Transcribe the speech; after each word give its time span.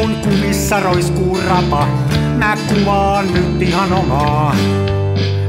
kun 0.00 0.16
kumissa 0.16 0.80
roiskuu 0.80 1.40
rapa. 1.46 1.86
Mä 2.38 2.56
kuvaan 2.68 3.34
nyt 3.34 3.62
ihan 3.62 3.92
omaa 3.92 4.56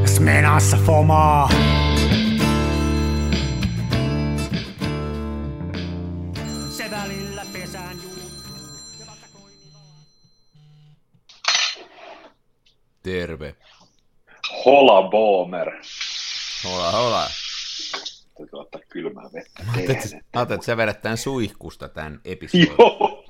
Smenassa 0.05 0.77
fomaa. 0.77 1.49
Se 6.69 6.91
välillä 6.91 7.45
pesään. 7.53 7.97
Terve. 13.03 13.55
Hola 14.65 15.09
Boomer. 15.09 15.71
Hola, 16.63 16.91
hola. 16.91 17.27
Täytyy 18.37 18.59
ottaa 18.59 18.81
kylmää 18.89 19.25
vettä. 19.33 19.63
Teen. 19.75 19.89
ajattelet, 20.33 20.51
että 20.51 20.65
sä 20.65 20.77
vedät 20.77 21.01
tämän 21.01 21.17
suihkusta 21.17 21.89
tämän 21.89 22.19
episodin. 22.25 22.67
Joo. 22.79 23.21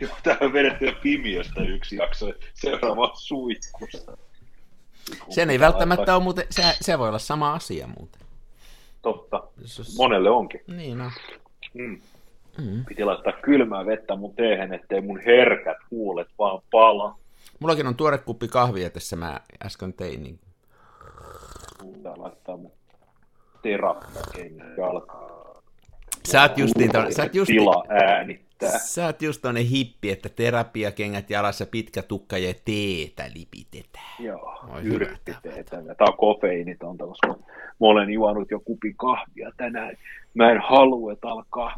Joo, 0.00 0.16
täällä 0.22 0.46
on 0.46 0.52
vedetty 0.52 0.92
Pimiöstä 1.02 1.62
yksi 1.62 1.96
jakso. 1.96 2.32
Seuraava 2.54 3.12
on. 3.30 4.16
Sen 5.30 5.50
ei 5.50 5.60
välttämättä 5.60 6.14
ole 6.14 6.22
muuten, 6.22 6.46
se, 6.50 6.62
se 6.80 6.98
voi 6.98 7.08
olla 7.08 7.18
sama 7.18 7.54
asia 7.54 7.86
muuten. 7.86 8.22
Totta. 9.02 9.42
Monelle 9.96 10.30
onkin. 10.30 10.60
Niin 10.66 10.98
no. 10.98 11.10
Mm. 11.74 12.00
Mm. 12.58 12.84
Piti 12.84 13.04
laittaa 13.04 13.32
kylmää 13.32 13.86
vettä 13.86 14.16
mun 14.16 14.34
teehen, 14.34 14.74
ettei 14.74 15.00
mun 15.00 15.20
herkät 15.20 15.76
huulet 15.90 16.28
vaan 16.38 16.62
pala. 16.70 17.18
Mullakin 17.58 17.86
on 17.86 17.96
tuore 17.96 18.18
kuppi 18.18 18.48
kahvia 18.48 18.90
tässä, 18.90 19.16
mä 19.16 19.40
äsken 19.64 19.92
tein. 19.92 20.22
Niin. 20.22 20.38
Tää 22.02 22.12
laittaa 22.16 22.56
mun 22.56 22.72
terapiakengät 23.62 24.76
jalkaan. 24.78 25.32
Sä 26.28 26.42
oot 26.42 26.58
justiin, 26.58 26.92
ton, 26.92 27.12
sä 27.12 27.22
oot 27.22 27.34
justiin, 27.34 27.58
Tila 27.58 27.84
äänittää. 28.66 28.86
sä 28.86 29.06
oot 29.06 29.22
just 29.22 29.42
tonne 29.42 29.64
hippi, 29.64 30.10
että 30.10 30.28
terapiakengät 30.28 31.30
jalassa, 31.30 31.66
pitkä 31.66 32.02
tukka 32.02 32.38
ja 32.38 32.54
teetä 32.64 33.24
lipitetään. 33.34 34.16
Joo, 34.18 34.58
Oi, 34.74 34.82
yrttiteetä. 34.82 35.70
Tää 35.70 36.06
on 36.08 36.16
kofeiinitonta, 36.16 37.06
koska 37.06 37.28
mä 37.28 37.36
olen 37.80 38.10
juonut 38.10 38.50
jo 38.50 38.60
kupin 38.60 38.96
kahvia 38.96 39.50
tänään. 39.56 39.96
Mä 40.34 40.50
en 40.50 40.60
halua, 40.60 41.12
että 41.12 41.28
alkaa, 41.28 41.74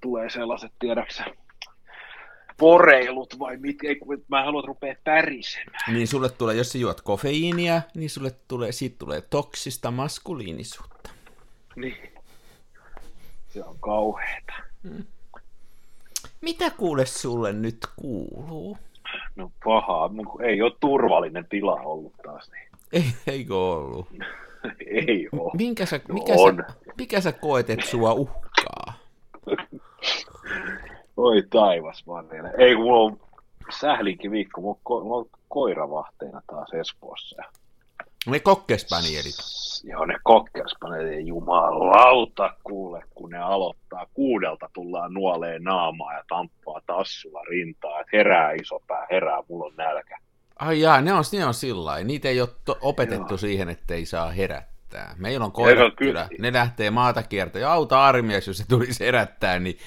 tulee 0.00 0.30
sellaiset, 0.30 0.72
tiedäksä, 0.78 1.24
poreilut 2.58 3.38
vai 3.38 3.56
mitkä, 3.56 3.88
mä 4.28 4.44
haluan, 4.44 4.62
että 4.62 4.68
rupeaa 4.68 4.96
pärisemään. 5.04 5.94
Niin 5.94 6.08
sulle 6.08 6.28
tulee, 6.28 6.56
jos 6.56 6.72
sä 6.72 6.78
juot 6.78 7.00
kofeiinia, 7.00 7.82
niin 7.94 8.10
sulle 8.10 8.30
tulee, 8.48 8.72
siitä 8.72 8.96
tulee 8.98 9.20
toksista 9.20 9.90
maskuliinisuutta. 9.90 11.10
Niin. 11.76 12.14
Se 13.48 13.64
on 13.64 13.76
kauheeta. 13.80 14.52
Mitä 16.44 16.70
kuule 16.70 17.06
sulle 17.06 17.52
nyt 17.52 17.78
kuuluu? 17.96 18.78
No 19.36 19.50
pahaa, 19.64 20.10
ei 20.42 20.62
ole 20.62 20.72
turvallinen 20.80 21.46
tila 21.48 21.72
ollut 21.74 22.12
taas, 22.24 22.50
niin 22.50 22.68
Ei, 22.92 23.04
eikö 23.26 23.56
ollut? 23.58 24.06
ei 25.06 25.28
ole. 25.32 25.50
Minkä 25.56 25.86
sä, 25.86 26.00
No 26.08 26.14
mikä, 26.14 26.32
on. 26.36 26.56
sä, 26.56 26.74
mikä 26.98 27.20
sä 27.20 27.32
koet, 27.32 27.70
että 27.70 27.86
sua 27.86 28.12
uhkaa? 28.12 28.94
Oi 31.16 31.42
taivas 31.50 32.06
vaan 32.06 32.30
vielä. 32.30 32.50
Ei, 32.58 32.74
kun 32.74 32.84
mulla 32.84 33.02
on 33.04 33.20
sählinkin 33.80 34.30
viikko, 34.30 34.60
mulla 34.60 34.78
on, 34.84 35.00
ko- 35.00 35.04
mulla 35.04 35.16
on 35.16 35.26
koiravahteena 35.48 36.42
taas 36.46 36.68
Espoossa. 36.72 37.42
Ne 38.26 38.40
kokkespanielit. 38.40 39.34
Joo, 39.86 40.04
ne 40.06 40.14
kokkerspaneelit, 40.24 41.26
jumalauta 41.26 42.54
kuule, 42.64 43.02
kun 43.14 43.30
ne 43.30 43.38
aloittaa. 43.38 44.06
Kuudelta 44.14 44.70
tullaan 44.72 45.14
nuoleen 45.14 45.62
naamaa 45.64 46.12
ja 46.14 46.24
tamppaa 46.28 46.80
tassulla 46.86 47.40
rintaa, 47.50 48.00
että 48.00 48.16
herää 48.16 48.52
iso 48.52 48.80
pää, 48.86 49.06
herää, 49.10 49.42
mulla 49.48 49.64
on 49.66 49.76
nälkä. 49.76 50.18
Ai 50.58 50.80
jaa, 50.80 51.00
ne 51.00 51.12
on, 51.12 51.24
ne 51.32 51.46
on 51.46 51.54
sillä 51.54 51.84
lailla. 51.84 52.06
Niitä 52.06 52.28
ei 52.28 52.40
ole 52.40 52.48
to- 52.64 52.78
opetettu 52.80 53.32
Joo. 53.34 53.38
siihen, 53.38 53.68
että 53.68 53.94
ei 53.94 54.06
saa 54.06 54.30
herättää. 54.30 55.14
Meillä 55.18 55.44
on 55.44 55.52
koirat 55.52 55.78
Joo, 55.80 55.90
kyllä. 55.96 56.28
Ne 56.38 56.52
lähtee 56.52 56.90
maata 56.90 57.22
kiertämään. 57.22 57.62
Ja 57.62 57.72
auta 57.72 58.04
armias, 58.04 58.46
jos 58.46 58.58
se 58.58 58.68
tulisi 58.68 59.04
herättää, 59.04 59.58
niin 59.58 59.78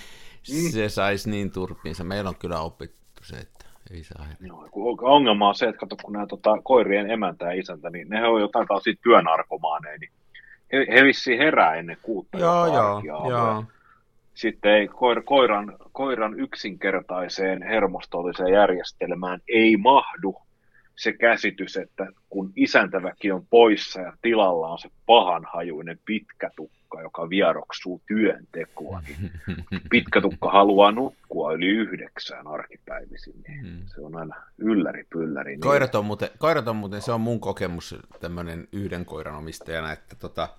Mm. 0.52 0.72
se 0.72 0.90
saisi 0.90 1.29
niin 1.29 1.52
turpiinsa. 1.52 2.03
Meillä 2.03 2.29
on 2.29 2.35
kyllä 2.35 2.59
opittu 2.59 3.24
se, 3.24 3.38
että 3.38 3.56
ei 3.92 4.03
saa 4.03 4.24
herättää. 4.24 4.48
Joo, 4.48 4.68
kun 4.72 5.09
ongelma 5.09 5.48
on 5.48 5.56
se, 5.56 5.66
että 5.66 5.80
kato, 5.80 5.96
kun 6.03 6.14
nämä 6.14 6.28
tota, 6.28 6.58
koirien 6.64 7.12
emäntä 7.12 7.46
ja 7.46 7.52
isäntä, 7.52 7.90
niin 7.90 8.09
ne 8.09 8.28
on 8.28 8.42
jotain 8.42 8.68
tällaisia 8.68 8.94
työnarkomaaneja, 9.03 9.98
niin 9.98 10.12
he, 10.74 10.86
he 10.94 11.03
vissiin 11.03 11.40
herää 11.40 11.75
ennen 11.75 11.97
kuutta. 12.02 12.38
Joo, 12.38 12.68
joo, 12.76 13.02
joo. 13.30 13.64
Sitten 14.34 14.72
ei, 14.72 14.88
koir, 14.88 15.22
koiran, 15.22 15.78
koiran 15.92 16.40
yksinkertaiseen 16.40 17.64
hermostolliseen 17.64 18.53
järjestelmään 18.53 19.40
ei 19.47 19.78
mahdu 19.78 20.36
se 20.96 21.14
käsitys, 21.14 21.78
että 21.78 22.08
kun 22.30 22.53
isäntäväki 22.56 23.31
on 23.31 23.46
poissa 23.50 24.02
ja 24.02 24.14
tilalla 24.22 24.68
on 24.68 24.80
se 24.80 24.90
pahanhajuinen 25.06 26.00
pitkä 26.06 26.50
tukka, 26.56 26.77
joka 27.02 27.30
vieroksuu 27.30 28.02
työntekoa, 28.08 29.02
niin 29.08 29.31
pitkä 29.92 30.22
tukka 30.22 30.52
haluaa 30.52 30.92
nukkua 30.92 31.53
yli 31.53 31.68
yhdeksään 31.68 32.48
arkipäivisin, 32.48 33.34
niin 33.48 33.66
Mm. 33.66 33.81
se 33.86 34.02
on 34.02 34.16
aina 34.16 34.36
ylläri 34.58 35.03
pylläri. 35.09 35.52
Niin 35.52 35.62
Koirat 35.62 35.96
on, 35.96 36.06
muuten, 36.06 36.30
koirat 36.38 36.68
on 36.68 36.76
muuten, 36.76 37.02
se 37.02 37.12
on 37.12 37.22
mun 37.22 37.40
kokemus 37.40 37.96
tämmöinen 38.22 38.68
yhden 38.72 39.06
koiran 39.06 39.36
omistajana, 39.36 39.92
että 39.92 40.16
tota, 40.16 40.50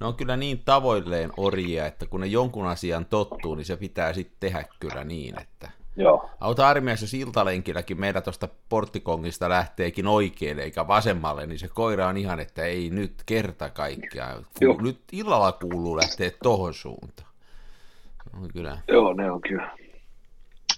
ne 0.00 0.06
on 0.06 0.14
kyllä 0.14 0.36
niin 0.36 0.62
tavoilleen 0.64 1.30
orjia, 1.36 1.86
että 1.86 2.06
kun 2.06 2.20
ne 2.20 2.26
jonkun 2.26 2.66
asian 2.66 3.04
tottuu, 3.06 3.54
niin 3.54 3.64
se 3.64 3.76
pitää 3.76 4.12
sitten 4.12 4.36
tehdä 4.40 4.64
kyllä 4.80 5.04
niin, 5.04 5.40
että 5.40 5.70
Joo, 5.96 6.30
auta 6.40 6.68
armias, 6.68 7.00
jos 7.00 7.14
iltalenkilläkin 7.14 8.00
meillä 8.00 8.20
tuosta 8.20 8.48
porttikongista 8.68 9.48
lähteekin 9.48 10.06
oikealle 10.06 10.62
eikä 10.62 10.88
vasemmalle, 10.88 11.46
niin 11.46 11.58
se 11.58 11.68
koira 11.68 12.06
on 12.06 12.16
ihan, 12.16 12.40
että 12.40 12.64
ei 12.64 12.90
nyt 12.90 13.14
kerta 13.26 13.70
kaikkiaan. 13.70 14.46
Joo. 14.60 14.76
Nyt 14.82 14.98
illalla 15.12 15.52
kuuluu 15.52 15.96
lähteä 15.96 16.30
tohon 16.42 16.74
suuntaan. 16.74 17.28
On 18.42 18.48
kyllä. 18.52 18.78
joo, 18.88 19.12
ne 19.12 19.30
on 19.30 19.40
kyllä 19.40 19.70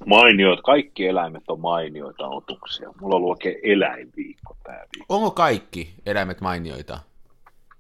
mainioita. 0.07 0.63
Kaikki 0.63 1.07
eläimet 1.07 1.43
on 1.49 1.61
mainioita 1.61 2.29
otuksia. 2.29 2.93
Mulla 3.01 3.15
on 3.15 3.23
ollut 3.23 3.31
oikein 3.31 3.57
eläinviikko 3.63 4.57
tämä 4.65 4.79
viikko. 4.79 5.15
Onko 5.15 5.31
kaikki 5.31 5.95
eläimet 6.07 6.41
mainioita? 6.41 6.99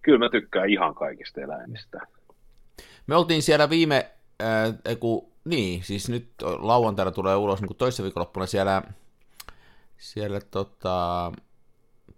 Kyllä 0.03 0.19
mä 0.19 0.29
tykkään 0.29 0.71
ihan 0.71 0.95
kaikista 0.95 1.41
eläimistä. 1.41 2.01
Me 3.07 3.17
oltiin 3.17 3.43
siellä 3.43 3.71
viime, 3.71 4.11
äh, 4.43 4.99
kun, 5.01 5.29
niin, 5.49 5.85
siis 5.85 6.09
nyt 6.09 6.29
lauantaina 6.59 7.11
tulee 7.11 7.37
ulos, 7.37 7.61
niin 7.61 7.77
toissa 7.77 8.03
viikonloppuna 8.03 8.47
siellä, 8.47 8.83
siellä 9.97 10.41
tota, 10.41 11.33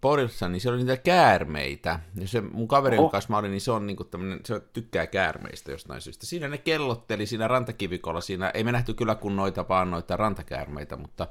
Porissa, 0.01 0.49
niin 0.49 0.61
siellä 0.61 0.77
oli 0.77 0.85
niitä 0.85 1.03
käärmeitä. 1.03 2.01
Ja 2.15 2.29
se 2.29 2.41
mun 2.41 2.69
kaveri, 2.69 2.99
Oho. 2.99 3.09
kanssa 3.09 3.31
mä 3.31 3.39
olin, 3.39 3.51
niin 3.51 3.61
se 3.61 3.73
on 3.73 3.87
niinku 3.87 4.05
tämmönen, 4.05 4.41
se 4.45 4.61
tykkää 4.61 5.07
käärmeistä 5.07 5.71
jostain 5.71 6.01
syystä. 6.01 6.27
Siinä 6.27 6.49
ne 6.49 6.59
kellotteli 6.59 7.27
siinä 7.27 7.49
rantakivikolla, 7.49 8.21
siinä 8.21 8.51
ei 8.55 8.65
me 8.65 8.73
nähty 8.73 8.95
kyllä 8.95 9.15
kun 9.15 9.37
noita, 9.37 9.69
vaan 9.69 9.91
noita 9.91 10.17
rantakäärmeitä, 10.17 10.97
mutta 10.97 11.27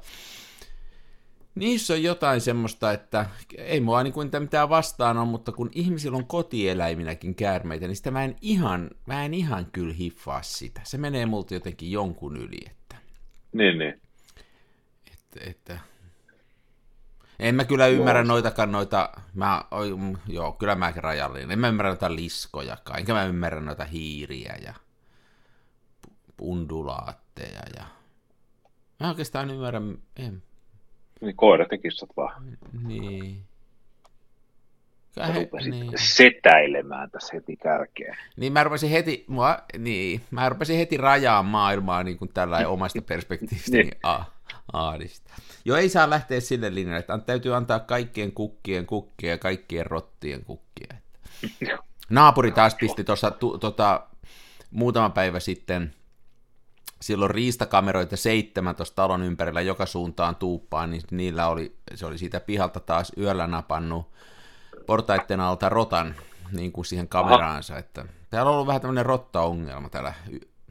niissä 1.54 1.94
on 1.94 2.02
jotain 2.02 2.40
semmoista, 2.40 2.92
että 2.92 3.26
ei 3.58 3.80
mua 3.80 4.02
niin 4.02 4.12
kuin 4.12 4.30
mitään 4.38 4.68
vastaan 4.68 5.18
on, 5.18 5.28
mutta 5.28 5.52
kun 5.52 5.70
ihmisillä 5.74 6.16
on 6.16 6.26
kotieläiminäkin 6.26 7.34
käärmeitä, 7.34 7.86
niin 7.86 7.96
sitä 7.96 8.10
mä 8.10 8.24
en 8.24 8.36
ihan, 8.40 8.90
mä 9.06 9.24
en 9.24 9.34
ihan 9.34 9.66
kyllä 9.72 9.94
hiffaa 9.94 10.42
sitä. 10.42 10.80
Se 10.84 10.98
menee 10.98 11.26
multa 11.26 11.54
jotenkin 11.54 11.92
jonkun 11.92 12.36
yli, 12.36 12.60
että, 12.70 12.96
Niin, 13.52 13.78
niin. 13.78 14.00
että, 15.12 15.50
että 15.50 15.78
en 17.38 17.54
mä 17.54 17.64
kyllä 17.64 17.86
ymmärrä 17.86 18.20
Joo. 18.20 18.26
noitakaan 18.28 18.72
noita, 18.72 19.10
mä, 19.34 19.64
oi, 19.70 19.96
mm, 19.96 20.16
joo, 20.28 20.52
kyllä 20.52 20.74
mäkin 20.74 21.02
rajallinen. 21.02 21.50
En 21.50 21.58
mä 21.58 21.68
ymmärrä 21.68 21.90
noita 21.90 22.14
liskojakaan, 22.14 22.98
enkä 22.98 23.12
mä 23.12 23.24
ymmärrä 23.24 23.60
noita 23.60 23.84
hiiriä 23.84 24.58
ja 24.62 24.74
undulaatteja 26.40 27.62
ja... 27.76 27.84
Mä 29.00 29.08
oikeastaan 29.08 29.50
ymmärrä, 29.50 29.80
en, 30.16 30.42
niin 31.20 31.36
koirat 31.36 31.72
ja 31.72 31.78
kissat 31.78 32.08
vaan. 32.16 32.42
niin. 32.86 33.42
Kyllä 35.14 35.26
Sä 35.26 35.32
he- 35.32 35.40
rupesit 35.40 35.70
niin. 35.70 35.92
setäilemään 35.96 37.10
tässä 37.10 37.30
heti 37.34 37.56
kärkeen. 37.56 38.16
Niin 38.36 38.52
mä 38.52 38.64
rupesin 38.64 38.90
heti, 38.90 39.24
mua, 39.28 39.58
niin, 39.78 40.20
mä 40.30 40.48
rupesin 40.48 40.76
heti 40.78 40.96
rajaa 40.96 41.42
maailmaa 41.42 42.02
niin 42.02 42.18
kuin 42.18 42.30
tällä 42.34 42.68
omasta 42.68 43.02
perspektiivistä 43.02 43.70
Niin. 43.70 43.86
niin. 43.86 43.98
a, 44.02 44.24
aadista. 44.72 45.32
Jo 45.64 45.76
ei 45.76 45.88
saa 45.88 46.10
lähteä 46.10 46.40
sille 46.40 46.74
linjalle, 46.74 46.98
että 46.98 47.18
täytyy 47.18 47.54
antaa 47.56 47.80
kaikkien 47.80 48.32
kukkien 48.32 48.86
kukkia 48.86 49.30
ja 49.30 49.38
kaikkien 49.38 49.86
rottien 49.86 50.44
kukkia. 50.44 50.94
Naapuri 52.10 52.50
taas 52.52 52.74
pisti 52.74 53.04
tuossa 53.04 53.30
tu, 53.30 53.58
tota, 53.58 54.06
muutama 54.70 55.10
päivä 55.10 55.40
sitten, 55.40 55.94
silloin 57.02 57.30
riistakameroita 57.30 58.16
seitsemän 58.16 58.76
tuossa 58.76 58.94
talon 58.94 59.22
ympärillä 59.22 59.60
joka 59.60 59.86
suuntaan 59.86 60.36
tuuppaan, 60.36 60.90
niin 60.90 61.02
niillä 61.10 61.48
oli, 61.48 61.76
se 61.94 62.06
oli 62.06 62.18
siitä 62.18 62.40
pihalta 62.40 62.80
taas 62.80 63.12
yöllä 63.18 63.46
napannut 63.46 64.06
portaitten 64.86 65.40
alta 65.40 65.68
rotan 65.68 66.14
niin 66.52 66.72
kuin 66.72 66.84
siihen 66.84 67.08
kameraansa, 67.08 67.78
että 67.78 68.04
täällä 68.30 68.48
on 68.48 68.54
ollut 68.54 68.66
vähän 68.66 68.80
tämmöinen 68.80 69.06
rotta-ongelma 69.06 69.88
täällä 69.88 70.14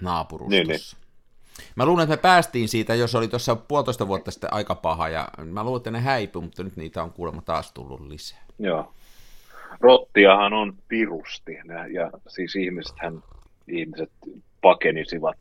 naapurustossa. 0.02 0.98
Niin, 0.98 1.10
Mä 1.76 1.86
luulen, 1.86 2.04
että 2.04 2.16
me 2.16 2.22
päästiin 2.22 2.70
siitä, 2.70 2.96
jos 2.96 3.16
oli 3.16 3.28
tuossa 3.28 3.56
puolitoista 3.56 4.08
vuotta 4.08 4.32
sitten 4.32 4.54
aika 4.54 4.76
paha, 4.76 5.10
ja 5.10 5.28
mä 5.46 5.64
luulen, 5.64 5.80
että 5.80 5.92
ne 5.92 6.00
häipyi, 6.00 6.42
mutta 6.42 6.64
nyt 6.64 6.76
niitä 6.76 7.04
on 7.04 7.14
kuulemma 7.14 7.42
taas 7.42 7.72
tullut 7.72 8.02
lisää. 8.02 8.46
Joo. 8.60 8.94
Rottiahan 9.80 10.54
on 10.54 10.74
pirusti, 10.88 11.52
ja 11.94 12.12
siis 12.28 12.56
ihmisethän, 12.56 13.24
ihmiset 13.68 14.12
pakenisivat 14.62 15.38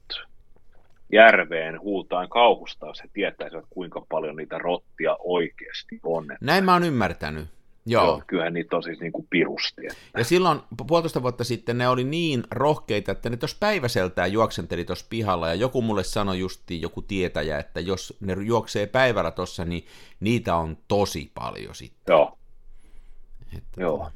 järveen 1.12 1.80
huutaan 1.80 2.28
kauhusta, 2.28 2.86
jos 2.86 3.02
he 3.02 3.08
tietäisivät, 3.12 3.64
kuinka 3.70 4.06
paljon 4.08 4.36
niitä 4.36 4.58
rottia 4.58 5.16
oikeasti 5.18 6.00
on. 6.02 6.26
Näin 6.40 6.64
mä 6.64 6.72
oon 6.72 6.84
ymmärtänyt. 6.84 7.48
Joo. 7.86 8.04
Joo, 8.04 8.22
kyllähän 8.26 8.52
niitä 8.52 8.76
on 8.76 8.82
siis 8.82 9.00
niin 9.00 9.12
kuin 9.12 9.26
pirusti. 9.30 9.86
Että. 9.86 10.18
Ja 10.18 10.24
silloin 10.24 10.60
puolitoista 10.86 11.22
vuotta 11.22 11.44
sitten 11.44 11.78
ne 11.78 11.88
oli 11.88 12.04
niin 12.04 12.42
rohkeita, 12.50 13.12
että 13.12 13.30
ne 13.30 13.36
tuossa 13.36 13.56
päiväseltään 13.60 14.32
juoksenteli 14.32 14.84
tuossa 14.84 15.06
pihalla, 15.10 15.48
ja 15.48 15.54
joku 15.54 15.82
mulle 15.82 16.04
sanoi 16.04 16.38
justi 16.38 16.80
joku 16.80 17.02
tietäjä, 17.02 17.58
että 17.58 17.80
jos 17.80 18.16
ne 18.20 18.32
juoksee 18.32 18.86
päivällä 18.86 19.30
tuossa, 19.30 19.64
niin 19.64 19.86
niitä 20.20 20.54
on 20.54 20.76
tosi 20.88 21.30
paljon 21.34 21.74
sitten. 21.74 22.12
Joo. 22.14 22.38
Että 23.56 23.80
Joo. 23.80 24.10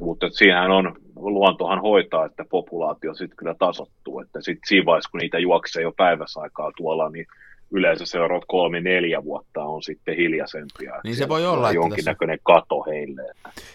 Mutta 0.00 0.28
siinähän 0.30 0.70
on, 0.70 0.96
luontohan 1.16 1.80
hoitaa, 1.80 2.24
että 2.26 2.44
populaatio 2.50 3.14
sitten 3.14 3.36
kyllä 3.36 3.54
tasottuu, 3.58 4.20
että 4.20 4.40
sitten 4.40 4.68
siinä 4.68 4.86
vaiheessa, 4.86 5.10
kun 5.10 5.18
niitä 5.18 5.38
juoksee 5.38 5.82
jo 5.82 5.92
päiväsaikaa 5.92 6.72
tuolla, 6.76 7.08
niin 7.10 7.26
yleensä 7.70 8.06
seuraavat 8.06 8.44
kolme, 8.48 8.80
neljä 8.80 9.24
vuotta 9.24 9.64
on 9.64 9.82
sitten 9.82 10.16
hiljaisempia. 10.16 10.94
Niin 11.04 11.16
se 11.16 11.28
voi 11.28 11.46
olla. 11.46 11.68
Että 11.68 11.74
jonkinnäköinen 11.74 12.38
tässä... 12.38 12.60
kato 12.60 12.82
heille. 12.82 13.22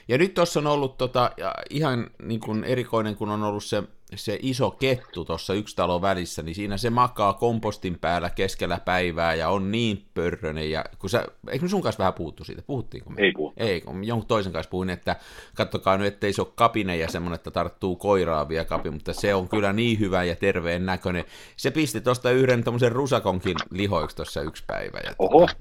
Ja 0.07 0.17
nyt 0.17 0.33
tuossa 0.33 0.59
on 0.59 0.67
ollut 0.67 0.97
tota, 0.97 1.31
ihan 1.69 2.07
niin 2.23 2.39
kuin 2.39 2.63
erikoinen, 2.63 3.15
kun 3.15 3.29
on 3.29 3.43
ollut 3.43 3.63
se 3.63 3.83
se 4.15 4.39
iso 4.41 4.71
kettu 4.71 5.25
tuossa 5.25 5.53
yksi 5.53 5.75
talo 5.75 6.01
välissä, 6.01 6.43
niin 6.43 6.55
siinä 6.55 6.77
se 6.77 6.89
makaa 6.89 7.33
kompostin 7.33 7.99
päällä 7.99 8.29
keskellä 8.29 8.79
päivää 8.85 9.35
ja 9.35 9.49
on 9.49 9.71
niin 9.71 10.05
pörrönen. 10.13 10.71
Ja 10.71 10.85
kun 10.99 11.09
sä, 11.09 11.25
eikö 11.51 11.67
sun 11.67 11.81
kanssa 11.81 11.99
vähän 11.99 12.13
puhuttu 12.13 12.43
siitä? 12.43 12.61
Puhuttiinko 12.61 13.09
me? 13.09 13.21
Ei 13.21 13.31
puhuttu. 13.31 13.63
Ei, 13.63 13.81
kun 13.81 14.03
jonkun 14.03 14.27
toisen 14.27 14.53
kanssa 14.53 14.69
puhuin, 14.69 14.89
että 14.89 15.15
kattokaa 15.55 15.97
nyt, 15.97 16.13
ettei 16.13 16.33
se 16.33 16.41
ole 16.41 16.51
kapine 16.55 16.97
ja 16.97 17.11
semmoinen, 17.11 17.35
että 17.35 17.51
tarttuu 17.51 17.95
koiraa 17.95 18.49
vielä 18.49 18.65
kapi, 18.65 18.89
mutta 18.89 19.13
se 19.13 19.35
on 19.35 19.49
kyllä 19.49 19.73
niin 19.73 19.99
hyvä 19.99 20.23
ja 20.23 20.35
terveen 20.35 20.85
näköinen. 20.85 21.25
Se 21.57 21.71
pisti 21.71 22.01
tuosta 22.01 22.31
yhden 22.31 22.63
tämmöisen 22.63 22.91
rusakonkin 22.91 23.57
lihoiksi 23.71 24.15
tuossa 24.15 24.41
yksi 24.41 24.63
päivä. 24.67 24.99
Ja 25.03 25.15
Oho. 25.19 25.47
Tota, 25.47 25.55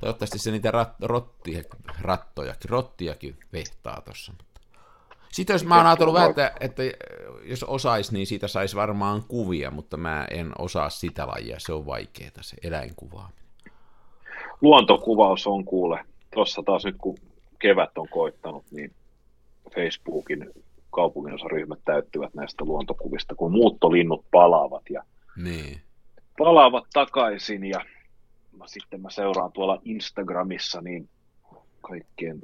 toivottavasti 0.00 0.38
se 0.38 0.50
niitä 0.50 0.70
rat, 0.70 0.92
rottia, 1.00 1.62
rattojakin, 2.00 2.70
rottiakin 2.70 3.36
vehtaa 3.52 4.00
tuossa. 4.04 4.32
Sitten 5.32 5.54
jos 5.54 5.64
mä 5.64 5.76
oon 5.76 5.86
ajatellut 5.86 6.14
vähän, 6.14 6.30
että, 6.30 6.52
että 6.60 6.82
jos 7.42 7.62
osais, 7.62 8.12
niin 8.12 8.26
siitä 8.26 8.48
saisi 8.48 8.76
varmaan 8.76 9.22
kuvia, 9.28 9.70
mutta 9.70 9.96
mä 9.96 10.26
en 10.30 10.52
osaa 10.58 10.90
sitä 10.90 11.26
lajia, 11.26 11.56
se 11.58 11.72
on 11.72 11.86
vaikeaa 11.86 12.30
se 12.40 12.56
eläinkuvaaminen. 12.62 13.38
Luontokuvaus 14.60 15.46
on 15.46 15.64
kuule, 15.64 16.04
tuossa 16.34 16.62
taas 16.62 16.84
nyt 16.84 16.96
kun 16.98 17.18
kevät 17.58 17.98
on 17.98 18.08
koittanut, 18.08 18.64
niin 18.70 18.92
Facebookin 19.74 20.50
kaupunginosaryhmät 20.90 21.78
täyttyvät 21.84 22.34
näistä 22.34 22.64
luontokuvista, 22.64 23.34
kun 23.34 23.52
muuttolinnut 23.52 24.24
palaavat 24.30 24.82
ja 24.90 25.02
niin. 25.36 25.80
palaavat 26.38 26.84
takaisin 26.92 27.64
ja 27.64 27.80
mä, 28.58 28.66
sitten 28.66 29.00
mä 29.00 29.10
seuraan 29.10 29.52
tuolla 29.52 29.80
Instagramissa 29.84 30.80
niin 30.80 31.08
kaikkien 31.80 32.40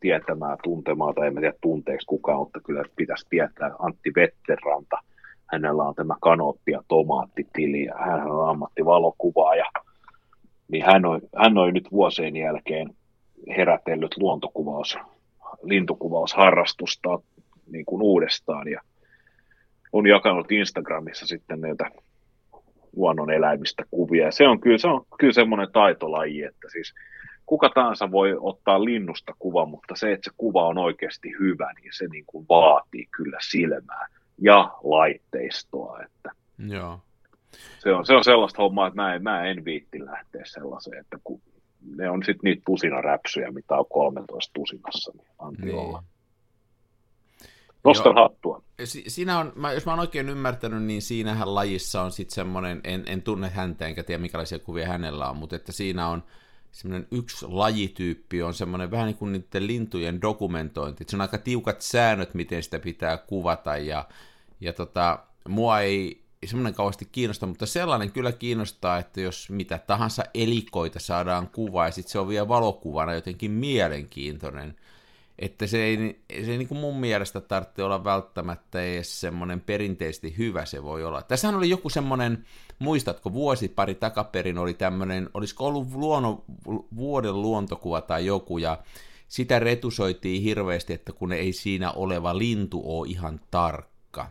tietämään, 0.00 0.58
tuntemaan, 0.62 1.14
tai 1.14 1.26
en 1.26 1.34
tiedä 1.34 1.52
tunteeksi 1.60 2.06
kukaan, 2.06 2.38
mutta 2.38 2.60
kyllä 2.60 2.84
pitäisi 2.96 3.26
tietää 3.30 3.70
Antti 3.78 4.10
Vetteranta. 4.16 4.96
Hänellä 5.52 5.82
on 5.82 5.94
tämä 5.94 6.14
kanootti- 6.20 6.72
ja 6.72 6.82
tomaattitili, 6.88 7.84
ja 7.84 7.94
hän 7.98 8.30
on 8.30 8.48
ammattivalokuvaaja. 8.50 9.64
Niin 10.68 10.84
hän 10.84 11.04
on, 11.04 11.20
hän 11.36 11.58
on 11.58 11.74
nyt 11.74 11.92
vuosien 11.92 12.36
jälkeen 12.36 12.96
herätellyt 13.56 14.16
luontokuvaus, 14.16 14.98
lintukuvausharrastusta 15.62 17.18
niin 17.72 17.84
kuin 17.84 18.02
uudestaan, 18.02 18.68
ja 18.68 18.80
on 19.92 20.06
jakanut 20.06 20.52
Instagramissa 20.52 21.26
sitten 21.26 21.60
näitä 21.60 21.90
luonnon 22.96 23.30
eläimistä 23.30 23.84
kuvia. 23.90 24.24
Ja 24.24 24.32
se 24.32 24.48
on 24.48 24.60
kyllä, 24.60 24.78
se 24.78 24.88
on 24.88 25.04
kyllä 25.18 25.32
semmoinen 25.32 25.72
taitolaji, 25.72 26.42
että 26.42 26.68
siis 26.72 26.94
kuka 27.48 27.68
tahansa 27.74 28.10
voi 28.10 28.36
ottaa 28.40 28.84
linnusta 28.84 29.32
kuva, 29.38 29.66
mutta 29.66 29.94
se, 29.96 30.12
että 30.12 30.30
se 30.30 30.36
kuva 30.36 30.66
on 30.66 30.78
oikeasti 30.78 31.28
hyvä, 31.40 31.72
niin 31.72 31.92
se 31.92 32.06
niin 32.06 32.24
kuin 32.26 32.46
vaatii 32.48 33.06
kyllä 33.16 33.38
silmää 33.50 34.06
ja 34.38 34.70
laitteistoa. 34.82 36.02
Että 36.02 36.30
Joo. 36.68 37.00
Se, 37.78 37.92
on, 37.92 38.06
se 38.06 38.14
on 38.14 38.24
sellaista 38.24 38.62
hommaa, 38.62 38.86
että 38.86 39.02
mä 39.02 39.14
en, 39.14 39.22
mä 39.22 39.44
en 39.44 39.64
viitti 39.64 40.04
lähteä 40.04 40.42
sellaiseen, 40.44 41.00
että 41.00 41.18
kun 41.24 41.40
ne 41.96 42.10
on 42.10 42.22
sitten 42.22 42.40
niitä 42.44 42.62
tusinaräpsyjä, 42.66 43.50
mitä 43.50 43.74
on 43.74 43.86
13 43.90 44.52
tusinassa, 44.54 45.12
niin 45.14 45.28
anti 45.38 45.62
niin. 45.62 45.74
olla. 45.74 46.02
Nostan 47.84 48.16
Joo. 48.16 48.22
hattua. 48.22 48.62
Si- 48.84 49.04
siinä 49.06 49.38
on, 49.38 49.52
mä, 49.56 49.72
jos 49.72 49.86
mä 49.86 49.92
oon 49.92 50.00
oikein 50.00 50.28
ymmärtänyt, 50.28 50.82
niin 50.82 51.02
siinähän 51.02 51.54
lajissa 51.54 52.02
on 52.02 52.12
sitten 52.12 52.34
semmoinen, 52.34 52.80
en, 52.84 53.02
en 53.06 53.22
tunne 53.22 53.48
häntä 53.48 53.86
enkä 53.86 54.02
tiedä 54.02 54.22
mikälaisia 54.22 54.58
kuvia 54.58 54.88
hänellä 54.88 55.30
on, 55.30 55.36
mutta 55.36 55.56
että 55.56 55.72
siinä 55.72 56.08
on 56.08 56.22
semmoinen 56.72 57.08
yksi 57.10 57.46
lajityyppi 57.48 58.42
on 58.42 58.54
semmoinen 58.54 58.90
vähän 58.90 59.06
niin 59.06 59.16
kuin 59.16 59.32
niiden 59.32 59.66
lintujen 59.66 60.22
dokumentointi. 60.22 61.04
Se 61.08 61.16
on 61.16 61.20
aika 61.20 61.38
tiukat 61.38 61.80
säännöt, 61.80 62.34
miten 62.34 62.62
sitä 62.62 62.78
pitää 62.78 63.16
kuvata 63.16 63.76
ja, 63.76 64.08
ja 64.60 64.72
tota, 64.72 65.18
mua 65.48 65.80
ei 65.80 66.24
semmoinen 66.46 66.74
kauheasti 66.74 67.08
kiinnosta, 67.12 67.46
mutta 67.46 67.66
sellainen 67.66 68.12
kyllä 68.12 68.32
kiinnostaa, 68.32 68.98
että 68.98 69.20
jos 69.20 69.50
mitä 69.50 69.78
tahansa 69.78 70.24
elikoita 70.34 71.00
saadaan 71.00 71.48
kuvaa 71.48 71.86
ja 71.86 71.92
sitten 71.92 72.12
se 72.12 72.18
on 72.18 72.28
vielä 72.28 72.48
valokuvana 72.48 73.14
jotenkin 73.14 73.50
mielenkiintoinen, 73.50 74.76
että 75.38 75.66
se 75.66 75.84
ei, 75.84 76.20
se 76.44 76.50
ei 76.50 76.58
niin 76.58 76.68
kuin 76.68 76.78
mun 76.78 77.00
mielestä 77.00 77.40
tarvitse 77.40 77.84
olla 77.84 78.04
välttämättä 78.04 78.82
edes 78.82 79.20
semmoinen 79.20 79.60
perinteisesti 79.60 80.34
hyvä 80.38 80.64
se 80.64 80.82
voi 80.82 81.04
olla. 81.04 81.22
Tässähän 81.22 81.56
oli 81.56 81.70
joku 81.70 81.88
semmoinen, 81.88 82.44
muistatko, 82.78 83.32
vuosi 83.32 83.68
pari 83.68 83.94
takaperin 83.94 84.58
oli 84.58 84.74
tämmöinen, 84.74 85.30
olisiko 85.34 85.66
ollut 85.66 85.92
luono, 85.94 86.44
vuoden 86.96 87.42
luontokuva 87.42 88.00
tai 88.00 88.26
joku, 88.26 88.58
ja 88.58 88.78
sitä 89.28 89.58
retusoitiin 89.58 90.42
hirveästi, 90.42 90.92
että 90.92 91.12
kun 91.12 91.32
ei 91.32 91.52
siinä 91.52 91.92
oleva 91.92 92.38
lintu 92.38 92.82
ole 92.84 93.08
ihan 93.08 93.40
tarkka. 93.50 94.30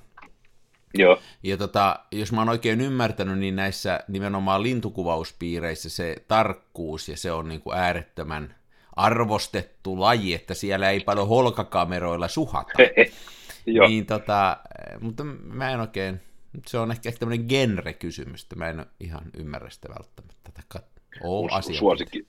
Joo. 0.94 1.20
Ja 1.44 1.58
tota, 1.58 2.00
jos 2.12 2.32
mä 2.32 2.42
oon 2.42 2.50
oikein 2.50 2.82
ymmärtänyt, 2.82 3.40
niin 3.40 3.56
näissä 3.56 4.00
nimenomaan 4.08 4.64
lintukuvauspiireissä 4.64 5.90
se 5.90 6.16
tarkkuus 6.28 7.10
ja 7.10 7.18
se 7.18 7.32
on 7.32 7.48
niin 7.48 7.62
kuin 7.62 7.78
äärettömän 7.78 8.57
arvostettu 8.98 10.00
laji, 10.00 10.34
että 10.34 10.54
siellä 10.54 10.90
ei 10.90 11.00
paljon 11.00 11.28
holkakameroilla 11.28 12.28
suhata. 12.28 12.74
Joo. 13.66 13.88
Niin 13.88 14.06
tota, 14.06 14.58
mutta 15.02 15.24
mä 15.24 15.72
en 15.72 15.80
oikein, 15.80 16.22
se 16.66 16.78
on 16.78 16.92
ehkä 16.92 17.12
tämmöinen 17.12 17.46
genre-kysymys, 17.50 18.44
että 18.44 18.56
mä 18.56 18.70
en 18.70 18.86
ihan 19.00 19.24
ymmärrä 19.38 19.70
sitä 19.70 19.90
välttämättä. 19.90 20.52
Tätä 20.54 20.84
mun, 21.24 21.50
suosikki, 21.78 22.28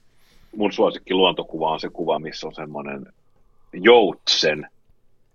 mun 0.55 0.73
suosikki 0.73 1.13
luontokuva 1.13 1.71
on 1.71 1.79
se 1.79 1.89
kuva, 1.89 2.19
missä 2.19 2.47
on 2.47 2.55
semmoinen 2.55 3.13
joutsen, 3.73 4.69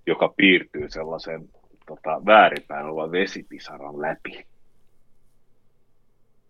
joka 0.06 0.28
piirtyy 0.36 0.90
sellaisen 0.90 1.48
tota, 1.86 2.22
väärinpäin 2.26 2.86
olevan 2.86 3.12
vesipisaran 3.12 4.00
läpi. 4.00 4.46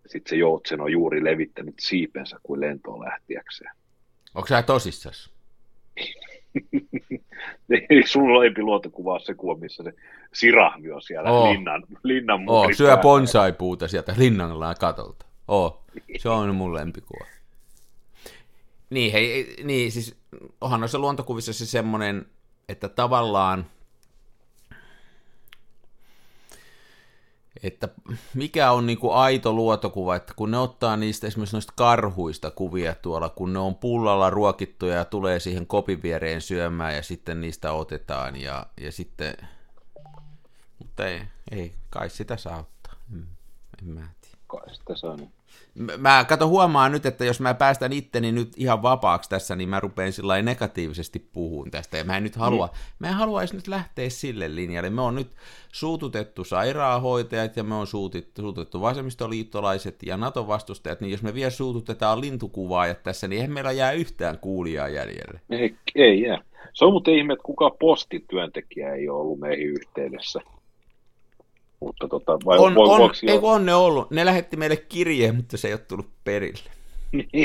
Sitten 0.05 0.29
se 0.29 0.35
joutsen 0.35 0.81
on 0.81 0.91
juuri 0.91 1.23
levittänyt 1.23 1.75
siipensä 1.79 2.39
kuin 2.43 2.61
lentoon 2.61 3.05
lähtiäkseen. 3.05 3.71
Onko 4.35 4.47
sä 4.47 4.63
tosissas? 4.63 5.29
Ei 7.89 8.07
sulla 8.07 8.39
luontokuvaa 8.57 9.19
se 9.19 9.33
kuva, 9.33 9.55
missä 9.55 9.83
se 9.83 9.93
sirahvi 10.33 10.91
on 10.91 11.01
siellä 11.01 11.31
Oo. 11.31 11.53
linnan, 11.53 11.83
linnan 12.03 12.49
Oo, 12.49 12.73
syö 12.73 12.97
bonsai-puuta 12.97 13.87
sieltä 13.87 14.15
linnanlaan 14.17 14.75
katolta. 14.79 15.25
Oo, 15.47 15.83
se 16.17 16.29
on 16.29 16.55
mun 16.55 16.73
lempikuva. 16.73 17.25
Niin, 18.89 19.11
hei, 19.11 19.55
niin 19.63 19.91
siis 19.91 20.15
onhan 20.61 20.79
noissa 20.79 20.99
luontokuvissa 20.99 21.53
se 21.53 21.65
semmoinen, 21.65 22.25
että 22.69 22.89
tavallaan 22.89 23.65
että 27.67 27.89
mikä 28.33 28.71
on 28.71 28.85
niin 28.85 28.97
kuin 28.97 29.13
aito 29.13 29.53
luotokuva, 29.53 30.15
että 30.15 30.33
kun 30.35 30.51
ne 30.51 30.57
ottaa 30.57 30.97
niistä 30.97 31.27
esimerkiksi 31.27 31.55
noista 31.55 31.73
karhuista 31.75 32.51
kuvia 32.51 32.95
tuolla, 32.95 33.29
kun 33.29 33.53
ne 33.53 33.59
on 33.59 33.75
pullalla 33.75 34.29
ruokittuja 34.29 34.95
ja 34.95 35.05
tulee 35.05 35.39
siihen 35.39 35.67
kopin 35.67 36.03
viereen 36.03 36.41
syömään 36.41 36.95
ja 36.95 37.03
sitten 37.03 37.41
niistä 37.41 37.71
otetaan 37.71 38.35
ja, 38.35 38.65
ja 38.81 38.91
sitten, 38.91 39.37
mutta 40.79 41.07
ei, 41.07 41.21
ei, 41.51 41.73
kai 41.89 42.09
sitä 42.09 42.37
saa 42.37 42.59
ottaa, 42.59 42.93
en, 43.13 43.27
en 43.81 43.87
mä 43.87 44.07
tiedä. 44.21 44.37
Kai 44.47 44.75
sitä 44.75 44.95
saa. 44.95 45.15
Niin. 45.15 45.31
Mä 45.97 46.25
kato 46.29 46.47
huomaan 46.47 46.91
nyt, 46.91 47.05
että 47.05 47.25
jos 47.25 47.39
mä 47.39 47.53
päästän 47.53 47.93
itteni 47.93 48.31
nyt 48.31 48.53
ihan 48.57 48.81
vapaaksi 48.81 49.29
tässä, 49.29 49.55
niin 49.55 49.69
mä 49.69 49.79
rupean 49.79 50.11
sillä 50.11 50.41
negatiivisesti 50.41 51.19
puhumaan 51.19 51.71
tästä, 51.71 51.97
ja 51.97 52.03
mä 52.03 52.17
en 52.17 52.23
nyt 52.23 52.35
halua, 52.35 52.65
mm. 52.67 52.71
mä 52.99 53.07
en 53.07 53.13
haluaisi 53.13 53.55
nyt 53.55 53.67
lähteä 53.67 54.09
sille 54.09 54.55
linjalle. 54.55 54.89
Me 54.89 55.01
on 55.01 55.15
nyt 55.15 55.27
suututettu 55.71 56.43
sairaanhoitajat, 56.43 57.57
ja 57.57 57.63
me 57.63 57.75
on 57.75 57.87
suutettu, 57.87 58.41
suututettu 58.41 58.81
vasemmistoliittolaiset 58.81 60.03
ja 60.03 60.17
NATO-vastustajat, 60.17 61.01
niin 61.01 61.11
jos 61.11 61.23
me 61.23 61.33
vielä 61.33 61.49
suututetaan 61.49 62.21
lintukuvaajat 62.21 63.03
tässä, 63.03 63.27
niin 63.27 63.37
eihän 63.37 63.51
meillä 63.51 63.71
jää 63.71 63.91
yhtään 63.91 64.39
kuulijaa 64.39 64.87
jäljelle. 64.87 65.39
Ei, 65.49 65.75
ei 65.95 66.21
jää. 66.21 66.41
Se 66.73 66.85
on 66.85 66.91
muuten 66.91 67.13
ihme, 67.13 67.33
että 67.33 67.43
kuka 67.43 67.69
postityöntekijä 67.69 68.93
ei 68.93 69.09
ole 69.09 69.21
ollut 69.21 69.39
meihin 69.39 69.67
yhteydessä. 69.67 70.41
Mutta 71.85 72.07
tota, 72.07 72.31
vai 72.45 72.57
on, 72.57 72.75
voi, 72.75 72.87
on, 72.89 73.11
ei, 73.27 73.39
on 73.41 73.65
ne 73.65 73.73
ollut. 73.73 74.11
Ne 74.11 74.25
lähetti 74.25 74.57
meille 74.57 74.77
kirjeen, 74.77 75.35
mutta 75.35 75.57
se 75.57 75.67
ei 75.67 75.73
ole 75.73 75.81
tullut 75.81 76.09
perille. 76.23 76.71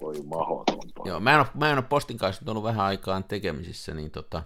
voi 0.00 0.14
mahdotonta. 0.24 1.02
Joo, 1.04 1.20
mä 1.20 1.34
en, 1.34 1.40
ole, 1.40 1.46
mä 1.54 1.70
en 1.70 1.78
ole 1.78 1.84
postin 1.88 2.18
kanssa 2.18 2.44
ollut 2.48 2.64
vähän 2.64 2.86
aikaan 2.86 3.24
tekemisissä, 3.24 3.94
niin 3.94 4.10
tota, 4.10 4.42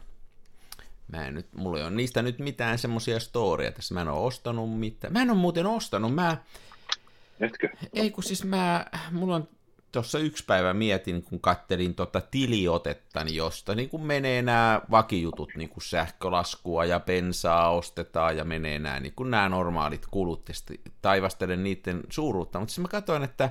mä 1.13 1.27
en 1.27 1.35
nyt, 1.35 1.47
mulla 1.57 1.79
ei 1.79 1.85
ole 1.85 1.91
niistä 1.91 2.23
nyt 2.23 2.39
mitään 2.39 2.79
semmoisia 2.79 3.21
storia 3.21 3.73
tässä. 3.73 3.95
Mä 3.95 4.01
en 4.01 4.09
ole 4.09 4.27
ostanut 4.27 4.79
mitään. 4.79 5.13
Mä 5.13 5.23
en 5.23 5.31
ole 5.31 5.39
muuten 5.39 5.67
ostanut. 5.67 6.15
Mä, 6.15 6.37
Etkö? 7.41 7.69
Ei 7.93 8.11
kun 8.11 8.25
siis 8.25 8.45
mä, 8.45 8.87
mulla 9.13 9.37
on 9.37 9.49
tuossa 9.93 10.19
yksi 10.19 10.45
päivä 10.45 10.75
mietin, 10.75 11.23
kun 11.23 11.41
kattelin 11.41 11.95
tota 11.95 12.21
tiliotetta, 12.21 13.25
niin 13.25 13.37
josta 13.37 13.75
niin 13.75 13.89
kun 13.89 14.07
menee 14.07 14.43
nämä 14.43 14.81
vakijutut, 14.91 15.51
niin 15.57 15.69
kuin 15.69 15.85
sähkölaskua 15.85 16.85
ja 16.85 17.01
bensaa 17.01 17.71
ostetaan 17.71 18.37
ja 18.37 18.45
menee 18.45 18.79
nämä, 18.79 19.01
niin 19.01 19.13
kuin 19.17 19.31
nämä 19.31 19.49
normaalit 19.49 20.07
kulut, 20.11 20.49
ja 20.49 20.55
taivastelen 21.03 21.65
niiden 21.65 22.01
suuruutta. 22.11 22.59
Mutta 22.59 22.75
siis 22.75 22.83
mä 22.83 22.89
katsoin, 22.89 23.23
että 23.23 23.51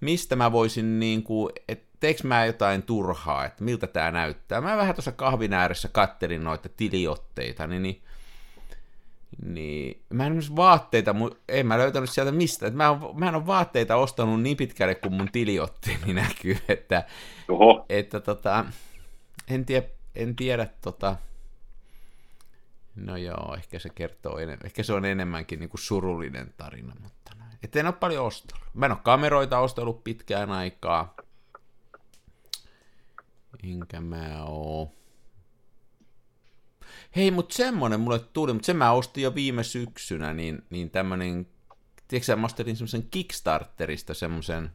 mistä 0.00 0.36
mä 0.36 0.52
voisin, 0.52 1.00
niin 1.00 1.22
kuin, 1.22 1.52
että 1.68 1.88
teekö 2.00 2.20
mä 2.24 2.44
jotain 2.44 2.82
turhaa, 2.82 3.44
että 3.44 3.64
miltä 3.64 3.86
tämä 3.86 4.10
näyttää. 4.10 4.60
Mä 4.60 4.76
vähän 4.76 4.94
tuossa 4.94 5.12
kahvin 5.12 5.52
ääressä 5.52 5.88
kattelin 5.88 6.44
noita 6.44 6.68
tiliotteita, 6.68 7.66
niin, 7.66 7.82
niin 7.82 8.02
niin 9.44 10.02
mä 10.10 10.26
en 10.26 10.40
vaatteita, 10.56 11.14
en 11.48 11.66
mä 11.66 11.78
löytänyt 11.78 12.10
sieltä 12.10 12.32
mistä, 12.32 12.70
mä, 12.70 12.88
en, 12.88 13.18
mä 13.18 13.28
en 13.28 13.34
ole 13.34 13.46
vaatteita 13.46 13.96
ostanut 13.96 14.42
niin 14.42 14.56
pitkälle 14.56 14.94
kuin 14.94 15.14
mun 15.14 15.28
tiliotteeni 15.32 16.04
niin 16.04 16.16
näkyy, 16.16 16.58
että, 16.68 17.06
Oho. 17.48 17.86
että 17.88 18.20
tota, 18.20 18.64
en, 19.48 19.66
tie, 19.66 19.90
en 20.14 20.36
tiedä 20.36 20.68
tota, 20.80 21.16
no 22.96 23.16
joo, 23.16 23.54
ehkä 23.54 23.78
se 23.78 23.88
kertoo, 23.88 24.38
enemmän, 24.38 24.66
ehkä 24.66 24.82
se 24.82 24.92
on 24.92 25.04
enemmänkin 25.04 25.60
niin 25.60 25.70
kuin 25.70 25.80
surullinen 25.80 26.54
tarina, 26.56 26.94
mutta 27.02 27.32
näin. 27.38 27.58
että 27.62 27.80
en 27.80 27.86
ole 27.86 27.94
paljon 27.94 28.26
ostanut. 28.26 28.64
Mä 28.74 28.86
en 28.86 28.92
ole 28.92 29.00
kameroita 29.02 29.58
ostellut 29.58 30.04
pitkään 30.04 30.50
aikaa, 30.50 31.14
enkä 33.64 34.00
mä 34.00 34.44
oo 34.44 34.97
Hei, 37.18 37.30
mutta 37.30 37.54
semmonen 37.54 38.00
mulle 38.00 38.18
tuli, 38.18 38.52
mutta 38.52 38.66
sen 38.66 38.76
mä 38.76 38.92
ostin 38.92 39.22
jo 39.22 39.34
viime 39.34 39.64
syksynä, 39.64 40.34
niin, 40.34 40.62
niin 40.70 40.90
tämmönen, 40.90 41.46
tiedätkö 42.08 42.36
mä 42.36 42.46
ostin 42.46 42.76
semmoisen 42.76 43.08
Kickstarterista 43.10 44.14
semmoisen, 44.14 44.70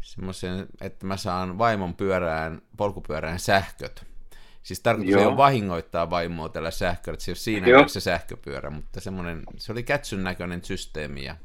semmoisen, 0.00 0.66
että 0.80 1.06
mä 1.06 1.16
saan 1.16 1.58
vaimon 1.58 1.94
pyörään, 1.94 2.62
polkupyörään 2.76 3.38
sähköt. 3.38 4.06
Siis 4.62 4.80
tarkoitus 4.80 5.14
ei 5.14 5.26
ole 5.26 5.36
vahingoittaa 5.36 6.10
vaimoa 6.10 6.48
tällä 6.48 6.70
sähköllä, 6.70 7.14
että 7.14 7.24
se 7.24 7.30
ei 7.30 7.32
ole 7.32 7.64
siinä 7.64 7.88
se 7.88 8.00
sähköpyörä, 8.00 8.70
mutta 8.70 9.00
semmoinen, 9.00 9.42
se 9.56 9.72
oli 9.72 9.82
kätsyn 9.82 10.24
näköinen 10.24 10.64
systeemi 10.64 11.24
ja 11.24 11.36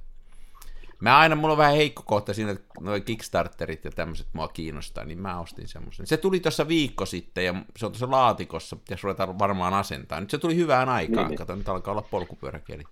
Mä 1.00 1.18
aina, 1.18 1.36
mulla 1.36 1.52
on 1.52 1.58
vähän 1.58 1.76
heikko 1.76 2.04
kohta 2.06 2.34
siinä, 2.34 2.52
että 2.52 2.66
noi 2.80 3.02
Kickstarterit 3.02 3.86
ja 3.86 3.92
tämmöiset 3.92 4.28
mua 4.34 4.48
kiinnostaa, 4.48 5.06
niin 5.06 5.22
mä 5.22 5.40
ostin 5.40 5.68
semmoisen. 5.68 6.08
Se 6.08 6.18
tuli 6.18 6.40
tuossa 6.40 6.68
viikko 6.68 7.06
sitten 7.06 7.46
ja 7.46 7.56
se 7.78 7.86
on 7.86 7.92
tuossa 7.92 8.12
laatikossa, 8.12 8.76
pitäisi 8.76 9.04
ruveta 9.04 9.40
varmaan 9.40 9.74
asentaa. 9.74 10.20
Nyt 10.20 10.30
se 10.30 10.38
tuli 10.38 10.56
hyvään 10.56 10.90
aikaan, 10.90 11.28
niin. 11.28 11.38
kato, 11.38 11.56
nyt 11.56 11.70
alkaa 11.70 11.92
olla 11.92 12.08
polkupyöräkieli. 12.12 12.84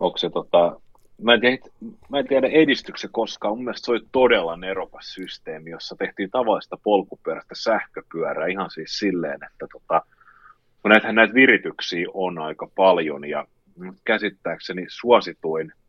Onko 0.00 0.18
se 0.18 0.30
tota, 0.30 0.80
mä 1.22 1.34
en, 1.34 1.40
tiedä, 1.40 1.58
mä 2.08 2.18
en 2.18 2.28
tiedä 2.28 2.48
edistyksen 2.48 3.10
koskaan, 3.12 3.56
mun 3.56 3.64
mielestä 3.64 3.84
se 3.86 3.92
oli 3.92 4.06
todella 4.12 4.56
nerokas 4.56 5.14
systeemi, 5.14 5.70
jossa 5.70 5.96
tehtiin 5.96 6.30
tavallista 6.30 6.78
polkupyörästä 6.82 7.54
sähköpyörää 7.54 8.46
ihan 8.46 8.70
siis 8.70 8.98
silleen, 8.98 9.44
että 9.52 9.66
tota, 9.72 10.02
kun 10.82 10.90
näitähän 10.90 11.14
näitä 11.14 11.34
virityksiä 11.34 12.06
on 12.14 12.38
aika 12.38 12.68
paljon 12.74 13.28
ja 13.28 13.46
käsittääkseni 14.04 14.86
suosituin– 14.88 15.72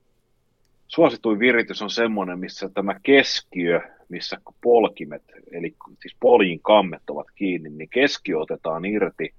suosituin 0.88 1.40
viritys 1.40 1.82
on 1.82 1.90
semmoinen, 1.90 2.40
missä 2.40 2.70
tämä 2.70 3.00
keskiö, 3.04 3.82
missä 4.10 4.38
polkimet, 4.64 5.24
eli 5.52 5.76
siis 6.02 6.16
poljin 6.20 6.60
kammet 6.62 7.10
ovat 7.10 7.28
kiinni, 7.36 7.70
niin 7.70 7.90
keskiö 7.90 8.40
otetaan 8.40 8.86
irti 8.86 9.34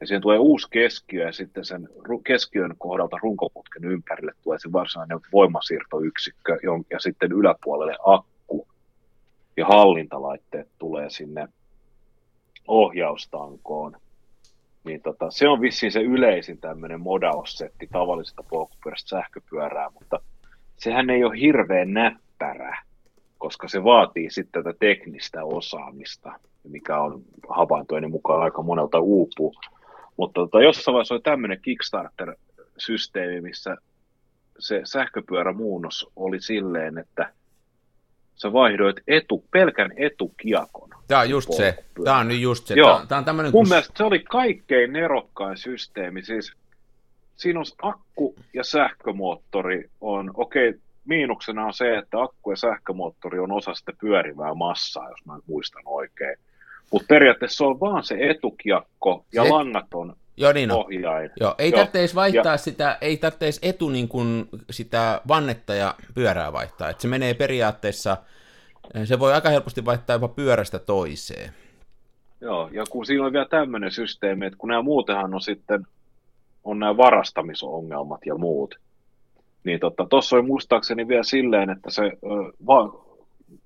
ja 0.00 0.06
siihen 0.06 0.22
tulee 0.22 0.38
uusi 0.38 0.66
keskiö 0.70 1.26
ja 1.26 1.32
sitten 1.32 1.64
sen 1.64 1.88
keskiön 2.24 2.74
kohdalta 2.78 3.18
runkoputken 3.22 3.84
ympärille 3.84 4.32
tulee 4.42 4.58
se 4.58 4.72
varsinainen 4.72 5.20
voimasiirtoyksikkö 5.32 6.58
ja 6.90 6.98
sitten 6.98 7.32
yläpuolelle 7.32 7.96
akku 8.04 8.68
ja 9.56 9.66
hallintalaitteet 9.66 10.68
tulee 10.78 11.10
sinne 11.10 11.48
ohjaustankoon. 12.68 13.96
Niin 14.84 15.02
tota, 15.02 15.30
se 15.30 15.48
on 15.48 15.60
vissiin 15.60 15.92
se 15.92 16.00
yleisin 16.00 16.58
tämmöinen 16.58 17.00
modaussetti 17.00 17.88
tavallisesta 17.92 18.42
polkupyörästä 18.50 19.08
sähköpyörää, 19.08 19.90
mutta 19.94 20.20
sehän 20.80 21.10
ei 21.10 21.24
ole 21.24 21.40
hirveän 21.40 21.92
näppärä, 21.92 22.82
koska 23.38 23.68
se 23.68 23.84
vaatii 23.84 24.30
sitten 24.30 24.64
tätä 24.64 24.78
teknistä 24.80 25.44
osaamista, 25.44 26.32
mikä 26.68 27.00
on 27.00 27.22
havaintojeni 27.48 28.08
mukaan 28.08 28.42
aika 28.42 28.62
monelta 28.62 29.00
uupuu. 29.00 29.54
Mutta 30.16 30.40
tota, 30.40 30.62
jossain 30.62 30.92
vaiheessa 30.92 31.14
oli 31.14 31.22
tämmöinen 31.22 31.60
Kickstarter-systeemi, 31.62 33.40
missä 33.40 33.76
se 34.58 34.80
sähköpyörämuunnos 34.84 36.10
oli 36.16 36.40
silleen, 36.40 36.98
että 36.98 37.32
sä 38.34 38.52
vaihdoit 38.52 38.96
etu, 39.08 39.44
pelkän 39.50 39.90
etukiakon. 39.96 40.88
Tämä 41.08 41.20
on 41.20 41.30
just 41.30 41.52
se. 41.52 41.84
Tämä 42.04 42.18
on 42.18 42.28
nyt 42.28 42.40
just 42.40 42.66
se. 42.66 42.74
Joo. 42.74 43.00
Tämä, 43.08 43.18
on 43.18 43.24
tämmöinen, 43.24 43.52
Mun 43.52 43.62
kun... 43.64 43.68
mielestä 43.68 43.92
se 43.96 44.04
oli 44.04 44.18
kaikkein 44.18 44.92
nerokkain 44.92 45.56
systeemi. 45.56 46.22
Siis 46.22 46.52
siinä 47.40 47.60
on 47.60 47.66
akku 47.82 48.34
ja 48.54 48.64
sähkömoottori 48.64 49.90
on, 50.00 50.30
okei, 50.34 50.68
okay, 50.68 50.80
miinuksena 51.04 51.66
on 51.66 51.74
se, 51.74 51.98
että 51.98 52.22
akku 52.22 52.50
ja 52.50 52.56
sähkömoottori 52.56 53.38
on 53.38 53.52
osa 53.52 53.74
sitä 53.74 53.92
pyörivää 54.00 54.54
massaa, 54.54 55.10
jos 55.10 55.26
mä 55.26 55.38
muistan 55.46 55.82
oikein. 55.86 56.36
Mutta 56.92 57.06
periaatteessa 57.08 57.56
se 57.56 57.64
on 57.64 57.80
vaan 57.80 58.04
se 58.04 58.16
etukiakko 58.20 59.24
ja 59.32 59.42
se... 59.42 59.50
langaton 59.50 60.16
Joo, 60.36 60.52
niin 60.52 60.72
ohjain. 60.72 61.30
Joo, 61.40 61.54
ei 61.58 61.72
tarvitse 61.72 62.14
vaihtaa 62.14 62.54
ja... 62.54 62.56
sitä, 62.56 62.98
ei 63.00 63.16
tarvitse 63.16 63.68
etu 63.68 63.88
niin 63.88 64.08
kuin 64.08 64.48
sitä 64.70 65.20
vannetta 65.28 65.74
ja 65.74 65.94
pyörää 66.14 66.52
vaihtaa. 66.52 66.90
Et 66.90 67.00
se 67.00 67.08
menee 67.08 67.34
periaatteessa, 67.34 68.16
se 69.04 69.18
voi 69.18 69.32
aika 69.32 69.48
helposti 69.48 69.84
vaihtaa 69.84 70.14
jopa 70.14 70.28
pyörästä 70.28 70.78
toiseen. 70.78 71.50
Joo, 72.40 72.68
ja 72.72 72.84
kun 72.90 73.06
siinä 73.06 73.24
on 73.24 73.32
vielä 73.32 73.46
tämmöinen 73.46 73.90
systeemi, 73.90 74.46
että 74.46 74.58
kun 74.58 74.68
nämä 74.68 74.82
muutenhan 74.82 75.34
on 75.34 75.40
sitten 75.40 75.86
on 76.64 76.78
nämä 76.78 76.96
varastamisongelmat 76.96 78.20
ja 78.26 78.34
muut. 78.34 78.74
Niin 79.64 79.80
tuossa 79.80 80.30
tota, 80.30 80.36
oli 80.36 80.46
muistaakseni 80.46 81.08
vielä 81.08 81.22
silleen, 81.22 81.70
että 81.70 81.90
se 81.90 82.02
ö, 82.02 82.08
va, 82.66 83.04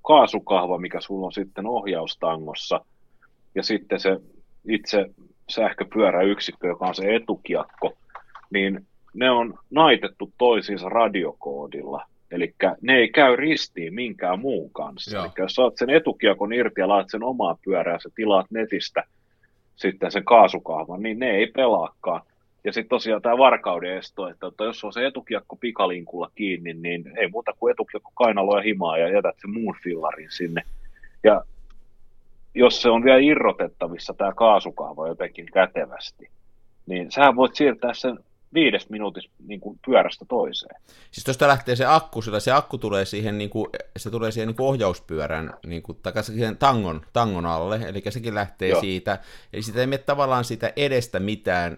kaasukahva, 0.07 0.77
mikä 0.77 1.01
sulla 1.01 1.25
on 1.25 1.33
sitten 1.33 1.67
ohjaustangossa, 1.67 2.85
ja 3.55 3.63
sitten 3.63 3.99
se 3.99 4.19
itse 4.69 5.05
sähköpyöräyksikkö, 5.49 6.67
joka 6.67 6.85
on 6.85 6.95
se 6.95 7.15
etukiakko, 7.15 7.93
niin 8.49 8.85
ne 9.13 9.31
on 9.31 9.53
naitettu 9.69 10.31
toisiinsa 10.37 10.89
radiokoodilla. 10.89 12.05
Eli 12.31 12.53
ne 12.81 12.97
ei 12.97 13.09
käy 13.09 13.35
ristiin 13.35 13.93
minkään 13.93 14.39
muun 14.39 14.71
kanssa. 14.71 15.19
Eli 15.19 15.31
jos 15.37 15.55
saat 15.55 15.77
sen 15.77 15.89
etukiakon 15.89 16.53
irti 16.53 16.81
ja 16.81 16.87
laat 16.87 17.09
sen 17.09 17.23
omaa 17.23 17.57
pyörää 17.65 17.93
ja 17.93 18.09
tilaat 18.15 18.45
netistä 18.49 19.03
sitten 19.75 20.11
sen 20.11 20.25
kaasukahvan, 20.25 21.03
niin 21.03 21.19
ne 21.19 21.31
ei 21.31 21.47
pelaakaan. 21.47 22.21
Ja 22.65 22.73
sitten 22.73 22.89
tosiaan 22.89 23.21
tämä 23.21 23.37
varkauden 23.37 23.97
esto, 23.97 24.27
että, 24.27 24.47
että 24.47 24.63
jos 24.63 24.83
on 24.83 24.93
se 24.93 25.05
etukiekko 25.05 25.55
pikalinkulla 25.55 26.31
kiinni, 26.35 26.73
niin 26.73 27.17
ei 27.17 27.27
muuta 27.27 27.53
kuin 27.59 27.71
etukiekko 27.71 28.11
kainaloa 28.15 28.57
ja 28.57 28.63
himaa 28.63 28.97
ja 28.97 29.09
jätät 29.09 29.35
sen 29.41 29.49
muun 29.49 29.75
fillarin 29.83 30.31
sinne. 30.31 30.63
Ja 31.23 31.41
jos 32.55 32.81
se 32.81 32.89
on 32.89 33.03
vielä 33.03 33.19
irrotettavissa 33.19 34.13
tämä 34.13 34.33
kaasukahva 34.33 35.07
jotenkin 35.07 35.45
kätevästi, 35.53 36.29
niin 36.85 37.11
sä 37.11 37.35
voit 37.35 37.55
siirtää 37.55 37.93
sen 37.93 38.19
viides 38.53 38.89
minuutissa 38.89 39.31
niin 39.47 39.59
kuin 39.59 39.79
pyörästä 39.85 40.25
toiseen. 40.29 40.81
Siis 41.11 41.23
tuosta 41.23 41.47
lähtee 41.47 41.75
se 41.75 41.85
akku, 41.85 42.21
sillä 42.21 42.39
se 42.39 42.51
akku 42.51 42.77
tulee 42.77 43.05
siihen, 43.05 43.37
niin 43.37 43.49
kuin, 43.49 43.69
se 43.97 44.09
tulee 44.09 44.31
siihen 44.31 44.47
niin 44.47 44.55
kuin 44.55 44.67
ohjauspyörän, 44.67 45.53
niin 45.65 45.83
kuin, 45.83 45.97
takaisin 46.03 46.35
siihen 46.35 46.57
tangon, 46.57 47.01
tangon 47.13 47.45
alle, 47.45 47.79
eli 47.87 48.01
sekin 48.09 48.35
lähtee 48.35 48.69
Joo. 48.69 48.81
siitä, 48.81 49.19
eli 49.53 49.61
sitä 49.61 49.79
ei 49.79 49.87
mene 49.87 49.97
tavallaan 49.97 50.43
siitä 50.43 50.73
edestä 50.75 51.19
mitään, 51.19 51.77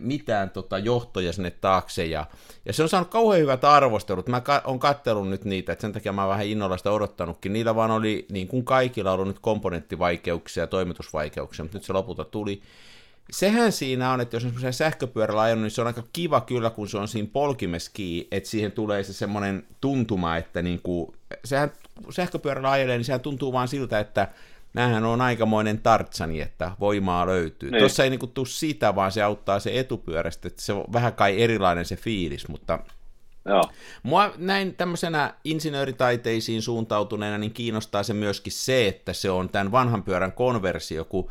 mitään 0.00 0.50
tota, 0.50 0.78
johtoja 0.78 1.32
sinne 1.32 1.50
taakse, 1.50 2.04
ja, 2.04 2.26
ja 2.64 2.72
se 2.72 2.82
on 2.82 2.88
saanut 2.88 3.10
kauhean 3.10 3.40
hyvät 3.40 3.64
arvostelut. 3.64 4.28
Mä 4.28 4.40
ka- 4.40 4.62
on 4.64 4.78
kattellut 4.78 5.28
nyt 5.28 5.44
niitä, 5.44 5.72
että 5.72 5.82
sen 5.82 5.92
takia 5.92 6.12
mä 6.12 6.22
oon 6.22 6.30
vähän 6.30 6.46
innolla 6.46 6.76
sitä 6.76 6.90
odottanutkin. 6.90 7.52
Niillä 7.52 7.74
vaan 7.74 7.90
oli, 7.90 8.26
niin 8.30 8.48
kuin 8.48 8.64
kaikilla, 8.64 9.12
ollut 9.12 9.28
nyt 9.28 9.38
komponenttivaikeuksia 9.38 10.62
ja 10.62 10.66
toimitusvaikeuksia, 10.66 11.64
mutta 11.64 11.78
nyt 11.78 11.84
se 11.84 11.92
lopulta 11.92 12.24
tuli. 12.24 12.62
Sehän 13.30 13.72
siinä 13.72 14.12
on, 14.12 14.20
että 14.20 14.36
jos 14.36 14.44
on 14.44 14.72
sähköpyörällä 14.72 15.42
ajanut, 15.42 15.62
niin 15.62 15.70
se 15.70 15.80
on 15.80 15.86
aika 15.86 16.02
kiva 16.12 16.40
kyllä, 16.40 16.70
kun 16.70 16.88
se 16.88 16.98
on 16.98 17.08
siinä 17.08 17.28
polkimessa 17.32 17.90
että 18.30 18.50
siihen 18.50 18.72
tulee 18.72 19.04
se 19.04 19.12
semmoinen 19.12 19.66
tuntuma, 19.80 20.36
että 20.36 20.62
niin 20.62 20.80
kuin, 20.82 21.12
sehän 21.44 21.72
sähköpyörällä 22.10 22.70
ajelee, 22.70 22.96
niin 22.96 23.04
sehän 23.04 23.20
tuntuu 23.20 23.52
vaan 23.52 23.68
siltä, 23.68 24.00
että 24.00 24.28
näähän 24.74 25.04
on 25.04 25.20
aikamoinen 25.20 25.80
tartsani, 25.80 26.40
että 26.40 26.72
voimaa 26.80 27.26
löytyy. 27.26 27.70
Niin. 27.70 27.78
Tuossa 27.78 28.04
ei 28.04 28.10
niinku 28.10 28.26
tule 28.26 28.46
sitä, 28.46 28.94
vaan 28.94 29.12
se 29.12 29.22
auttaa 29.22 29.60
se 29.60 29.78
etupyörästä, 29.78 30.48
että 30.48 30.62
se 30.62 30.72
on 30.72 30.84
vähän 30.92 31.12
kai 31.12 31.42
erilainen 31.42 31.84
se 31.84 31.96
fiilis, 31.96 32.48
mutta 32.48 32.78
Joo. 33.48 33.70
Mua 34.02 34.32
näin 34.36 34.74
tämmöisenä 34.74 35.34
insinööritaiteisiin 35.44 36.62
suuntautuneena 36.62 37.38
niin 37.38 37.52
kiinnostaa 37.52 38.02
se 38.02 38.14
myöskin 38.14 38.52
se, 38.52 38.88
että 38.88 39.12
se 39.12 39.30
on 39.30 39.48
tämän 39.48 39.72
vanhan 39.72 40.02
pyörän 40.02 40.32
konversio, 40.32 41.04
kun 41.04 41.30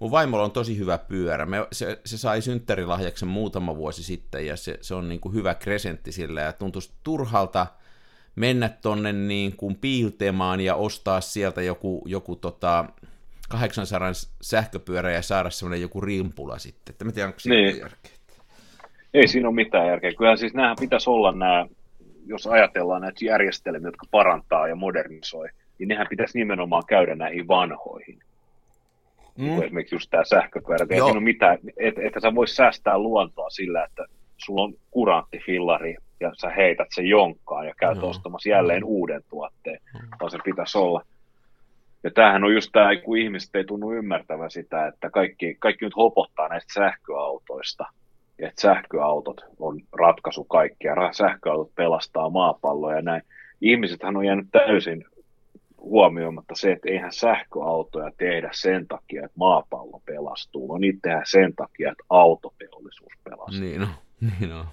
mun 0.00 0.10
vaimolla 0.10 0.44
on 0.44 0.50
tosi 0.50 0.78
hyvä 0.78 0.98
pyörä. 0.98 1.46
Me, 1.46 1.66
se, 1.72 2.00
se 2.04 2.18
sai 2.18 2.42
synttärilahjaksen 2.42 3.28
muutama 3.28 3.76
vuosi 3.76 4.02
sitten 4.02 4.46
ja 4.46 4.56
se, 4.56 4.78
se 4.80 4.94
on 4.94 5.08
niin 5.08 5.20
kuin 5.20 5.34
hyvä 5.34 5.54
kresentti 5.54 6.12
sillä 6.12 6.40
ja 6.40 6.52
tuntuisi 6.52 6.90
turhalta– 7.02 7.66
mennä 8.36 8.68
tonne 8.68 9.12
niin 9.12 9.56
kuin 9.56 9.76
piiltemaan 9.76 10.60
ja 10.60 10.74
ostaa 10.74 11.20
sieltä 11.20 11.62
joku, 11.62 12.02
joku 12.06 12.36
tota 12.36 12.84
800 13.48 14.12
sähköpyörä 14.42 15.10
ja 15.10 15.22
saada 15.22 15.50
semmoinen 15.50 15.80
joku 15.80 16.00
rimpula 16.00 16.58
sitten. 16.58 16.92
Että 16.92 17.04
mä 17.04 17.12
tiedän, 17.12 17.28
onko 17.28 17.40
niin. 17.44 17.78
järkeä. 17.78 18.12
Ei 19.14 19.28
siinä 19.28 19.48
ole 19.48 19.54
mitään 19.54 19.86
järkeä. 19.86 20.12
Kyllähän 20.12 20.38
siis 20.38 20.54
nämähän 20.54 20.76
pitäisi 20.80 21.10
olla 21.10 21.32
nämä, 21.32 21.66
jos 22.26 22.46
ajatellaan 22.46 23.02
näitä 23.02 23.24
järjestelmiä, 23.24 23.88
jotka 23.88 24.06
parantaa 24.10 24.68
ja 24.68 24.76
modernisoi, 24.76 25.48
niin 25.78 25.88
nehän 25.88 26.06
pitäisi 26.10 26.38
nimenomaan 26.38 26.82
käydä 26.88 27.14
näihin 27.14 27.48
vanhoihin. 27.48 28.18
Mm. 29.38 29.62
Esimerkiksi 29.62 29.94
just 29.94 30.10
tämä 30.10 30.24
sähköpyörä. 30.24 30.86
Ei 30.90 30.96
siinä 30.96 31.04
ole 31.04 31.20
mitään, 31.20 31.58
että 31.76 32.00
et 32.04 32.12
sä 32.22 32.34
vois 32.34 32.56
säästää 32.56 32.98
luontoa 32.98 33.50
sillä, 33.50 33.84
että 33.84 34.06
sulla 34.44 34.62
on 34.62 34.74
kuranttifillari 34.90 35.96
ja 36.20 36.32
sä 36.40 36.50
heität 36.50 36.88
sen 36.94 37.06
jonkkaan 37.06 37.66
ja 37.66 37.74
käyt 37.78 37.98
no. 37.98 38.08
ostamassa 38.08 38.48
jälleen 38.48 38.84
uuden 38.84 39.22
tuotteen, 39.30 39.80
vaan 40.20 40.30
se 40.30 40.38
pitäisi 40.44 40.78
olla. 40.78 41.02
Ja 42.04 42.10
tämähän 42.10 42.44
on 42.44 42.54
just 42.54 42.70
tämä, 42.72 42.96
kun 43.04 43.18
ihmiset 43.18 43.54
ei 43.54 43.64
tunnu 43.64 43.92
ymmärtävän 43.92 44.50
sitä, 44.50 44.86
että 44.86 45.10
kaikki, 45.10 45.56
kaikki 45.58 45.84
nyt 45.84 45.96
hopottaa 45.96 46.48
näistä 46.48 46.72
sähköautoista, 46.72 47.84
ja 48.38 48.48
että 48.48 48.62
sähköautot 48.62 49.40
on 49.58 49.80
ratkaisu 49.92 50.44
kaikkea, 50.44 51.12
sähköautot 51.12 51.74
pelastaa 51.74 52.30
maapalloa 52.30 52.94
ja 52.94 53.02
näin. 53.02 53.22
Ihmisethän 53.60 54.16
on 54.16 54.24
jäänyt 54.24 54.46
täysin 54.52 55.04
huomioimatta 55.82 56.54
se, 56.54 56.72
että 56.72 56.88
eihän 56.88 57.12
sähköautoja 57.12 58.10
tehdä 58.16 58.50
sen 58.52 58.88
takia, 58.88 59.24
että 59.24 59.38
maapallo 59.38 60.02
pelastuu, 60.06 60.66
no 60.68 60.78
niitä 60.78 60.98
tehdään 61.02 61.26
sen 61.26 61.54
takia, 61.54 61.92
että 61.92 62.04
autoteollisuus 62.10 63.12
pelastuu. 63.24 63.60
Niin 63.60 63.82
on, 63.82 63.88
niin 64.40 64.52
on 64.52 64.66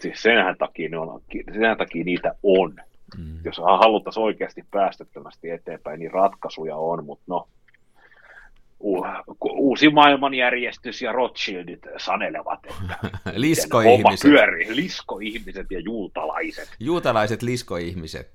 siis 0.00 0.22
senhän 0.22 0.56
takia, 0.58 0.88
ne 0.88 0.98
on, 0.98 1.22
senhän 1.52 1.76
takia 1.76 2.04
niitä 2.04 2.34
on. 2.42 2.76
Mm. 3.18 3.38
Jos 3.44 3.58
haluttaisiin 3.58 4.24
oikeasti 4.24 4.64
päästöttömästi 4.70 5.50
eteenpäin, 5.50 6.00
niin 6.00 6.10
ratkaisuja 6.10 6.76
on, 6.76 7.04
mutta 7.04 7.24
no, 7.26 7.48
uusi 9.42 9.88
maailmanjärjestys 9.88 11.02
ja 11.02 11.12
Rothschildit 11.12 11.86
sanelevat, 11.96 12.60
että 12.64 12.98
liskoihmiset. 13.34 14.30
pyörii. 14.30 14.76
Liskoihmiset 14.76 15.66
ja 15.70 15.80
juutalaiset. 15.80 16.76
Juutalaiset 16.80 17.42
liskoihmiset. 17.42 18.30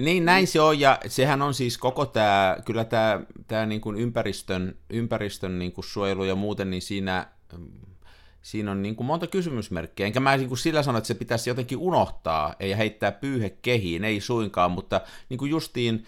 Niin, 0.00 0.24
näin 0.24 0.46
se 0.46 0.60
on, 0.60 0.80
ja 0.80 0.98
sehän 1.06 1.42
on 1.42 1.54
siis 1.54 1.78
koko 1.78 2.06
tämä, 2.06 2.56
kyllä 2.64 2.84
tämä, 2.84 3.20
tämä 3.48 3.66
niin 3.66 3.80
kuin 3.80 3.96
ympäristön, 3.96 4.76
ympäristön 4.90 5.58
niin 5.58 5.72
kuin 5.72 5.84
suojelu 5.84 6.24
ja 6.24 6.34
muuten, 6.34 6.70
niin 6.70 6.82
siinä 6.82 7.26
siinä 8.42 8.70
on 8.70 8.82
niin 8.82 8.96
kuin 8.96 9.06
monta 9.06 9.26
kysymysmerkkiä. 9.26 10.06
Enkä 10.06 10.20
mä 10.20 10.36
niin 10.36 10.48
kuin 10.48 10.58
sillä 10.58 10.82
sano, 10.82 10.98
että 10.98 11.08
se 11.08 11.14
pitäisi 11.14 11.50
jotenkin 11.50 11.78
unohtaa 11.78 12.54
ja 12.60 12.76
heittää 12.76 13.12
pyyhe 13.12 13.50
kehiin, 13.50 14.04
ei 14.04 14.20
suinkaan, 14.20 14.70
mutta 14.70 15.00
niin 15.28 15.38
kuin 15.38 15.50
justiin, 15.50 16.04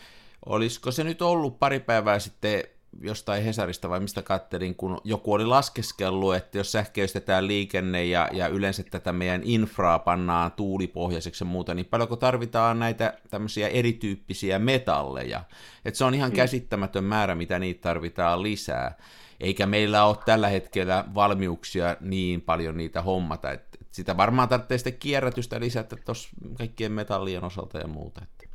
olisiko 0.46 0.90
se 0.90 1.04
nyt 1.04 1.22
ollut 1.22 1.58
pari 1.58 1.80
päivää 1.80 2.18
sitten 2.18 2.64
jostain 3.00 3.44
Hesarista 3.44 3.88
vai 3.88 4.00
mistä 4.00 4.22
kattelin, 4.22 4.74
kun 4.74 5.00
joku 5.04 5.32
oli 5.32 5.46
laskeskellut, 5.46 6.34
että 6.34 6.58
jos 6.58 6.72
sähköistetään 6.72 7.46
liikenne 7.46 8.04
ja, 8.04 8.28
ja 8.32 8.48
yleensä 8.48 8.82
tätä 8.82 9.12
meidän 9.12 9.40
infraa 9.44 9.98
pannaan 9.98 10.52
tuulipohjaiseksi 10.52 11.44
ja 11.44 11.48
muuta, 11.48 11.74
niin 11.74 11.86
paljonko 11.86 12.16
tarvitaan 12.16 12.78
näitä 12.78 13.14
tämmöisiä 13.30 13.68
erityyppisiä 13.68 14.58
metalleja. 14.58 15.44
Että 15.84 15.98
se 15.98 16.04
on 16.04 16.14
ihan 16.14 16.30
mm. 16.30 16.36
käsittämätön 16.36 17.04
määrä, 17.04 17.34
mitä 17.34 17.58
niitä 17.58 17.80
tarvitaan 17.80 18.42
lisää 18.42 18.96
eikä 19.40 19.66
meillä 19.66 20.04
ole 20.04 20.16
tällä 20.24 20.48
hetkellä 20.48 21.04
valmiuksia 21.14 21.96
niin 22.00 22.40
paljon 22.40 22.76
niitä 22.76 23.02
hommata, 23.02 23.52
että 23.52 23.78
sitä 23.90 24.16
varmaan 24.16 24.48
tarvitsee 24.48 24.78
sitten 24.78 24.98
kierrätystä 24.98 25.60
lisätä 25.60 25.96
tuossa 25.96 26.28
kaikkien 26.58 26.92
metallien 26.92 27.44
osalta 27.44 27.78
ja 27.78 27.86
muuta. 27.86 28.20
Että. 28.24 28.53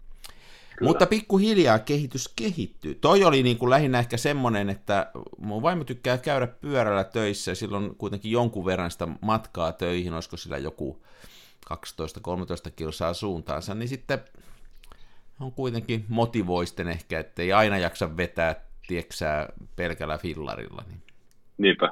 Mutta 0.81 1.05
pikkuhiljaa 1.05 1.79
kehitys 1.79 2.27
kehittyy. 2.35 2.95
Toi 2.95 3.23
oli 3.23 3.43
niin 3.43 3.57
kuin 3.57 3.69
lähinnä 3.69 3.99
ehkä 3.99 4.17
semmoinen, 4.17 4.69
että 4.69 5.11
mun 5.37 5.61
vaimo 5.61 5.83
tykkää 5.83 6.17
käydä 6.17 6.47
pyörällä 6.47 7.03
töissä 7.03 7.51
ja 7.51 7.55
silloin 7.55 7.95
kuitenkin 7.95 8.31
jonkun 8.31 8.65
verran 8.65 8.91
sitä 8.91 9.07
matkaa 9.21 9.71
töihin, 9.71 10.13
olisiko 10.13 10.37
sillä 10.37 10.57
joku 10.57 11.03
12-13 11.73 11.73
kilsaa 12.75 13.13
suuntaansa, 13.13 13.75
niin 13.75 13.89
sitten 13.89 14.19
on 15.39 15.51
kuitenkin 15.51 16.05
motivoisten 16.07 16.87
ehkä, 16.87 17.19
että 17.19 17.41
ei 17.41 17.53
aina 17.53 17.77
jaksa 17.77 18.17
vetää 18.17 18.55
tieksää, 18.87 19.49
pelkällä 19.75 20.17
fillarilla. 20.17 20.83
Niin. 20.87 21.01
Niinpä. 21.57 21.91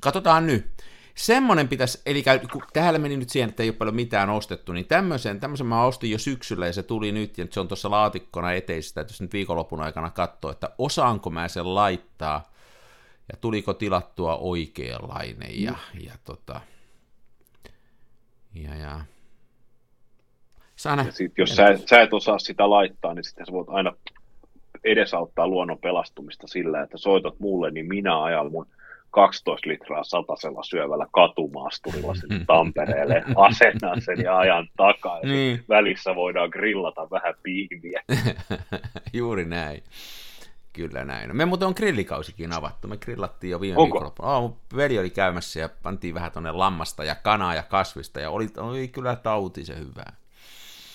Katsotaan 0.00 0.46
nyt. 0.46 0.66
Semmoinen 1.14 1.68
pitäisi, 1.68 2.02
eli 2.06 2.24
kun 2.52 2.62
täällä 2.72 2.98
meni 2.98 3.16
nyt 3.16 3.30
siihen, 3.30 3.50
että 3.50 3.62
ei 3.62 3.68
ole 3.68 3.76
paljon 3.76 3.94
mitään 3.94 4.30
ostettu, 4.30 4.72
niin 4.72 4.86
tämmöisen, 4.86 5.40
tämmöisen 5.40 5.66
mä 5.66 5.84
ostin 5.84 6.10
jo 6.10 6.18
syksyllä 6.18 6.66
ja 6.66 6.72
se 6.72 6.82
tuli 6.82 7.12
nyt, 7.12 7.38
ja 7.38 7.46
se 7.50 7.60
on 7.60 7.68
tuossa 7.68 7.90
laatikkona 7.90 8.52
eteisessä, 8.52 9.00
että 9.00 9.12
jos 9.12 9.20
nyt 9.20 9.32
viikonlopun 9.32 9.80
aikana 9.80 10.10
katsoa, 10.10 10.52
että 10.52 10.70
osaanko 10.78 11.30
mä 11.30 11.48
sen 11.48 11.74
laittaa, 11.74 12.52
ja 13.32 13.38
tuliko 13.40 13.74
tilattua 13.74 14.36
oikeanlainen, 14.36 15.62
ja, 15.62 15.74
ja 16.00 16.12
tota, 16.24 16.60
ja, 18.54 18.74
ja. 18.74 19.00
Sana. 20.76 21.02
Ja 21.02 21.12
sit, 21.12 21.32
jos 21.38 21.56
sä, 21.56 21.78
sä 21.90 22.02
et 22.02 22.12
osaa 22.14 22.38
sitä 22.38 22.70
laittaa, 22.70 23.14
niin 23.14 23.24
sitten 23.24 23.46
sä 23.46 23.52
voit 23.52 23.68
aina 23.68 23.92
edesauttaa 24.84 25.48
luonnon 25.48 25.78
pelastumista 25.78 26.46
sillä, 26.46 26.82
että 26.82 26.98
soitat 26.98 27.40
mulle, 27.40 27.70
niin 27.70 27.86
minä 27.86 28.22
ajan 28.22 28.52
mun 28.52 28.66
12 29.14 29.68
litraa 29.68 30.04
satasella 30.04 30.62
syövällä 30.62 31.06
katumaasturilla 31.12 32.14
sinne 32.14 32.44
Tampereelle, 32.46 33.24
asennan 33.36 34.00
sen 34.00 34.18
ja 34.24 34.38
ajan 34.38 34.68
takaa, 34.76 35.20
ja 35.20 35.28
niin. 35.28 35.64
välissä 35.68 36.14
voidaan 36.14 36.48
grillata 36.48 37.10
vähän 37.10 37.34
piimiä. 37.42 38.02
Juuri 39.12 39.44
näin. 39.44 39.82
Kyllä 40.72 41.04
näin. 41.04 41.36
Me 41.36 41.44
muuten 41.44 41.68
on 41.68 41.74
grillikausikin 41.76 42.52
avattu. 42.52 42.88
Me 42.88 42.96
grillattiin 42.96 43.50
jo 43.50 43.60
viime 43.60 43.76
viikolla. 43.76 44.12
Oh, 44.18 44.42
mun 44.42 44.56
veli 44.76 44.98
oli 44.98 45.10
käymässä 45.10 45.60
ja 45.60 45.68
pantiin 45.82 46.14
vähän 46.14 46.32
tuonne 46.32 46.52
lammasta 46.52 47.04
ja 47.04 47.14
kanaa 47.14 47.54
ja 47.54 47.62
kasvista 47.62 48.20
ja 48.20 48.30
oli, 48.30 48.48
oli 48.56 48.88
kyllä 48.88 49.16
tautisen 49.16 49.78
hyvää. 49.78 50.12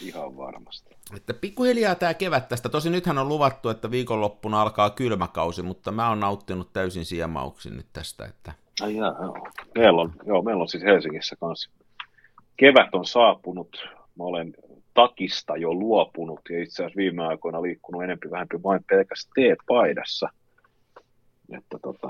Ihan 0.02 0.38
varmasti. 0.38 0.96
Että 1.16 1.34
pikkuhiljaa 1.34 1.96
tämä 1.96 2.14
kevät 2.14 2.48
tästä. 2.48 2.70
Tosi 2.70 2.90
nythän 2.90 3.18
on 3.18 3.30
luvattu, 3.30 3.70
että 3.70 3.92
viikonloppuna 3.92 4.62
alkaa 4.62 4.90
kylmäkausi, 4.90 5.64
mutta 5.64 5.92
mä 5.92 6.10
oon 6.10 6.20
nauttinut 6.20 6.74
täysin 6.74 7.06
siemauksin 7.06 7.78
nyt 7.78 7.88
tästä. 7.94 8.26
Että... 8.26 8.54
Ai 8.82 8.96
jaa, 8.96 9.16
joo. 9.22 9.48
Meillä 9.76 10.02
on, 10.02 10.14
joo, 10.26 10.42
meillä 10.42 10.62
on 10.62 10.68
siis 10.68 10.84
Helsingissä 10.84 11.36
kanssa. 11.36 11.70
Kevät 12.58 12.96
on 12.96 13.06
saapunut. 13.06 13.90
Mä 14.18 14.24
olen 14.24 14.54
takista 14.94 15.58
jo 15.58 15.74
luopunut 15.74 16.40
ja 16.50 16.64
itse 16.64 16.84
asiassa 16.84 16.98
viime 16.98 17.26
aikoina 17.28 17.62
liikkunut 17.62 18.04
enempi 18.04 18.32
vähempi 18.32 18.64
vain 18.64 18.84
pelkästään 18.90 19.34
T-paidassa. 19.34 20.30
Että 21.58 21.80
tota, 21.82 22.08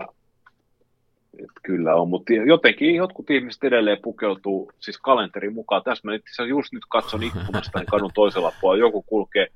et 1.39 1.51
kyllä 1.63 1.95
on, 1.95 2.09
mutta 2.09 2.33
jotenkin 2.33 2.95
jotkut 2.95 3.29
ihmiset 3.29 3.63
edelleen 3.63 3.97
pukeutuu 4.03 4.71
siis 4.79 4.97
kalenterin 4.97 5.53
mukaan. 5.53 5.83
Tässä 5.83 6.07
mä 6.07 6.15
itse 6.15 6.43
just 6.43 6.73
nyt 6.73 6.83
katson 6.89 7.23
ikkunasta, 7.23 7.79
niin 7.79 7.87
kadun 7.87 8.11
toisella 8.13 8.53
puolella 8.61 8.85
joku 8.85 9.01
kulkee 9.01 9.47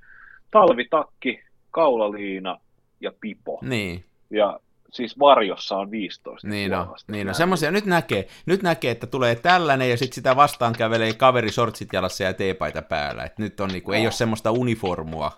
talvitakki, 0.51 1.43
kaulaliina 1.71 2.59
ja 3.01 3.11
pipo. 3.21 3.59
Niin. 3.61 4.03
Ja 4.29 4.59
siis 4.91 5.19
varjossa 5.19 5.77
on 5.77 5.91
15. 5.91 6.47
Niin 6.47 6.73
on, 6.73 6.95
niin 7.07 7.27
on. 7.27 7.35
Semmoisia 7.35 7.71
nyt 7.71 7.85
näkee, 7.85 8.27
nyt 8.45 8.63
näkee, 8.63 8.91
että 8.91 9.07
tulee 9.07 9.35
tällainen 9.35 9.89
ja 9.89 9.97
sitten 9.97 10.15
sitä 10.15 10.35
vastaan 10.35 10.73
kävelee 10.77 11.13
kaveri 11.13 11.51
sortsit 11.51 11.89
jalassa 11.93 12.23
ja 12.23 12.33
teepaita 12.33 12.81
päällä. 12.81 13.23
Et 13.23 13.37
nyt 13.37 13.59
on 13.59 13.69
niinku, 13.69 13.91
no. 13.91 13.97
ei 13.97 14.05
ole 14.05 14.11
semmoista 14.11 14.51
uniformua, 14.51 15.31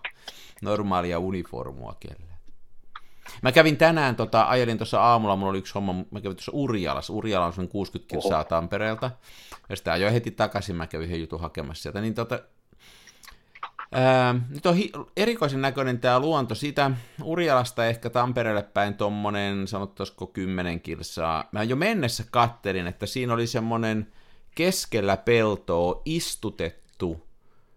normaalia 0.62 1.20
uniformua 1.20 1.96
kelle. 2.00 2.35
Mä 3.42 3.52
kävin 3.52 3.78
tänään, 3.78 4.16
tota, 4.16 4.44
ajelin 4.44 4.78
tuossa 4.78 5.02
aamulla, 5.02 5.36
mulla 5.36 5.50
oli 5.50 5.58
yksi 5.58 5.74
homma, 5.74 5.94
mä 5.94 6.22
kävin 6.22 6.36
tuossa 6.36 6.52
Urjalassa, 6.56 7.14
Urjala 7.14 7.46
on 7.46 7.54
semmoinen 7.54 7.72
60 7.72 8.10
kilsaa 8.14 8.40
Oho. 8.40 8.44
Tampereelta, 8.44 9.12
ja 9.70 9.76
sitten 9.76 9.94
ajoin 9.94 10.14
heti 10.14 10.32
takaisin, 10.32 10.76
mä 10.76 10.88
kävin 10.88 11.08
yhden 11.08 11.20
jutun 11.20 11.42
hakemassa 11.42 11.82
sieltä, 11.82 12.02
niin 12.02 12.14
tota, 12.14 12.40
ää, 13.92 14.36
nyt 14.50 14.66
on 14.66 14.76
hi- 14.76 14.92
erikoisen 15.18 15.62
näköinen 15.62 16.00
tämä 16.00 16.20
luonto, 16.20 16.56
siitä 16.56 16.92
Urjalasta 17.24 17.86
ehkä 17.86 18.10
Tampereelle 18.10 18.64
päin 18.64 18.94
tommonen, 18.94 19.68
sanottaisiko 19.68 20.28
10 20.28 20.82
kilsaa, 20.82 21.44
mä 21.52 21.64
jo 21.64 21.76
mennessä 21.76 22.24
kattelin, 22.32 22.88
että 22.88 23.06
siinä 23.06 23.34
oli 23.34 23.48
semmoinen 23.48 24.08
keskellä 24.56 25.18
peltoa 25.18 26.02
istutettu 26.06 27.26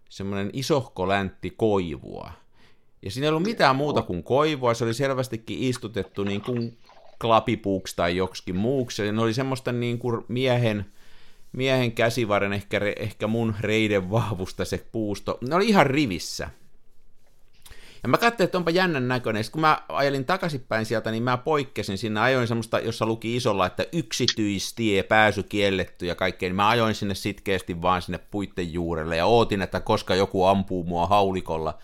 semmoinen 0.08 0.50
isohko 0.52 1.08
läntti 1.08 1.50
koivua, 1.50 2.32
ja 3.02 3.11
siinä 3.11 3.24
ei 3.24 3.28
ollut 3.28 3.42
mitään 3.42 3.76
muuta 3.76 4.02
kuin 4.02 4.22
koivua, 4.22 4.74
se 4.74 4.84
oli 4.84 4.94
selvästikin 4.94 5.58
istutettu 5.62 6.24
niin 6.24 6.40
kuin 6.40 6.78
klapipuuksi 7.20 7.96
tai 7.96 8.16
joksikin 8.16 8.56
muuksi, 8.56 9.06
ja 9.06 9.12
ne 9.12 9.22
oli 9.22 9.34
semmoista 9.34 9.72
niin 9.72 9.98
kuin 9.98 10.24
miehen, 10.28 10.87
miehen 11.52 11.92
käsivarren, 11.92 12.52
ehkä, 12.52 12.80
ehkä 12.96 13.26
mun 13.26 13.54
reiden 13.61 14.11
vahvusta 14.11 14.64
se 14.64 14.87
puusto, 14.92 15.38
ne 15.48 15.54
oli 15.54 15.68
ihan 15.68 15.87
rivissä. 15.87 16.50
Ja 18.02 18.08
mä 18.08 18.18
katsoin, 18.18 18.44
että 18.44 18.58
onpa 18.58 18.70
jännän 18.70 19.08
näköinen. 19.08 19.44
Sitten 19.44 19.52
kun 19.52 19.61
mä 19.61 19.82
ajelin 19.88 20.24
takaisinpäin 20.24 20.87
sieltä, 20.87 21.11
niin 21.11 21.22
mä 21.22 21.37
poikkesin 21.37 21.98
sinne. 21.98 22.20
Ajoin 22.20 22.48
semmoista, 22.48 22.78
jossa 22.78 23.06
luki 23.06 23.37
isolla, 23.37 23.66
että 23.66 23.87
yksityistie, 23.92 25.02
pääsy 25.02 25.42
kielletty 25.42 26.06
ja 26.06 26.14
kaikkea. 26.14 26.48
Niin 26.48 26.56
mä 26.56 26.68
ajoin 26.68 26.94
sinne 26.94 27.14
sitkeästi 27.14 27.82
vaan 27.82 28.02
sinne 28.02 28.18
puitten 28.18 28.72
juurelle 28.72 29.16
ja 29.16 29.26
ootin, 29.26 29.62
että 29.62 29.80
koska 29.80 30.14
joku 30.14 30.44
ampuu 30.44 30.84
mua 30.84 31.06
haulikolla 31.06 31.78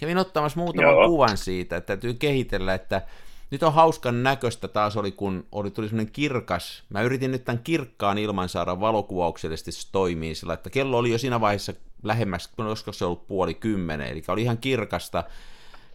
kävin 0.00 0.18
ottamassa 0.18 0.60
muutaman 0.60 0.90
Joo. 0.90 1.08
kuvan 1.08 1.36
siitä, 1.36 1.76
että 1.76 1.86
täytyy 1.86 2.14
kehitellä, 2.14 2.74
että 2.74 3.02
nyt 3.50 3.62
on 3.62 3.72
hauskan 3.72 4.22
näköistä 4.22 4.68
taas 4.68 4.96
oli, 4.96 5.12
kun 5.12 5.46
oli, 5.52 5.70
tuli 5.70 5.88
semmoinen 5.88 6.12
kirkas, 6.12 6.82
mä 6.88 7.02
yritin 7.02 7.30
nyt 7.30 7.44
tämän 7.44 7.62
kirkkaan 7.64 8.18
ilman 8.18 8.48
saada 8.48 8.80
valokuvauksellisesti 8.80 9.70
toimii 9.92 10.34
sillä, 10.34 10.54
että 10.54 10.70
kello 10.70 10.98
oli 10.98 11.10
jo 11.10 11.18
siinä 11.18 11.40
vaiheessa 11.40 11.72
lähemmäs, 12.02 12.48
koska 12.56 12.92
se 12.92 13.04
ollut 13.04 13.28
puoli 13.28 13.54
kymmenen, 13.54 14.08
eli 14.08 14.22
oli 14.28 14.42
ihan 14.42 14.58
kirkasta, 14.58 15.24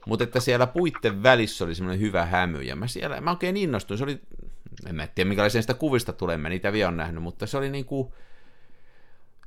mutta 0.08 0.24
että 0.24 0.40
siellä 0.40 0.68
puitten 0.68 1.24
välissä 1.24 1.66
oli 1.66 1.76
semmoinen 1.76 2.02
hyvä 2.02 2.26
hämy, 2.26 2.62
ja 2.62 2.76
mä 2.76 2.88
siellä, 2.88 3.22
mä 3.22 3.32
oikein 3.32 3.58
innostuin, 3.58 3.98
se 3.98 4.04
oli, 4.04 4.20
en 4.86 4.96
mä 4.96 5.08
tiedä 5.08 5.28
minkälaisia 5.28 5.62
sitä 5.62 5.74
kuvista 5.74 6.14
tulee, 6.14 6.38
mä 6.38 6.50
niitä 6.50 6.74
vielä 6.74 6.88
on 6.88 6.98
nähnyt, 6.98 7.24
mutta 7.24 7.48
se 7.48 7.58
oli 7.58 7.70
niin 7.70 7.86
kuin, 7.86 8.14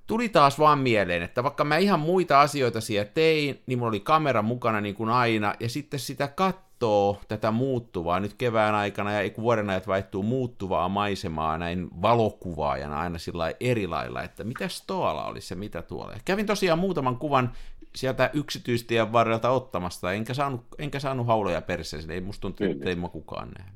tuli 0.08 0.28
taas 0.28 0.58
vaan 0.58 0.78
mieleen, 0.78 1.22
että 1.22 1.42
vaikka 1.42 1.64
mä 1.64 1.76
ihan 1.76 2.00
muita 2.00 2.40
asioita 2.40 2.80
siellä 2.80 3.10
tein, 3.14 3.62
niin 3.66 3.78
mulla 3.78 3.88
oli 3.88 4.00
kamera 4.00 4.42
mukana 4.42 4.80
niin 4.80 4.94
kuin 4.94 5.10
aina, 5.10 5.54
ja 5.60 5.68
sitten 5.68 6.00
sitä 6.00 6.28
kattoo 6.28 7.20
tätä 7.28 7.50
muuttuvaa 7.50 8.20
nyt 8.20 8.34
kevään 8.34 8.74
aikana, 8.74 9.12
ja 9.12 9.30
vuoden 9.38 9.70
ajat 9.70 9.86
vaihtuu 9.86 10.22
muuttuvaa 10.22 10.88
maisemaa 10.88 11.58
näin 11.58 11.88
valokuvaajana 12.02 13.00
aina 13.00 13.18
sillä 13.18 13.52
eri 13.60 13.86
lailla, 13.86 14.22
että 14.22 14.44
mitä 14.44 14.68
tuolla 14.86 15.24
oli 15.24 15.40
se, 15.40 15.54
mitä 15.54 15.82
tuolla. 15.82 16.14
Kävin 16.24 16.46
tosiaan 16.46 16.78
muutaman 16.78 17.16
kuvan 17.16 17.52
sieltä 17.94 18.30
yksityistien 18.32 19.12
varrelta 19.12 19.50
ottamasta, 19.50 20.12
enkä 20.12 20.34
saanut, 20.34 20.64
enkä 20.78 21.00
saanut 21.00 21.26
hauloja 21.26 21.62
perseeseen, 21.62 22.10
ei 22.10 22.20
musta 22.20 22.40
tuntuu, 22.40 22.66
että 22.66 22.88
ei 22.88 22.96
mua 22.96 23.08
kukaan 23.08 23.48
nähnyt. 23.58 23.74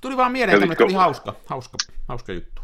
Tuli 0.00 0.16
vaan 0.16 0.32
mieleen, 0.32 0.72
että 0.72 0.84
oli 0.84 0.92
hauska, 0.92 1.34
hauska, 1.46 1.76
hauska 2.08 2.32
juttu. 2.32 2.62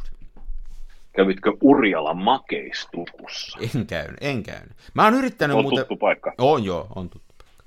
Kävitkö 1.16 1.52
Urjalan 1.61 2.18
makeistukussa? 2.18 3.59
En 3.74 3.87
käynyt, 3.87 4.16
en 4.20 4.42
käynyt. 4.42 4.72
Mä 4.94 5.05
oon 5.05 5.14
yrittänyt 5.14 5.57
on 5.57 5.64
muuten... 5.64 5.79
tuttu 5.79 5.96
paikka. 5.96 6.35
On 6.38 6.64
joo, 6.64 6.87
on 6.94 7.11
tuttu 7.11 7.35
paikka. 7.38 7.64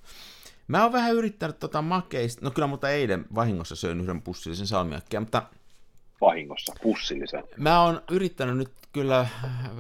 Mä 0.67 0.83
oon 0.83 0.93
vähän 0.93 1.13
yrittänyt 1.13 1.59
tota 1.59 1.81
makeista, 1.81 2.45
no 2.45 2.51
kyllä 2.51 2.67
mutta 2.67 2.89
eilen 2.89 3.25
vahingossa 3.35 3.75
söin 3.75 4.01
yhden 4.01 4.21
pussillisen 4.21 4.67
salmiakkia, 4.67 5.19
mutta... 5.19 5.43
Vahingossa, 6.21 6.73
pussillisen. 6.81 7.43
Mä 7.57 7.83
oon 7.83 8.01
yrittänyt 8.11 8.57
nyt 8.57 8.71
kyllä 8.93 9.27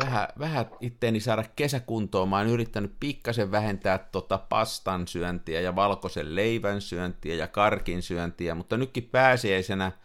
vähän, 0.03 0.27
vähän 0.39 0.65
itteeni 0.81 1.19
saada 1.19 1.43
kesäkuntoon. 1.55 2.29
Mä 2.29 2.37
oon 2.37 2.47
yrittänyt 2.47 2.91
pikkasen 2.99 3.51
vähentää 3.51 3.97
tota 3.97 4.37
pastan 4.37 5.07
syöntiä 5.07 5.61
ja 5.61 5.75
valkoisen 5.75 6.35
leivän 6.35 6.81
syöntiä 6.81 7.35
ja 7.35 7.47
karkin 7.47 8.01
syöntiä, 8.01 8.55
mutta 8.55 8.77
nytkin 8.77 9.09
pääsiäisenä– 9.11 9.91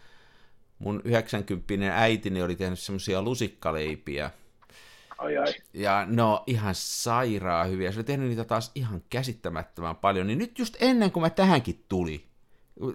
mun 0.85 1.03
90 1.05 1.99
äitini 1.99 2.43
oli 2.43 2.57
tehnyt 2.57 2.79
semmoisia 2.79 3.23
lusikkaleipiä. 3.23 4.31
Ai 5.19 5.39
ai. 5.39 5.55
Ja 5.73 6.07
no 6.09 6.45
ihan 6.47 6.75
sairaa 6.75 7.65
hyviä. 7.65 7.93
Se 7.93 7.99
oli 7.99 8.05
tehnyt 8.05 8.29
niitä 8.29 8.45
taas 8.45 8.73
ihan 8.75 9.03
käsittämättömän 9.11 9.97
paljon. 9.97 10.27
Niin 10.27 10.39
nyt 10.39 10.59
just 10.59 10.77
ennen 10.81 11.11
kuin 11.13 11.23
mä 11.23 11.31
tähänkin 11.31 11.85
tuli, 11.89 12.25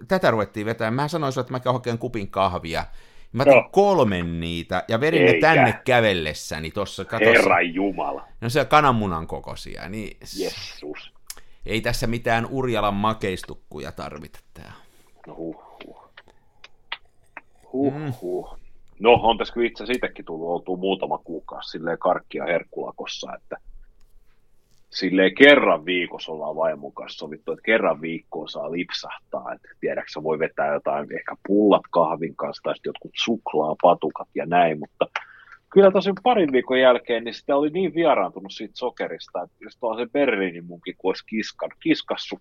tätä 0.08 0.30
ruvettiin 0.30 0.66
vetämään, 0.66 0.94
mä 0.94 1.08
sanoin 1.08 1.32
että 1.40 1.52
mä 1.52 1.60
hakean 1.64 1.98
kupin 1.98 2.30
kahvia. 2.30 2.84
Mä 3.32 3.42
otin 3.42 3.54
no. 3.54 3.68
kolmen 3.72 4.40
niitä 4.40 4.84
ja 4.88 5.00
vedin 5.00 5.22
Eikä. 5.22 5.32
ne 5.32 5.40
tänne 5.40 5.80
kävellessäni 5.84 6.70
tuossa. 6.70 7.04
Herran 7.20 7.74
Jumala. 7.74 8.28
No 8.40 8.48
se 8.48 8.64
kananmunan 8.64 9.26
kokoisia. 9.26 9.88
Niin... 9.88 10.16
Jesus. 10.20 11.12
Ei 11.66 11.80
tässä 11.80 12.06
mitään 12.06 12.46
Urjalan 12.50 12.94
makeistukkuja 12.94 13.92
tarvita 13.92 14.38
tää. 14.54 14.72
No 15.26 15.34
huh. 15.34 15.69
Huh, 17.72 17.94
mm. 17.94 18.12
huh. 18.22 18.58
No, 18.98 19.12
on 19.22 19.38
tässä 19.38 19.54
kyllä 19.54 19.66
itse 19.66 19.86
siitäkin 19.86 20.24
tullut 20.24 20.48
oltua 20.48 20.76
muutama 20.76 21.18
kuukausi 21.18 21.70
silleen 21.70 21.98
karkkia 21.98 22.44
herkkulakossa, 22.44 23.34
että 23.34 23.56
silleen 24.90 25.34
kerran 25.34 25.84
viikossa 25.84 26.32
ollaan 26.32 26.56
vaimon 26.56 26.92
kanssa 26.92 27.18
sovittu, 27.18 27.52
että 27.52 27.62
kerran 27.62 28.00
viikkoon 28.00 28.48
saa 28.48 28.72
lipsahtaa, 28.72 29.52
että 29.52 29.68
tiedäksä 29.80 30.22
voi 30.22 30.38
vetää 30.38 30.74
jotain, 30.74 31.16
ehkä 31.16 31.36
pullat 31.46 31.82
kahvin 31.90 32.36
kanssa 32.36 32.62
tai 32.62 32.74
jotkut 32.84 33.12
suklaa, 33.14 33.76
patukat 33.82 34.28
ja 34.34 34.46
näin, 34.46 34.78
mutta 34.78 35.06
kyllä 35.70 35.90
tosi 35.90 36.10
parin 36.22 36.52
viikon 36.52 36.80
jälkeen, 36.80 37.24
niin 37.24 37.34
sitä 37.34 37.56
oli 37.56 37.70
niin 37.70 37.94
vieraantunut 37.94 38.52
siitä 38.52 38.76
sokerista, 38.76 39.42
että 39.42 39.56
jos 39.60 39.76
tuolla 39.76 40.00
se 40.00 40.10
Berliinin 40.12 40.64
munkin, 40.64 40.94
kun 40.98 41.08
olisi 41.08 41.26
kiskan, 41.26 41.70
kiskassut 41.80 42.40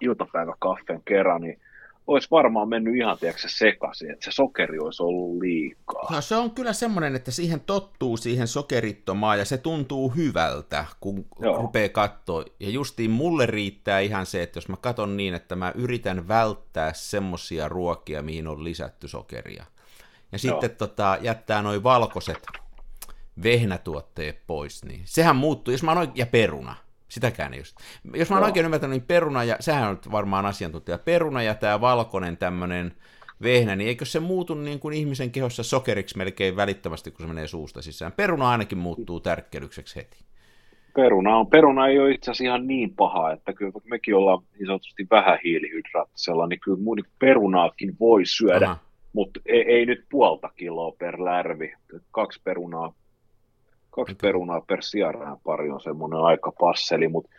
iltapäiväkaffeen 0.00 1.02
kerran, 1.04 1.40
niin 1.40 1.60
olisi 2.06 2.28
varmaan 2.30 2.68
mennyt 2.68 2.96
ihan 2.96 3.18
tiedätkö, 3.18 3.48
sekaisin, 3.48 4.10
että 4.10 4.24
se 4.24 4.30
sokeri 4.32 4.78
olisi 4.78 5.02
ollut 5.02 5.38
liikaa. 5.38 6.06
No, 6.10 6.20
se 6.20 6.36
on 6.36 6.50
kyllä 6.50 6.72
semmoinen, 6.72 7.16
että 7.16 7.30
siihen 7.30 7.60
tottuu 7.60 8.16
siihen 8.16 8.48
sokerittomaan 8.48 9.38
ja 9.38 9.44
se 9.44 9.58
tuntuu 9.58 10.08
hyvältä, 10.08 10.84
kun 11.00 11.26
Joo. 11.40 11.56
rupeaa 11.56 11.88
katsoa. 11.88 12.44
Ja 12.60 12.70
justiin 12.70 13.10
mulle 13.10 13.46
riittää 13.46 14.00
ihan 14.00 14.26
se, 14.26 14.42
että 14.42 14.56
jos 14.56 14.68
mä 14.68 14.76
katson 14.76 15.16
niin, 15.16 15.34
että 15.34 15.56
mä 15.56 15.72
yritän 15.74 16.28
välttää 16.28 16.92
semmoisia 16.92 17.68
ruokia, 17.68 18.22
mihin 18.22 18.48
on 18.48 18.64
lisätty 18.64 19.08
sokeria. 19.08 19.64
Ja 20.32 20.38
sitten 20.38 20.70
tota, 20.70 21.18
jättää 21.20 21.62
noin 21.62 21.82
valkoiset 21.82 22.46
vehnätuotteet 23.42 24.46
pois, 24.46 24.84
niin 24.84 25.02
sehän 25.04 25.36
muuttuu, 25.36 25.72
jos 25.72 25.82
mä 25.82 25.92
oon, 25.92 26.12
ja 26.14 26.26
peruna, 26.26 26.76
Sitäkään 27.10 27.54
ei 27.54 27.60
just. 27.60 27.76
Jos 28.14 28.30
mä 28.30 28.36
oon 28.36 28.44
oikein 28.44 28.64
ymmärtänyt, 28.64 28.96
niin 28.96 29.06
peruna, 29.06 29.44
ja 29.44 29.56
sehän 29.60 29.88
on 29.88 29.98
varmaan 30.12 30.46
asiantuntija, 30.46 30.98
peruna 30.98 31.42
ja 31.42 31.54
tämä 31.54 31.80
valkoinen 31.80 32.36
tämmöinen 32.36 32.92
vehnä, 33.42 33.76
niin 33.76 33.88
eikö 33.88 34.04
se 34.04 34.20
muutu 34.20 34.54
niin 34.54 34.80
kuin 34.80 34.94
ihmisen 34.94 35.30
kehossa 35.30 35.62
sokeriksi 35.62 36.18
melkein 36.18 36.56
välittömästi, 36.56 37.10
kun 37.10 37.20
se 37.20 37.26
menee 37.26 37.46
suusta 37.46 37.82
sisään? 37.82 38.12
Peruna 38.12 38.50
ainakin 38.50 38.78
muuttuu 38.78 39.20
tärkkelykseksi 39.20 39.96
heti. 39.96 40.18
Peruna, 40.94 41.36
on, 41.36 41.46
peruna 41.46 41.88
ei 41.88 41.98
ole 41.98 42.10
itse 42.10 42.30
asiassa 42.30 42.44
ihan 42.44 42.66
niin 42.66 42.94
paha, 42.96 43.32
että 43.32 43.52
kyllä 43.52 43.72
mekin 43.84 44.14
ollaan 44.14 44.42
niin 44.58 44.66
sanotusti 44.66 45.06
vähän 45.10 45.38
hiilihydraattisella, 45.44 46.46
niin 46.46 46.60
kyllä 46.60 46.82
mun 46.82 46.98
perunaakin 47.18 47.96
voi 48.00 48.26
syödä, 48.26 48.66
Aha. 48.66 48.78
mutta 49.12 49.40
ei, 49.46 49.62
ei, 49.62 49.86
nyt 49.86 50.04
puolta 50.10 50.50
kiloa 50.56 50.92
per 50.98 51.24
lärvi. 51.24 51.72
Kaksi 52.10 52.40
perunaa 52.44 52.92
Kaksi 54.00 54.14
perunaa 54.22 54.60
per 54.60 54.78
pari 55.44 55.70
on 55.70 55.80
semmoinen 55.80 56.20
aika 56.20 56.52
passeli, 56.60 57.08
mutta 57.08 57.30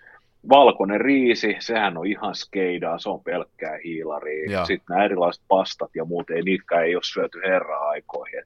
valkoinen 0.49 1.01
riisi, 1.01 1.55
sehän 1.59 1.97
on 1.97 2.07
ihan 2.07 2.35
skeidaa, 2.35 2.99
se 2.99 3.09
on 3.09 3.23
pelkkää 3.23 3.77
hiilaria. 3.83 4.65
Sitten 4.65 4.85
nämä 4.89 5.05
erilaiset 5.05 5.43
pastat 5.47 5.89
ja 5.95 6.05
muut, 6.05 6.29
ei 6.29 6.41
niitäkään 6.41 6.85
ei 6.85 6.95
ole 6.95 7.03
syöty 7.03 7.41
herraa 7.47 7.89
aikoihin. 7.89 8.43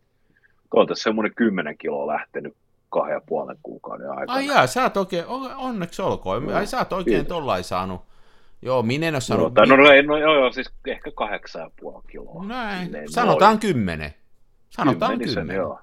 On 0.74 0.88
tässä 0.88 1.04
semmoinen 1.04 1.36
kymmenen 1.36 1.78
kiloa 1.78 2.08
lähtenyt 2.08 2.54
kahden 2.90 3.14
ja 3.14 3.22
puolen 3.26 3.58
kuukauden 3.64 4.10
aikana. 4.10 4.34
Ai 4.34 4.48
jaa, 4.48 4.68
sä 4.68 4.84
oot 4.84 4.98
oikein, 4.98 5.26
onneksi 5.58 6.02
olkoon. 6.02 6.46
No, 6.46 6.56
Ai 6.56 6.68
sä 6.68 6.78
oot 6.78 6.94
oikein 6.94 7.26
tollain 7.26 7.64
saanut. 7.64 8.02
Joo, 8.62 8.84
minä 8.84 9.08
en 9.08 9.16
ole 9.16 9.22
saanut... 9.22 9.54
No, 9.54 9.66
no, 9.66 9.76
no, 9.76 9.84
no 9.84 10.18
joo, 10.18 10.36
joo, 10.36 10.52
siis 10.52 10.72
ehkä 10.88 11.12
kahdeksan 11.12 11.62
ja 11.62 11.72
puoli 11.80 12.04
kiloa. 12.12 12.46
Näin, 12.46 12.92
sanotaan 13.10 13.52
noin. 13.52 13.60
kymmenen. 13.60 14.14
Sanotaan 14.70 15.12
Kymmenisen, 15.12 15.42
kymmenen. 15.42 15.62
Joo. 15.62 15.80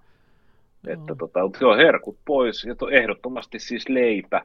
Että 0.86 1.14
tota, 1.14 1.40
se 1.58 1.66
on 1.66 1.76
herkut 1.76 2.18
pois 2.24 2.64
ja 2.64 2.74
to, 2.74 2.88
ehdottomasti 2.88 3.58
siis 3.58 3.88
leipä. 3.88 4.42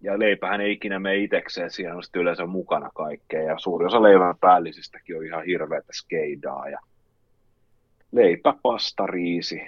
Ja 0.00 0.18
leipähän 0.18 0.60
ei 0.60 0.72
ikinä 0.72 0.98
mene 0.98 1.16
itsekseen, 1.16 1.70
siinä 1.70 1.94
on 1.94 2.02
sitten 2.02 2.22
yleensä 2.22 2.46
mukana 2.46 2.90
kaikkea. 2.94 3.42
Ja 3.42 3.58
suuri 3.58 3.86
osa 3.86 4.02
leivän 4.02 4.38
päällisistäkin 4.40 5.16
on 5.16 5.26
ihan 5.26 5.44
hirveätä 5.44 5.92
skeidaa. 5.92 6.68
Ja 6.68 6.78
leipä, 8.12 8.54
pasta, 8.62 9.06
riisi, 9.06 9.62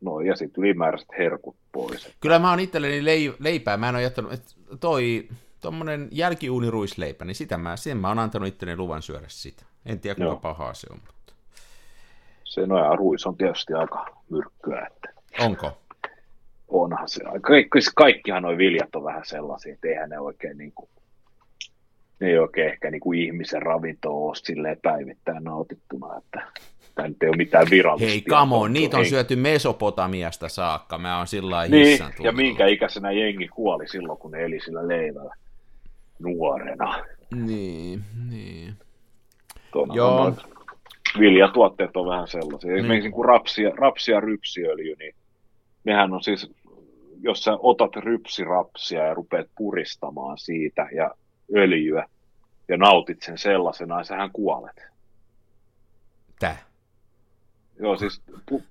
no 0.00 0.20
ja 0.20 0.36
sitten 0.36 0.64
ylimääräiset 0.64 1.08
herkut 1.18 1.56
pois. 1.72 2.16
Kyllä 2.20 2.38
mä 2.38 2.50
oon 2.50 2.60
itselleni 2.60 3.04
leipää, 3.38 3.76
mä 3.76 3.88
en 3.88 3.94
ole 3.94 4.02
jättänyt, 4.02 4.32
että 4.32 4.54
toi 4.80 5.28
tuommoinen 5.60 6.08
jälkiuuniruisleipä, 6.10 7.24
niin 7.24 7.34
sitä 7.34 7.58
mä, 7.58 7.76
sen 7.76 7.96
mä 7.96 8.08
oon 8.08 8.18
antanut 8.18 8.48
itselleni 8.48 8.78
luvan 8.78 9.02
syödä 9.02 9.26
sitä. 9.28 9.64
En 9.86 10.00
tiedä, 10.00 10.14
kuinka 10.14 10.36
pahaa 10.36 10.74
se 10.74 10.86
on. 10.90 10.98
Mutta... 11.06 11.32
Se 12.44 12.66
noja 12.66 12.96
ruis 12.96 13.26
on 13.26 13.36
tietysti 13.36 13.74
aika 13.74 14.06
myrkkyä. 14.30 14.86
Että... 14.86 15.21
Onko? 15.40 15.78
Onhan 16.68 17.08
se. 17.08 17.24
Kaikki, 17.40 17.78
kaikkihan 17.94 18.42
nuo 18.42 18.58
viljat 18.58 18.96
on 18.96 19.04
vähän 19.04 19.24
sellaisia, 19.24 19.74
että 19.74 19.88
eihän 19.88 20.10
ne 20.10 20.18
oikein 20.18 20.58
niin 20.58 20.72
kuin, 20.74 20.88
ne 22.20 22.28
ei 22.28 22.38
oikein 22.38 22.68
ehkä 22.68 22.90
niin 22.90 23.00
kuin 23.00 23.18
ihmisen 23.18 23.62
ravintoa 23.62 24.12
ole 24.12 24.34
silleen 24.34 24.78
päivittäin 24.82 25.44
nautittuna, 25.44 26.18
että 26.18 26.46
tämä 26.94 27.08
nyt 27.08 27.22
ei 27.22 27.28
ole 27.28 27.36
mitään 27.36 27.66
virallista. 27.70 28.10
Hei, 28.10 28.22
come 28.22 28.54
on, 28.56 28.72
niitä 28.72 28.98
on 28.98 29.06
syöty 29.06 29.36
Mesopotamiasta 29.36 30.48
saakka, 30.48 30.98
mä 30.98 31.18
oon 31.18 31.26
sillä 31.26 31.68
niin, 31.68 31.98
ja 32.22 32.32
minkä 32.32 32.66
ikäisenä 32.66 33.12
jengi 33.12 33.48
kuoli 33.48 33.88
silloin, 33.88 34.18
kun 34.18 34.30
ne 34.30 34.44
eli 34.44 34.60
sillä 34.60 34.88
leivällä 34.88 35.34
nuorena. 36.18 37.04
Niin, 37.34 38.04
niin. 38.30 38.74
Tuona 39.72 39.94
Joo. 39.94 40.34
viljatuotteet 41.18 41.96
on 41.96 42.08
vähän 42.08 42.28
sellaisia. 42.28 42.70
Niin. 42.70 42.78
Esimerkiksi 42.78 43.10
kun 43.10 43.24
rapsia, 43.24 43.70
rapsia 43.76 44.20
rypsiöljy, 44.20 44.96
niin 44.98 45.14
nehän 45.84 46.12
on 46.12 46.22
siis, 46.22 46.50
jos 47.20 47.44
sä 47.44 47.52
otat 47.58 47.96
rypsirapsia 47.96 49.06
ja 49.06 49.14
rupeat 49.14 49.46
puristamaan 49.56 50.38
siitä 50.38 50.88
ja 50.94 51.10
öljyä 51.56 52.08
ja 52.68 52.76
nautit 52.76 53.22
sen 53.22 53.38
sellaisena, 53.38 53.96
niin 53.96 54.04
sähän 54.04 54.30
kuolet. 54.32 54.82
Tää? 56.38 56.56
Joo, 57.80 57.96
siis 57.96 58.22
pu- 58.50 58.62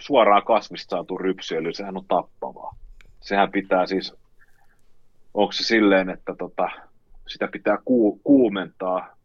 suoraan 0.00 0.44
kasvista 0.44 0.90
saatu 0.90 1.18
rypsiöljy, 1.18 1.72
sehän 1.72 1.96
on 1.96 2.04
tappavaa. 2.08 2.76
Sehän 3.20 3.52
pitää 3.52 3.86
siis, 3.86 4.14
onko 5.34 5.52
se 5.52 5.64
silleen, 5.64 6.10
että 6.10 6.34
tota, 6.38 6.68
sitä 7.28 7.48
pitää 7.48 7.78
ku- 7.84 8.20
kuumentaa 8.24 9.15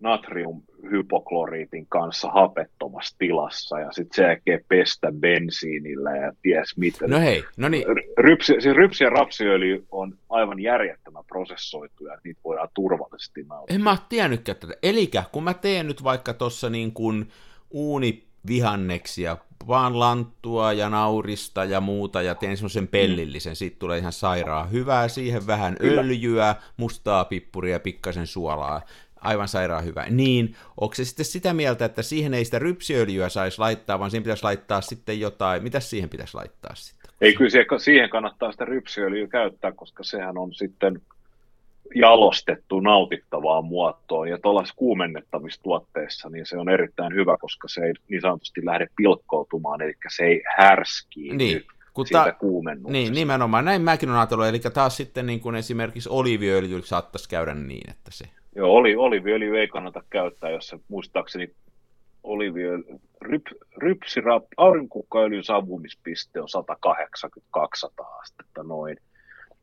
natriumhypokloriitin 0.00 1.86
kanssa 1.88 2.28
hapettomassa 2.30 3.16
tilassa 3.18 3.80
ja 3.80 3.92
sitten 3.92 4.16
sen 4.16 4.24
jälkeen 4.24 4.64
pestä 4.68 5.12
bensiinillä 5.12 6.16
ja 6.16 6.32
ties 6.42 6.76
mitä. 6.76 7.06
No 7.08 7.18
hei, 7.18 7.44
no 7.56 7.68
niin. 7.68 7.84
Rypsi, 8.18 8.54
siis 8.58 8.76
rypsi 8.76 9.04
ja 9.04 9.10
rapsiöljy 9.10 9.86
on 9.90 10.18
aivan 10.30 10.60
järjettömän 10.60 11.24
prosessoitu 11.24 12.06
ja 12.06 12.18
niitä 12.24 12.40
voidaan 12.44 12.68
turvallisesti 12.74 13.42
nauttia. 13.42 13.74
En 13.74 13.82
mä 13.82 13.96
tiennytkään 14.08 14.58
tätä. 14.58 14.74
Eli 14.82 15.10
kun 15.32 15.44
mä 15.44 15.54
teen 15.54 15.86
nyt 15.86 16.04
vaikka 16.04 16.34
tuossa 16.34 16.70
niin 16.70 16.92
kuin 16.92 17.28
uunivihanneksia, 17.70 19.36
vaan 19.68 19.98
lanttua 19.98 20.72
ja 20.72 20.90
naurista 20.90 21.64
ja 21.64 21.80
muuta, 21.80 22.22
ja 22.22 22.34
teen 22.34 22.56
semmoisen 22.56 22.88
pellillisen, 22.88 23.52
mm. 23.52 23.56
siitä 23.56 23.76
tulee 23.78 23.98
ihan 23.98 24.12
sairaan 24.12 24.72
hyvää, 24.72 25.08
siihen 25.08 25.46
vähän 25.46 25.76
Kyllä. 25.80 26.00
öljyä, 26.00 26.54
mustaa 26.76 27.24
pippuria 27.24 27.72
ja 27.72 27.80
pikkasen 27.80 28.26
suolaa, 28.26 28.82
aivan 29.26 29.48
sairaan 29.48 29.84
hyvä. 29.84 30.06
Niin, 30.10 30.56
onko 30.80 30.94
se 30.94 31.04
sitten 31.04 31.26
sitä 31.26 31.54
mieltä, 31.54 31.84
että 31.84 32.02
siihen 32.02 32.34
ei 32.34 32.44
sitä 32.44 32.58
rypsiöljyä 32.58 33.28
saisi 33.28 33.58
laittaa, 33.58 33.98
vaan 33.98 34.10
siihen 34.10 34.22
pitäisi 34.22 34.44
laittaa 34.44 34.80
sitten 34.80 35.20
jotain, 35.20 35.62
mitä 35.62 35.80
siihen 35.80 36.08
pitäisi 36.08 36.34
laittaa 36.34 36.74
sitten? 36.74 37.10
Ei, 37.20 37.34
kyllä 37.34 37.78
siihen 37.78 38.10
kannattaa 38.10 38.52
sitä 38.52 38.64
rypsiöljyä 38.64 39.26
käyttää, 39.26 39.72
koska 39.72 40.04
sehän 40.04 40.38
on 40.38 40.54
sitten 40.54 41.00
jalostettu 41.94 42.80
nautittavaan 42.80 43.64
muotoon. 43.64 44.28
Ja 44.28 44.38
tuollaisissa 44.38 44.76
kuumennettamistuotteissa 44.76 46.28
niin 46.30 46.46
se 46.46 46.58
on 46.58 46.68
erittäin 46.68 47.14
hyvä, 47.14 47.36
koska 47.40 47.68
se 47.68 47.80
ei 47.80 47.92
niin 48.08 48.20
sanotusti 48.20 48.64
lähde 48.64 48.86
pilkkoutumaan, 48.96 49.82
eli 49.82 49.94
se 50.16 50.24
ei 50.24 50.42
härskiin 50.56 51.38
niin. 51.38 51.62
Kun 51.94 52.06
siitä 52.06 52.24
ta- 52.24 52.92
Niin, 52.92 53.12
nimenomaan. 53.12 53.64
Näin 53.64 53.82
mäkin 53.82 54.08
olen 54.08 54.18
ajatellut. 54.18 54.46
Eli 54.46 54.60
taas 54.60 54.96
sitten 54.96 55.26
niin 55.26 55.40
kuin 55.40 55.56
esimerkiksi 55.56 56.08
oliiviöljy 56.08 56.82
saattaisi 56.82 57.28
käydä 57.28 57.54
niin, 57.54 57.90
että 57.90 58.10
se... 58.10 58.24
Joo, 58.56 58.72
oli, 58.72 58.96
oliiviöljy 58.96 59.58
ei 59.58 59.68
kannata 59.68 60.02
käyttää, 60.10 60.50
jos 60.50 60.68
se 60.68 60.78
muistaakseni 60.88 61.48
oliiviöljy, 62.22 62.84
ryp, 63.22 63.46
rypsirap, 63.76 64.44
aurinkukkaöljyn 64.56 65.44
savumispiste 65.44 66.40
on 66.40 66.48
180-200 67.58 68.20
astetta 68.20 68.62
noin 68.62 68.96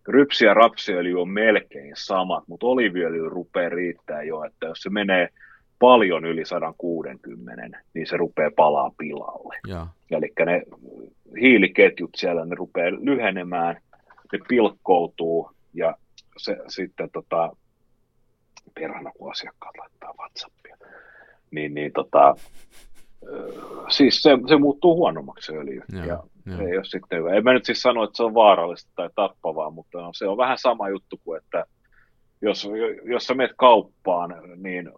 rypsi 0.07 0.45
ja 0.45 0.53
rapsiöljy 0.53 1.21
on 1.21 1.29
melkein 1.29 1.93
samat, 1.95 2.43
mutta 2.47 2.65
oliviöljy 2.65 3.29
rupeaa 3.29 3.69
riittää 3.69 4.23
jo, 4.23 4.43
että 4.43 4.65
jos 4.65 4.79
se 4.79 4.89
menee 4.89 5.29
paljon 5.79 6.25
yli 6.25 6.45
160, 6.45 7.79
niin 7.93 8.07
se 8.07 8.17
rupeaa 8.17 8.51
palaa 8.55 8.91
pilalle. 8.97 9.57
Eli 10.11 10.33
ne 10.45 10.63
hiiliketjut 11.41 12.09
siellä, 12.15 12.45
ne 12.45 12.55
rupeaa 12.55 12.91
lyhenemään, 12.91 13.77
ne 14.33 14.39
pilkkoutuu 14.47 15.51
ja 15.73 15.95
se 16.37 16.57
sitten 16.67 17.09
tota, 17.13 17.55
perhana, 18.75 19.11
kun 19.17 19.31
asiakkaat 19.31 19.77
laittaa 19.77 20.13
WhatsAppia, 20.19 20.77
niin, 21.51 21.73
niin 21.73 21.91
tota, 21.91 22.35
siis 23.89 24.21
se, 24.21 24.37
se 24.47 24.57
muuttuu 24.57 24.95
huonommaksi 24.95 25.45
se 25.45 25.57
öljy. 25.57 25.81
Ja, 25.93 26.05
ja 26.05 26.23
se 26.57 26.63
ei 26.63 26.77
ole 26.77 26.85
sitten 26.85 27.19
hyvä. 27.19 27.33
En 27.33 27.43
mä 27.43 27.53
nyt 27.53 27.65
siis 27.65 27.81
sano, 27.81 28.03
että 28.03 28.17
se 28.17 28.23
on 28.23 28.33
vaarallista 28.33 28.91
tai 28.95 29.09
tappavaa, 29.15 29.69
mutta 29.69 30.01
no, 30.01 30.09
se 30.13 30.27
on 30.27 30.37
vähän 30.37 30.57
sama 30.57 30.89
juttu 30.89 31.19
kuin, 31.23 31.41
että 31.41 31.65
jos, 32.41 32.69
jos 33.03 33.23
sä 33.23 33.33
menet 33.33 33.55
kauppaan, 33.57 34.35
niin 34.55 34.91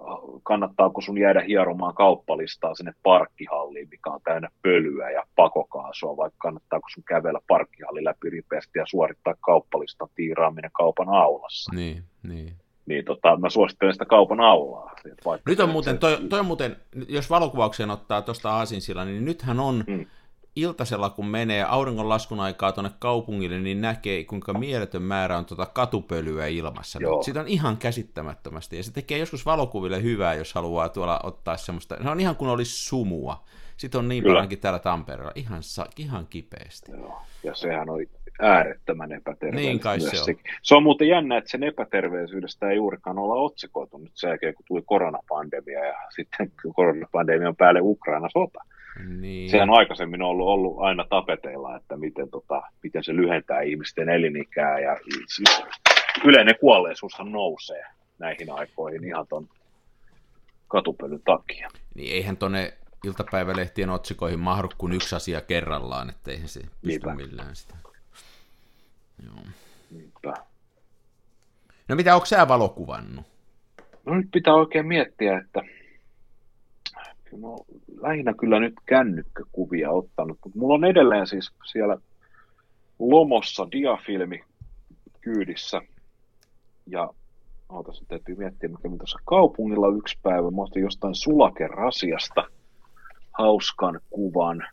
kannattaako 0.43 1.01
sun 1.01 1.17
jäädä 1.17 1.41
hieromaan 1.41 1.93
kauppalistaa 1.93 2.75
sinne 2.75 2.93
parkkihalliin, 3.03 3.87
mikä 3.91 4.09
on 4.09 4.21
täynnä 4.23 4.49
pölyä 4.61 5.09
ja 5.09 5.23
pakokaasua, 5.35 6.17
vai 6.17 6.29
kannattaako 6.37 6.89
sun 6.93 7.03
kävellä 7.03 7.39
parkkihalli 7.47 8.03
läpi 8.03 8.29
ripeästi 8.29 8.79
ja 8.79 8.85
suorittaa 8.87 9.35
kauppalistan 9.41 10.09
tiiraaminen 10.15 10.71
kaupan 10.73 11.09
aulassa. 11.09 11.75
Niin, 11.75 12.03
niin 12.23 12.53
niin 12.85 13.05
tota, 13.05 13.37
mä 13.37 13.49
suosittelen 13.49 13.93
sitä 13.93 14.05
kaupan 14.05 14.39
aulaa. 14.39 14.95
Nyt 15.47 15.59
on 15.59 15.69
muuten, 15.69 15.97
toi, 15.97 16.17
toi 16.29 16.39
on 16.39 16.45
muuten, 16.45 16.75
jos 17.09 17.29
valokuvaukseen 17.29 17.91
ottaa 17.91 18.21
tuosta 18.21 18.51
Aasinsilla, 18.51 19.05
niin 19.05 19.25
nythän 19.25 19.59
on 19.59 19.83
mm. 19.87 20.05
iltasella, 20.55 21.09
kun 21.09 21.27
menee 21.27 21.63
auringonlaskun 21.63 22.39
aikaa 22.39 22.71
tuonne 22.71 22.91
kaupungille, 22.99 23.59
niin 23.59 23.81
näkee, 23.81 24.23
kuinka 24.23 24.53
mieletön 24.53 25.01
määrä 25.01 25.37
on 25.37 25.45
tuota 25.45 25.65
katupölyä 25.65 26.47
ilmassa. 26.47 26.99
Joo. 27.01 27.23
Siitä 27.23 27.39
on 27.39 27.47
ihan 27.47 27.77
käsittämättömästi, 27.77 28.77
ja 28.77 28.83
se 28.83 28.93
tekee 28.93 29.17
joskus 29.17 29.45
valokuville 29.45 30.03
hyvää, 30.03 30.33
jos 30.33 30.53
haluaa 30.53 30.89
tuolla 30.89 31.19
ottaa 31.23 31.57
semmoista, 31.57 31.97
se 32.03 32.09
on 32.09 32.19
ihan 32.19 32.35
kuin 32.35 32.49
olisi 32.49 32.87
sumua. 32.87 33.43
Sitten 33.77 33.99
on 33.99 34.07
niin 34.07 34.23
Kyllä. 34.23 34.33
paljonkin 34.33 34.59
täällä 34.59 34.79
Tampereella, 34.79 35.31
ihan, 35.35 35.61
ihan 35.97 36.27
kipeästi. 36.27 36.91
Joo. 36.91 37.21
Ja 37.43 37.55
sehän 37.55 37.89
on 37.89 38.01
äärettömän 38.41 39.11
epäterveellistä. 39.11 39.69
Niin 39.69 39.79
kai 39.79 39.99
se 39.99 40.21
on. 40.31 40.37
Se 40.61 40.75
on 40.75 40.83
muuten 40.83 41.07
jännä, 41.07 41.37
että 41.37 41.49
sen 41.49 41.63
epäterveellisyydestä 41.63 42.69
ei 42.69 42.75
juurikaan 42.75 43.19
olla 43.19 43.35
otsikoitu 43.35 43.97
nyt 43.97 44.11
sen 44.13 44.27
jälkeen, 44.27 44.53
kun 44.53 44.65
tuli 44.67 44.81
koronapandemia 44.85 45.85
ja 45.85 45.95
sitten 46.15 46.51
koronapandemian 46.75 47.55
päälle 47.55 47.79
Ukraina-sota. 47.83 48.59
Niin. 49.19 49.49
Sehän 49.49 49.69
on 49.69 49.77
aikaisemmin 49.77 50.21
ollut, 50.21 50.47
ollut 50.47 50.79
aina 50.79 51.05
tapeteilla, 51.09 51.75
että 51.75 51.97
miten, 51.97 52.29
tota, 52.29 52.61
miten 52.83 53.03
se 53.03 53.15
lyhentää 53.15 53.61
ihmisten 53.61 54.09
elinikää 54.09 54.79
ja 54.79 54.97
siis 55.35 55.63
yleinen 56.25 56.55
kuolleisuushan 56.59 57.31
nousee 57.31 57.83
näihin 58.19 58.51
aikoihin 58.51 59.03
ihan 59.03 59.27
ton 59.27 59.47
katupelyn 60.67 61.21
takia. 61.25 61.69
Niin 61.95 62.13
eihän 62.13 62.37
tonne 62.37 62.73
iltapäivälehtien 63.05 63.89
otsikoihin 63.89 64.39
mahdu 64.39 64.69
kuin 64.77 64.93
yksi 64.93 65.15
asia 65.15 65.41
kerrallaan, 65.41 66.09
että 66.09 66.31
eihän 66.31 66.47
se 66.47 66.59
pysty 66.59 66.77
Niinpä. 66.87 67.15
millään 67.15 67.55
sitä. 67.55 67.75
Joo. 69.25 69.45
Niinpä. 69.91 70.33
No 71.87 71.95
mitä, 71.95 72.15
onko 72.15 72.25
sä 72.25 72.47
valokuvannut? 72.47 73.25
No 74.05 74.15
nyt 74.15 74.27
pitää 74.31 74.53
oikein 74.53 74.87
miettiä, 74.87 75.37
että 75.37 75.61
no, 77.37 77.57
lähinnä 78.01 78.33
kyllä 78.33 78.59
nyt 78.59 78.73
kännykkäkuvia 78.85 79.91
ottanut, 79.91 80.39
mutta 80.43 80.59
mulla 80.59 80.73
on 80.73 80.85
edelleen 80.85 81.27
siis 81.27 81.51
siellä 81.71 81.97
Lomossa 82.99 83.67
diafilmi 83.71 84.43
kyydissä 85.21 85.81
ja 86.87 87.09
ootas, 87.69 88.03
täytyy 88.07 88.35
miettiä, 88.35 88.69
mikä 88.69 88.89
mä 88.89 88.97
tuossa 88.97 89.19
kaupungilla 89.25 89.87
yksi 89.97 90.19
päivä, 90.23 90.51
mä 90.51 90.61
otin 90.61 90.83
jostain 90.83 91.15
sulakerasiasta 91.15 92.47
hauskan 93.31 93.99
kuvan 94.09 94.67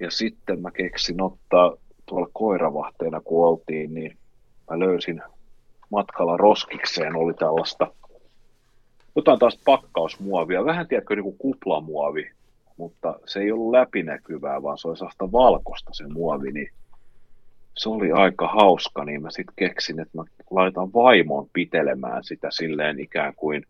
ja 0.00 0.10
sitten 0.10 0.62
mä 0.62 0.70
keksin 0.70 1.22
ottaa 1.22 1.76
tuolla 2.10 2.28
koiravahteena 2.32 3.20
kun 3.20 3.46
oltiin, 3.46 3.94
niin 3.94 4.16
mä 4.70 4.78
löysin 4.78 5.22
matkalla 5.90 6.36
roskikseen, 6.36 7.16
oli 7.16 7.34
tällaista 7.34 7.86
jotain 9.16 9.38
taas 9.38 9.60
pakkausmuovia, 9.64 10.64
vähän 10.64 10.88
tiedätkö 10.88 11.14
niin 11.14 11.24
kuin 11.24 11.38
kuplamuovi, 11.38 12.30
mutta 12.76 13.20
se 13.26 13.40
ei 13.40 13.52
ollut 13.52 13.70
läpinäkyvää, 13.70 14.62
vaan 14.62 14.78
se 14.78 14.88
oli 14.88 14.96
sellaista 14.96 15.32
valkoista 15.32 15.90
se 15.94 16.08
muovi, 16.08 16.52
niin 16.52 16.68
se 17.76 17.88
oli 17.88 18.12
aika 18.12 18.48
hauska, 18.48 19.04
niin 19.04 19.22
mä 19.22 19.30
sitten 19.30 19.54
keksin, 19.56 20.00
että 20.00 20.18
mä 20.18 20.24
laitan 20.50 20.92
vaimon 20.92 21.46
pitelemään 21.52 22.24
sitä 22.24 22.48
silleen 22.50 23.00
ikään 23.00 23.34
kuin, 23.36 23.62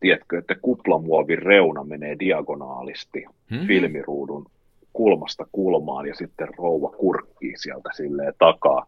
tiedätkö, 0.00 0.38
että 0.38 0.54
kuplamuovin 0.62 1.42
reuna 1.42 1.84
menee 1.84 2.16
diagonaalisti 2.18 3.24
hmm. 3.50 3.66
filmiruudun 3.66 4.46
kulmasta 4.92 5.46
kulmaan 5.52 6.06
ja 6.06 6.14
sitten 6.14 6.48
rouva 6.58 6.88
kurkkii 6.88 7.54
sieltä 7.56 7.90
silleen 7.96 8.34
takaa, 8.38 8.86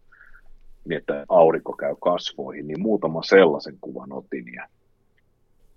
niin 0.85 0.99
että 0.99 1.25
aurinko 1.29 1.73
käy 1.73 1.95
kasvoihin, 2.01 2.67
niin 2.67 2.83
muutama 2.83 3.23
sellaisen 3.23 3.79
kuvan 3.81 4.13
otin 4.13 4.53
ja 4.55 4.69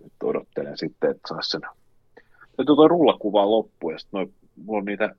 Nyt 0.04 0.14
odottelen 0.24 0.78
sitten, 0.78 1.12
että 1.12 1.28
saisi 1.28 1.50
sen. 1.50 1.62
Täytyy 2.58 2.76
tuo 2.76 2.88
rullakuva 2.88 3.52
loppuun, 3.52 3.94
ja 3.94 4.00
sitten 4.00 4.34
mulla 4.66 4.80
on 4.80 4.86
niitä 4.86 5.16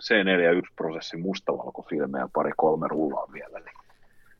C41-prosessin 0.00 1.20
mustavalkofilmejä, 1.20 2.28
pari 2.32 2.52
kolme 2.56 2.88
rullaa 2.88 3.26
vielä, 3.32 3.58
niin 3.58 3.76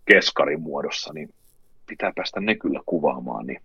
keskarin 0.04 0.60
muodossa, 0.60 1.12
niin 1.12 1.34
pitää 1.86 2.12
päästä 2.16 2.40
ne 2.40 2.54
kyllä 2.54 2.80
kuvaamaan, 2.86 3.46
niin 3.46 3.62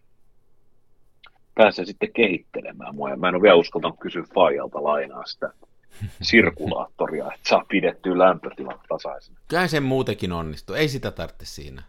pääsee 1.55 1.85
sitten 1.85 2.13
kehittelemään 2.13 2.95
mua. 2.95 3.09
Ja 3.09 3.17
mä 3.17 3.29
en 3.29 3.35
ole 3.35 3.41
vielä 3.41 3.55
uskaltanut 3.55 3.99
kysyä 3.99 4.23
Fajalta 4.33 4.83
lainaa 4.83 5.25
sitä 5.25 5.53
sirkulaattoria, 6.21 7.33
että 7.33 7.49
saa 7.49 7.65
pidettyä 7.69 8.17
lämpötilat 8.17 8.81
tasaisena. 8.89 9.39
Kyllä 9.47 9.67
sen 9.67 9.83
muutenkin 9.83 10.31
onnistuu, 10.31 10.75
ei 10.75 10.87
sitä 10.87 11.11
tarvitse 11.11 11.45
siinä. 11.45 11.83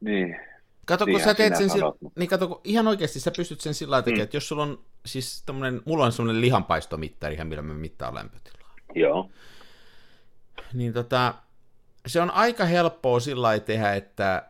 Niin. 0.00 0.36
Kato, 0.86 1.06
kun 1.06 1.20
sä 1.20 1.34
teet 1.34 1.56
sen, 1.56 1.70
sanot, 1.70 2.00
mutta... 2.00 2.20
niin 2.20 2.28
kato, 2.28 2.48
kun 2.48 2.60
ihan 2.64 2.88
oikeasti 2.88 3.20
sä 3.20 3.32
pystyt 3.36 3.60
sen 3.60 3.74
sillä 3.74 4.02
tavalla 4.02 4.16
mm. 4.16 4.22
että 4.22 4.36
jos 4.36 4.48
sulla 4.48 4.62
on, 4.62 4.78
siis 5.06 5.42
tämmönen, 5.46 5.82
mulla 5.84 6.04
on 6.04 6.12
semmoinen 6.12 6.40
lihanpaistomittari, 6.40 7.44
millä 7.44 7.62
mä 7.62 7.74
mittaan 7.74 8.14
lämpötilaa. 8.14 8.74
Joo. 8.94 9.30
Niin 10.72 10.92
tota, 10.92 11.34
se 12.06 12.20
on 12.20 12.30
aika 12.30 12.64
helppoa 12.64 13.20
sillä 13.20 13.58
tehdä, 13.58 13.94
että 13.94 14.48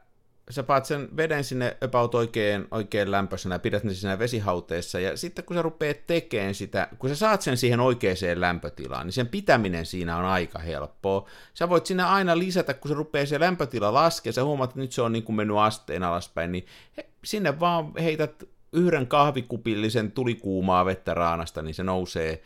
sä 0.50 0.62
paat 0.62 0.84
sen 0.84 1.08
veden 1.16 1.44
sinne 1.44 1.76
about 1.80 2.14
oikein, 2.14 2.66
oikein 2.70 3.10
lämpöisenä 3.10 3.54
ja 3.54 3.58
pidät 3.58 3.82
sen 3.82 3.94
siinä 3.94 4.18
vesihauteessa, 4.18 5.00
ja 5.00 5.16
sitten 5.16 5.44
kun 5.44 5.56
sä 5.56 5.62
rupeat 5.62 6.06
tekemään 6.06 6.54
sitä, 6.54 6.88
kun 6.98 7.10
sä 7.10 7.16
saat 7.16 7.42
sen 7.42 7.56
siihen 7.56 7.80
oikeaan 7.80 8.16
lämpötilaan, 8.34 9.06
niin 9.06 9.12
sen 9.12 9.28
pitäminen 9.28 9.86
siinä 9.86 10.16
on 10.16 10.24
aika 10.24 10.58
helppoa. 10.58 11.28
Sä 11.54 11.68
voit 11.68 11.86
sinne 11.86 12.02
aina 12.02 12.38
lisätä, 12.38 12.74
kun 12.74 12.88
se 12.88 12.94
rupeaa 12.94 13.26
se 13.26 13.40
lämpötila 13.40 13.94
laskea, 13.94 14.32
sä 14.32 14.44
huomaat, 14.44 14.70
että 14.70 14.80
nyt 14.80 14.92
se 14.92 15.02
on 15.02 15.12
niin 15.12 15.24
kuin 15.24 15.36
mennyt 15.36 15.56
asteen 15.56 16.02
alaspäin, 16.02 16.52
niin 16.52 16.66
he, 16.96 17.06
sinne 17.24 17.60
vaan 17.60 17.92
heität 18.02 18.44
yhden 18.72 19.06
kahvikupillisen 19.06 20.12
tulikuumaa 20.12 20.84
vettä 20.84 21.14
raanasta, 21.14 21.62
niin 21.62 21.74
se 21.74 21.82
nousee 21.82 22.42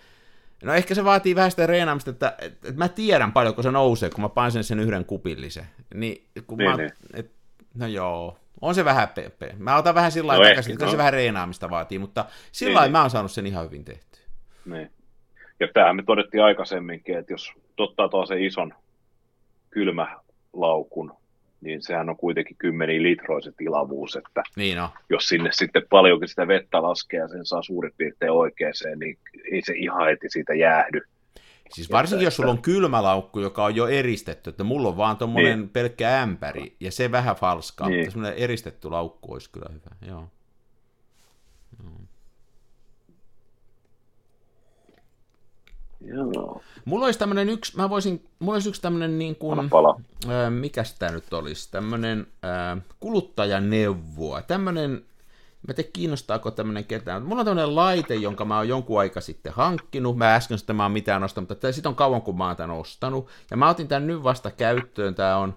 No 0.62 0.74
ehkä 0.74 0.94
se 0.94 1.04
vaatii 1.04 1.34
vähän 1.34 1.50
sitä 1.50 1.66
reenaamista, 1.66 2.10
että, 2.10 2.34
että, 2.38 2.68
että 2.68 2.78
mä 2.78 2.88
tiedän 2.88 3.32
paljonko 3.32 3.62
se 3.62 3.70
nousee, 3.70 4.10
kun 4.10 4.22
mä 4.22 4.28
panen 4.28 4.52
sen, 4.52 4.64
sen 4.64 4.80
yhden 4.80 5.04
kupillisen. 5.04 5.66
Niin, 5.94 6.26
kun 6.46 6.58
niin, 6.58 6.70
mä, 6.70 6.76
niin. 6.76 6.92
Et, 7.14 7.32
No 7.78 7.86
joo, 7.86 8.38
on 8.60 8.74
se 8.74 8.84
vähän 8.84 9.08
pepe. 9.08 9.54
Mä 9.58 9.76
otan 9.76 9.94
vähän 9.94 10.12
sillä 10.12 10.26
lailla 10.26 10.44
no 10.44 10.48
takaisin, 10.48 10.72
että 10.72 10.84
no. 10.84 10.90
se 10.90 10.96
vähän 10.96 11.12
reenaamista 11.12 11.70
vaatii, 11.70 11.98
mutta 11.98 12.24
sillä 12.52 12.74
lailla 12.74 12.86
niin, 12.86 12.92
mä 12.92 13.00
oon 13.00 13.10
saanut 13.10 13.32
sen 13.32 13.46
ihan 13.46 13.64
hyvin 13.64 13.84
tehtyä. 13.84 14.20
Niin. 14.64 14.90
Ja 15.60 15.68
tämähän 15.74 15.96
me 15.96 16.02
todettiin 16.02 16.44
aikaisemminkin, 16.44 17.18
että 17.18 17.32
jos 17.32 17.52
ottaa 17.78 18.08
tuo 18.08 18.26
se 18.26 18.44
ison 18.44 18.74
kylmälaukun, 19.70 21.12
niin 21.60 21.82
sehän 21.82 22.10
on 22.10 22.16
kuitenkin 22.16 22.56
kymmeni 22.56 23.02
litroa 23.02 23.40
se 23.40 23.52
tilavuus, 23.56 24.16
että 24.16 24.42
niin 24.56 24.80
on. 24.80 24.88
jos 25.10 25.28
sinne 25.28 25.50
sitten 25.52 25.82
paljonkin 25.90 26.28
sitä 26.28 26.48
vettä 26.48 26.82
laskee 26.82 27.20
ja 27.20 27.28
sen 27.28 27.46
saa 27.46 27.62
suurin 27.62 27.92
piirtein 27.96 28.32
oikeeseen, 28.32 28.98
niin 28.98 29.18
ei 29.52 29.62
se 29.62 29.72
ihan 29.76 30.06
heti 30.06 30.26
siitä 30.30 30.54
jäähdy. 30.54 31.00
Siis 31.74 31.90
varsinkin 31.90 32.24
jos 32.24 32.36
sulla 32.36 32.50
on 32.50 32.62
kylmä 32.62 33.02
laukku, 33.02 33.40
joka 33.40 33.64
on 33.64 33.76
jo 33.76 33.86
eristetty, 33.86 34.50
että 34.50 34.64
mulla 34.64 34.88
on 34.88 34.96
vaan 34.96 35.16
tuommoinen 35.16 35.58
niin. 35.58 35.68
pelkkä 35.68 36.22
ämpäri, 36.22 36.76
ja 36.80 36.92
se 36.92 37.10
vähän 37.10 37.36
falskaa, 37.36 37.88
niin. 37.88 38.00
mutta 38.00 38.12
semmoinen 38.12 38.38
eristetty 38.38 38.90
laukku 38.90 39.32
olisi 39.32 39.50
kyllä 39.50 39.68
hyvä, 39.72 40.10
joo. 40.12 40.28
Joo. 46.00 46.62
Mulla 46.84 47.04
olisi 47.04 47.18
tämmöinen 47.18 47.48
yksi, 47.48 47.76
mä 47.76 47.90
voisin, 47.90 48.28
mulla 48.38 48.54
olisi 48.54 48.68
yksi 48.68 48.82
tämmöinen 48.82 49.18
niin 49.18 49.36
kuin, 49.36 49.58
ää, 50.28 50.50
mikä 50.50 50.82
tämä 50.98 51.12
nyt 51.12 51.32
olisi, 51.32 51.70
tämmöinen 51.70 52.26
ää, 52.42 52.76
kuluttajaneuvoa, 53.00 54.42
tämmöinen 54.42 55.04
Mä 55.68 55.74
te 55.74 55.82
kiinnostaako 55.82 56.50
tämmöinen 56.50 56.84
ketään. 56.84 57.22
Mulla 57.22 57.40
on 57.40 57.46
tämmöinen 57.46 57.74
laite, 57.74 58.14
jonka 58.14 58.44
mä 58.44 58.56
oon 58.56 58.68
jonkun 58.68 59.00
aika 59.00 59.20
sitten 59.20 59.52
hankkinut. 59.52 60.16
Mä 60.16 60.34
äsken 60.34 60.58
sitä 60.58 60.72
mä 60.72 60.82
oon 60.82 60.92
mitään 60.92 61.24
ostanut, 61.24 61.48
mutta 61.48 61.72
siitä 61.72 61.88
on 61.88 61.94
kauan 61.94 62.22
kun 62.22 62.38
mä 62.38 62.46
oon 62.46 62.56
tämän 62.56 62.76
ostanut. 62.76 63.28
Ja 63.50 63.56
mä 63.56 63.68
otin 63.68 63.88
tämän 63.88 64.06
nyt 64.06 64.22
vasta 64.22 64.50
käyttöön. 64.50 65.14
Tää 65.14 65.38
on, 65.38 65.56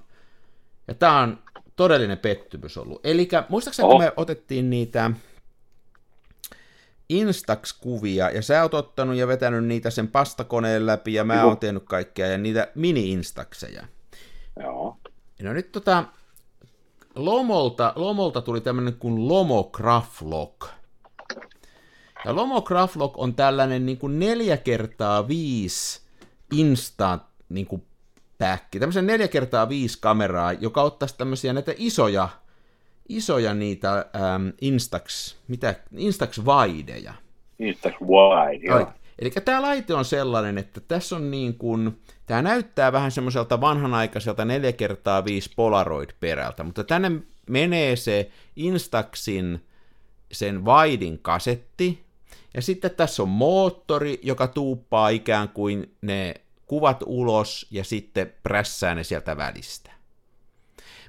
ja 0.88 0.94
tää 0.94 1.20
on 1.20 1.40
todellinen 1.76 2.18
pettymys 2.18 2.78
ollut. 2.78 3.02
Eli 3.04 3.30
muistaakseni 3.50 3.86
oh. 3.86 3.92
kun 3.92 4.02
me 4.02 4.14
otettiin 4.18 4.70
niitä 4.70 5.12
Instax-kuvia, 7.10 8.30
ja 8.30 8.42
sä 8.42 8.62
oot 8.62 8.74
ottanut 8.74 9.16
ja 9.16 9.28
vetänyt 9.28 9.66
niitä 9.66 9.90
sen 9.90 10.08
pastakoneen 10.08 10.86
läpi, 10.86 11.14
ja 11.14 11.24
mä 11.24 11.46
oon 11.46 11.58
tehnyt 11.58 11.84
kaikkea, 11.84 12.28
ja 12.28 12.38
niitä 12.38 12.68
mini-instakseja. 12.76 13.88
Joo. 14.60 14.98
No 15.42 15.54
nyt 15.54 15.72
tota, 15.72 16.06
Lomolta, 17.16 17.94
Lomolta 17.96 18.42
tuli 18.42 18.62
tämmöinen 18.62 18.94
kuin 18.94 19.28
Lomo 19.28 19.64
Graflog. 19.64 20.66
Ja 22.26 22.36
Lomo 22.36 22.62
Graflog 22.62 23.14
on 23.18 23.36
tällainen 23.36 23.86
niin 23.86 23.98
kuin 23.98 24.20
neljä 24.20 24.58
kertaa 24.58 25.28
viisi 25.28 26.02
instant 26.52 27.24
niin 27.50 27.66
kuin 27.66 27.84
päkki, 28.38 28.80
tämmöisen 28.80 29.08
neljä 29.08 29.28
kertaa 29.28 29.70
viisi 29.70 29.98
kameraa, 30.02 30.54
joka 30.54 30.82
ottaisi 30.82 31.18
tämmöisiä 31.18 31.54
näitä 31.54 31.74
isoja, 31.78 32.30
isoja 33.10 33.54
niitä 33.54 33.94
ähm, 34.16 34.50
Instax, 34.62 35.36
mitä, 35.48 35.76
Instax 35.98 36.40
Wideja. 36.46 37.14
Instax 37.60 37.94
Wide, 38.02 38.66
joo. 38.66 38.94
Eli 39.20 39.32
tämä 39.32 39.62
laite 39.62 39.94
on 39.94 40.06
sellainen, 40.06 40.58
että 40.58 40.82
tässä 40.82 41.16
on 41.16 41.32
niin 41.32 41.58
kuin, 41.58 42.02
tämä 42.26 42.42
näyttää 42.42 42.92
vähän 42.92 43.12
semmoiselta 43.12 43.62
vanhanaikaiselta 43.62 44.46
4 44.46 44.72
kertaa 44.72 45.26
5 45.26 45.52
Polaroid-perältä, 45.56 46.64
mutta 46.64 46.84
tänne 46.84 47.12
menee 47.50 47.96
se 47.96 48.32
Instaxin 48.56 49.66
sen 50.32 50.66
Widein 50.66 51.20
kasetti, 51.20 52.06
ja 52.54 52.62
sitten 52.62 52.92
tässä 52.92 53.24
on 53.24 53.30
moottori, 53.30 54.20
joka 54.24 54.48
tuuppaa 54.48 55.10
ikään 55.10 55.50
kuin 55.50 55.96
ne 56.02 56.34
kuvat 56.68 57.04
ulos 57.06 57.68
ja 57.72 57.84
sitten 57.84 58.34
prässää 58.44 58.96
ne 58.96 59.04
sieltä 59.04 59.38
välistä. 59.38 59.92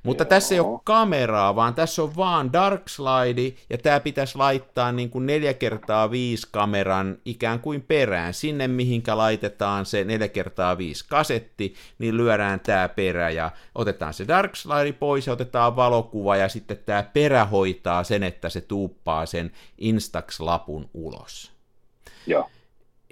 Mutta 0.03 0.23
Joo. 0.23 0.29
tässä 0.29 0.55
ei 0.55 0.61
ole 0.61 0.81
kameraa, 0.85 1.57
vaan 1.57 1.75
tässä 1.75 2.03
on 2.03 2.17
vaan 2.17 2.53
dark 2.53 2.88
slide, 2.88 3.57
ja 3.71 3.79
tämä 3.79 4.01
pitäisi 4.01 4.38
laittaa 4.38 4.93
niin 4.93 5.11
kuin 5.11 5.27
4 5.27 5.55
kertaa 5.55 6.11
5 6.11 6.49
kameran 6.51 7.19
ikään 7.25 7.61
kuin 7.61 7.83
perään. 7.83 8.35
Sinne, 8.35 8.69
mihinkä 8.69 9.17
laitetaan 9.17 9.87
se 9.87 10.05
4 10.05 10.29
kertaa 10.29 10.79
5 10.79 11.05
kasetti, 11.09 11.75
niin 11.99 12.17
lyödään 12.17 12.61
tämä 12.61 12.88
perä, 12.88 13.31
ja 13.31 13.51
otetaan 13.75 14.15
se 14.15 14.29
dark 14.29 14.57
slide 14.57 14.93
pois, 14.93 15.27
ja 15.27 15.33
otetaan 15.33 15.77
valokuva, 15.77 16.37
ja 16.37 16.49
sitten 16.49 16.79
tämä 16.87 17.03
perä 17.03 17.45
hoitaa 17.45 18.05
sen, 18.05 18.23
että 18.23 18.49
se 18.49 18.61
tuuppaa 18.61 19.27
sen 19.27 19.53
Instax-lapun 19.79 20.91
ulos. 20.95 21.53
Joo. 22.27 22.51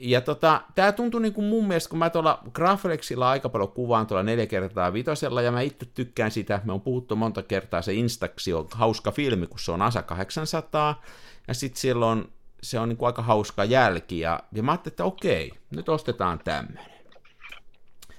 Ja 0.03 0.21
tota, 0.21 0.61
tämä 0.75 0.93
tuntui 0.93 1.23
niin 1.23 1.33
kuin 1.33 1.45
mun 1.45 1.69
mielestä, 1.69 1.91
kun 1.91 1.99
mä 1.99 2.11
tuolla 2.11 2.43
Graflexilla 2.53 3.31
aika 3.31 3.49
paljon 3.49 3.73
kuvaan 3.73 4.07
tuolla 4.07 4.23
neljä 4.23 4.47
kertaa 4.47 4.93
vitosella, 4.93 5.43
ja 5.43 5.53
mä 5.53 5.61
itse 5.61 5.87
tykkään 5.87 6.31
sitä, 6.31 6.61
me 6.65 6.73
on 6.73 6.81
puhuttu 6.81 7.17
monta 7.17 7.43
kertaa, 7.43 7.83
se 7.83 7.95
Instaxi 7.95 8.53
on 8.53 8.69
hauska 8.73 9.13
filmi, 9.13 9.47
kun 9.47 9.59
se 9.59 9.73
on 9.73 9.83
ASA 9.83 10.03
800, 10.03 11.03
ja 11.49 11.55
sitten 11.55 11.81
siellä 11.81 12.07
on, 12.07 12.29
se 12.63 12.81
on 12.81 12.89
niin 12.89 12.97
kuin 12.97 13.07
aika 13.07 13.23
hauska 13.23 13.65
jälki, 13.65 14.21
ja, 14.21 14.41
ja 14.53 14.63
mä 14.63 14.73
ajattelin, 14.73 14.93
että 14.93 15.05
okei, 15.05 15.53
nyt 15.71 15.89
ostetaan 15.89 16.39
tämmöinen. 16.45 16.85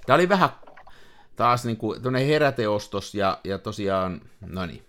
Tämä 0.06 0.14
oli 0.14 0.28
vähän 0.28 0.50
taas 1.36 1.64
niin 1.64 1.76
kuin 1.76 2.14
heräteostos, 2.14 3.14
ja, 3.14 3.38
ja 3.44 3.58
tosiaan, 3.58 4.20
no 4.40 4.66
niin, 4.66 4.86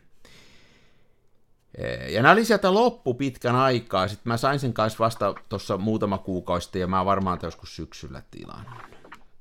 ja 2.09 2.21
nämä 2.21 2.31
oli 2.31 2.45
sieltä 2.45 2.73
loppu 2.73 3.13
pitkän 3.13 3.55
aikaa. 3.55 4.07
Sitten 4.07 4.29
mä 4.29 4.37
sain 4.37 4.59
sen 4.59 4.73
kanssa 4.73 5.03
vasta 5.03 5.35
tuossa 5.49 5.77
muutama 5.77 6.17
kuukausi 6.17 6.79
ja 6.79 6.87
mä 6.87 7.05
varmaan 7.05 7.39
joskus 7.43 7.75
syksyllä 7.75 8.21
tilaan. 8.31 8.65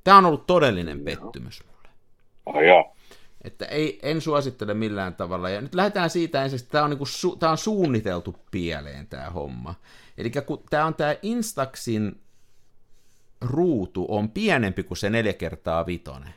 Tämä 0.04 0.18
on 0.18 0.24
ollut 0.24 0.46
todellinen 0.46 1.00
pettymys 1.00 1.64
mulle. 1.66 1.88
Oh, 2.46 2.60
joo. 2.62 2.96
Että 3.44 3.64
ei, 3.64 3.98
en 4.02 4.20
suosittele 4.20 4.74
millään 4.74 5.14
tavalla. 5.14 5.50
Ja 5.50 5.60
nyt 5.60 5.74
lähdetään 5.74 6.10
siitä 6.10 6.42
ensin, 6.44 6.60
että 6.60 6.72
tämä 6.72 6.84
on, 6.84 6.90
niinku 6.90 7.06
su, 7.06 7.36
tämä 7.36 7.52
on 7.52 7.58
suunniteltu 7.58 8.36
pieleen 8.50 9.06
tämä 9.06 9.30
homma. 9.30 9.74
Eli 10.18 10.30
kun 10.46 10.62
tämä 10.70 10.86
on 10.86 10.94
tämä 10.94 11.14
Instaxin 11.22 12.20
ruutu 13.40 14.06
on 14.08 14.30
pienempi 14.30 14.82
kuin 14.82 14.98
se 14.98 15.10
neljä 15.10 15.32
kertaa 15.32 15.86
vitonen. 15.86 16.34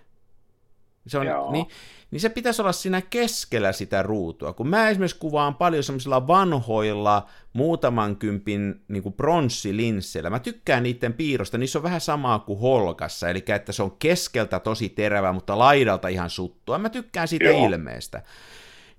Se 1.07 1.17
on, 1.17 1.25
niin, 1.51 1.65
niin 2.11 2.19
se 2.19 2.29
pitäisi 2.29 2.61
olla 2.61 2.71
siinä 2.71 3.01
keskellä 3.01 3.71
sitä 3.71 4.03
ruutua. 4.03 4.53
Kun 4.53 4.67
mä 4.67 4.89
esimerkiksi 4.89 5.19
kuvaan 5.19 5.55
paljon 5.55 5.83
semmoisilla 5.83 6.27
vanhoilla 6.27 7.27
muutaman 7.53 8.15
kympin 8.15 8.81
niin 8.87 9.03
kuin 9.03 9.13
pronssilinsseillä. 9.13 10.29
Mä 10.29 10.39
tykkään 10.39 10.83
niiden 10.83 11.13
piirrosta, 11.13 11.57
niissä 11.57 11.79
on 11.79 11.83
vähän 11.83 12.01
samaa 12.01 12.39
kuin 12.39 12.59
holkassa, 12.59 13.29
eli 13.29 13.43
että 13.47 13.71
se 13.71 13.83
on 13.83 13.91
keskeltä 13.91 14.59
tosi 14.59 14.89
terävä, 14.89 15.33
mutta 15.33 15.59
laidalta 15.59 16.07
ihan 16.07 16.29
suttua. 16.29 16.77
Mä 16.77 16.89
tykkään 16.89 17.27
siitä 17.27 17.45
Joo. 17.45 17.65
ilmeestä. 17.65 18.21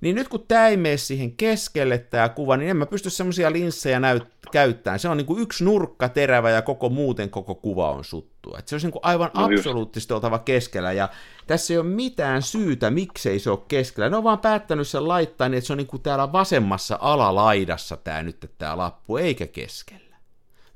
Niin 0.01 0.17
nyt 0.17 0.29
kun 0.29 0.45
tämä 0.49 0.69
ei 0.69 0.77
mene 0.77 0.97
siihen 0.97 1.33
keskelle 1.37 1.99
tämä 1.99 2.29
kuva, 2.29 2.57
niin 2.57 2.71
en 2.71 2.77
mä 2.77 2.87
pysty 2.87 3.11
semmoisia 3.11 3.53
linssejä 3.53 3.99
näyt- 3.99 4.37
käyttämään. 4.53 4.99
Se 4.99 5.09
on 5.09 5.17
niin 5.17 5.27
kuin 5.27 5.43
yksi 5.43 5.65
nurkka 5.65 6.09
terävä 6.09 6.51
ja 6.51 6.63
koko 6.63 6.89
muuten 6.89 7.31
koko 7.31 7.55
kuva 7.55 7.91
on 7.91 8.05
suttua. 8.05 8.59
Et 8.59 8.69
se 8.69 8.75
olisi 8.75 8.87
niin 8.87 8.93
kuin 8.93 9.05
aivan 9.05 9.31
no 9.35 9.45
absoluuttisesti 9.45 10.15
oltava 10.15 10.39
keskellä 10.39 10.93
ja 10.93 11.09
tässä 11.47 11.75
ei 11.75 11.79
ole 11.79 11.87
mitään 11.87 12.43
syytä, 12.43 12.91
miksei 12.91 13.39
se 13.39 13.51
ole 13.51 13.59
keskellä. 13.69 14.11
Ne 14.11 14.17
on 14.17 14.25
vaan 14.25 14.39
päättänyt 14.39 14.89
sen 14.89 15.09
laittaa 15.09 15.49
niin, 15.49 15.59
että 15.59 15.67
se 15.67 15.73
on 15.73 15.77
niin 15.77 15.87
kuin 15.87 16.03
täällä 16.03 16.33
vasemmassa 16.33 16.99
alalaidassa 17.01 17.97
tämä 17.97 18.23
nyt 18.23 18.51
tämä 18.59 18.77
lappu, 18.77 19.17
eikä 19.17 19.47
keskellä. 19.47 20.17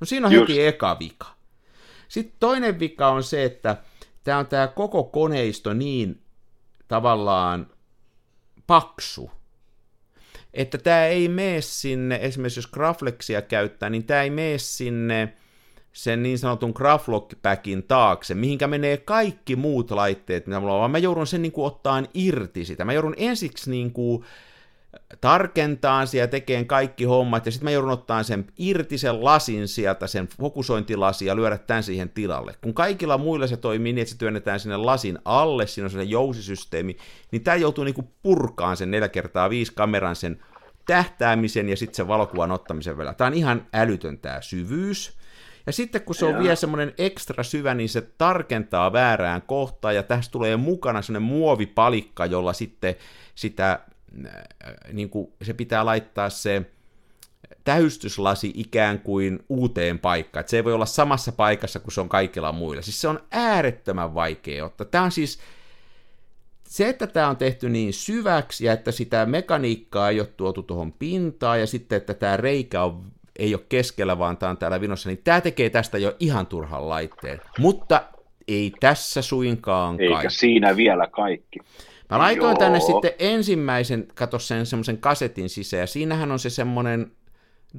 No 0.01 0.05
siinä 0.05 0.27
on 0.27 0.33
Just. 0.33 0.49
heti 0.49 0.67
eka 0.67 0.99
vika. 0.99 1.27
Sitten 2.09 2.37
toinen 2.41 2.81
vika 2.81 3.09
on 3.09 3.23
se, 3.23 3.45
että 3.45 3.77
tämä 4.25 4.39
on 4.39 4.47
tämä 4.47 4.67
koko 4.69 5.05
koneisto 5.05 5.73
niin 5.73 6.23
tavallaan 6.89 7.67
paksu, 8.71 9.31
että 10.55 10.79
tämä 10.79 11.07
ei 11.07 11.29
mene 11.29 11.61
sinne, 11.61 12.19
esimerkiksi 12.23 12.59
jos 12.59 12.67
Graflexia 12.67 13.43
käyttää, 13.43 13.91
niin 13.91 14.05
tämä 14.05 14.23
ei 14.23 14.31
mene 14.31 14.59
sinne 14.59 15.33
sen 15.93 16.23
niin 16.23 16.39
sanotun 16.39 16.73
Graflock-päkin 16.75 17.83
taakse, 17.83 18.35
mihinkä 18.35 18.67
menee 18.67 18.97
kaikki 18.97 19.57
muut 19.57 19.91
laitteet, 19.91 20.47
mitä 20.47 20.61
mulla 20.61 20.73
on, 20.75 20.81
vaan 20.81 20.91
mä 20.91 20.99
joudun 20.99 21.27
sen 21.27 21.43
niin 21.43 21.53
kuin 21.53 21.67
ottaan 21.67 22.09
irti 22.15 22.65
sitä. 22.65 22.85
Mä 22.85 22.93
joudun 22.93 23.15
ensiksi 23.17 23.71
niin 23.71 23.93
kuin 23.93 24.25
tarkentaa 25.21 26.05
ja 26.13 26.29
tekeen 26.29 26.67
kaikki 26.67 27.05
hommat, 27.05 27.47
ja 27.47 27.53
sitten 27.53 27.65
mä 27.65 27.71
joudun 27.71 27.91
ottaa 27.91 28.23
sen 28.23 28.47
irti 28.59 28.99
sen 28.99 29.25
lasin 29.25 29.69
sieltä, 29.69 30.07
sen 30.07 30.29
fokusointilasi, 30.41 31.27
ja 31.27 31.37
lyödä 31.37 31.59
tämän 31.59 31.83
siihen 31.83 32.09
tilalle. 32.09 32.55
Kun 32.63 32.75
kaikilla 32.75 33.19
muilla 33.19 33.47
se 33.47 33.57
toimii 33.57 33.93
niin, 33.93 34.03
että 34.03 34.13
se 34.13 34.19
työnnetään 34.19 34.61
sinne 34.61 34.77
lasin 34.77 35.19
alle, 35.25 35.67
siinä 35.67 35.87
on 35.87 35.91
sellainen 35.91 36.11
jousisysteemi, 36.11 36.97
niin 37.33 37.45
tämä 37.45 37.57
joutuu 37.57 37.85
niinku 37.85 38.09
purkaan 38.23 38.77
sen 38.77 38.91
4 38.91 39.09
kertaa 39.09 39.51
5 39.51 39.73
kameran 39.75 40.17
sen 40.17 40.43
tähtäämisen 40.87 41.69
ja 41.69 41.77
sitten 41.77 41.95
sen 41.95 42.09
valokuvan 42.09 42.53
ottamisen 42.53 42.97
välillä. 42.97 43.15
Tämä 43.15 43.29
on 43.29 43.35
ihan 43.35 43.67
älytön 43.73 44.19
tämä 44.19 44.41
syvyys. 44.41 45.21
Ja 45.67 45.73
sitten 45.73 46.03
kun 46.03 46.15
se 46.15 46.25
on 46.25 46.39
vielä 46.43 46.55
semmoinen 46.55 46.95
ekstra 46.99 47.45
syvä, 47.45 47.75
niin 47.75 47.89
se 47.89 48.01
tarkentaa 48.01 48.93
väärään 48.93 49.43
kohtaan, 49.43 49.95
ja 49.95 50.03
tässä 50.03 50.31
tulee 50.31 50.57
mukana 50.57 51.03
semmoinen 51.03 51.29
muovipalikka, 51.29 52.27
jolla 52.27 52.53
sitten 52.53 52.95
sitä 53.35 53.81
niin 54.93 55.11
kuin 55.11 55.33
se 55.43 55.55
pitää 55.55 55.85
laittaa 55.85 56.31
se 56.31 56.63
tähystyslasi 57.65 58.53
ikään 58.55 58.99
kuin 58.99 59.45
uuteen 59.49 59.99
paikkaan. 59.99 60.41
Että 60.41 60.51
se 60.51 60.57
ei 60.57 60.65
voi 60.65 60.73
olla 60.73 60.87
samassa 60.87 61.33
paikassa 61.33 61.81
kuin 61.81 61.93
se 61.93 62.01
on 62.01 62.09
kaikilla 62.09 62.53
muilla. 62.53 62.83
Siis 62.83 63.01
se 63.01 63.09
on 63.09 63.21
äärettömän 63.31 64.15
vaikea 64.15 64.65
ottaa. 64.65 64.87
Tämä 64.87 65.05
on 65.05 65.13
siis, 65.13 65.41
se, 66.69 66.89
että 66.89 67.07
tämä 67.07 67.29
on 67.29 67.37
tehty 67.37 67.69
niin 67.69 67.93
syväksi 67.93 68.65
ja 68.65 68.73
että 68.73 68.93
sitä 68.93 69.27
mekaniikkaa 69.27 70.11
ei 70.11 70.21
ole 70.21 70.29
tuotu 70.37 70.63
tuohon 70.63 70.93
pintaan 70.93 71.61
ja 71.61 71.67
sitten, 71.67 71.97
että 71.97 72.15
tämä 72.15 72.37
reikä 72.37 72.83
on, 72.83 73.03
ei 73.39 73.55
ole 73.55 73.65
keskellä, 73.69 74.19
vaan 74.19 74.37
tämä 74.37 74.51
on 74.51 74.57
täällä 74.57 74.81
vinossa, 74.81 75.09
niin 75.09 75.21
tämä 75.25 75.41
tekee 75.41 75.71
tästä 75.71 75.99
jo 75.99 76.17
ihan 76.21 76.47
turhan 76.47 76.89
laitteen. 76.89 77.41
Mutta 77.59 78.03
ei 78.49 78.73
tässä 78.81 79.23
suinkaan 79.23 80.01
Eikä 80.01 80.15
kaikki. 80.15 80.35
siinä 80.35 80.77
vielä 80.77 81.07
kaikki. 81.07 81.59
Mä 82.11 82.19
laitoin 82.19 82.51
Joo. 82.51 82.59
tänne 82.59 82.81
sitten 82.81 83.13
ensimmäisen, 83.19 84.09
kato 84.15 84.39
sen 84.39 84.67
semmoisen 84.67 84.99
kasetin 84.99 85.49
sisään, 85.49 85.81
ja 85.81 85.87
siinähän 85.87 86.33
on 86.33 86.39
se 86.39 86.51
semmoinen 86.51 87.13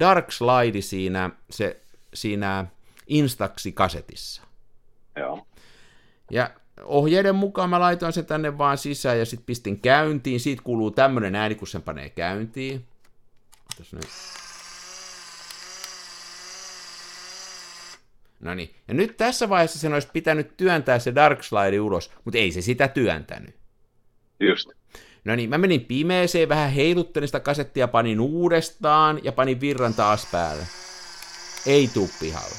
Dark 0.00 0.32
Slide 0.32 0.80
siinä, 0.80 1.30
se, 1.50 1.80
siinä 2.14 2.66
Instaxi-kasetissa. 3.06 4.42
Joo. 5.16 5.46
Ja 6.30 6.50
ohjeiden 6.84 7.34
mukaan 7.34 7.70
mä 7.70 7.80
laitoin 7.80 8.12
sen 8.12 8.26
tänne 8.26 8.58
vaan 8.58 8.78
sisään 8.78 9.18
ja 9.18 9.26
sitten 9.26 9.46
pistin 9.46 9.80
käyntiin. 9.80 10.40
Siitä 10.40 10.62
kuuluu 10.62 10.90
tämmöinen 10.90 11.34
ääni, 11.34 11.54
kun 11.54 11.68
sen 11.68 11.82
panee 11.82 12.10
käyntiin. 12.10 12.86
nyt. 13.92 14.08
No 18.40 18.54
niin. 18.54 18.74
Ja 18.88 18.94
nyt 18.94 19.16
tässä 19.16 19.48
vaiheessa 19.48 19.78
sen 19.78 19.92
olisi 19.92 20.08
pitänyt 20.12 20.56
työntää 20.56 20.98
se 20.98 21.14
Dark 21.14 21.42
Slide 21.42 21.80
ulos, 21.80 22.10
mutta 22.24 22.38
ei 22.38 22.52
se 22.52 22.60
sitä 22.60 22.88
työntänyt. 22.88 23.61
Just. 24.48 24.70
No 25.24 25.36
niin, 25.36 25.50
mä 25.50 25.58
menin 25.58 25.84
pimeeseen, 25.84 26.48
vähän 26.48 26.70
heiluttelin 26.70 27.28
sitä 27.28 27.40
kasettia, 27.40 27.88
panin 27.88 28.20
uudestaan 28.20 29.20
ja 29.22 29.32
panin 29.32 29.60
virran 29.60 29.94
taas 29.94 30.28
päälle. 30.32 30.62
Ei 31.66 31.90
tuu 31.94 32.10
pihalle. 32.20 32.56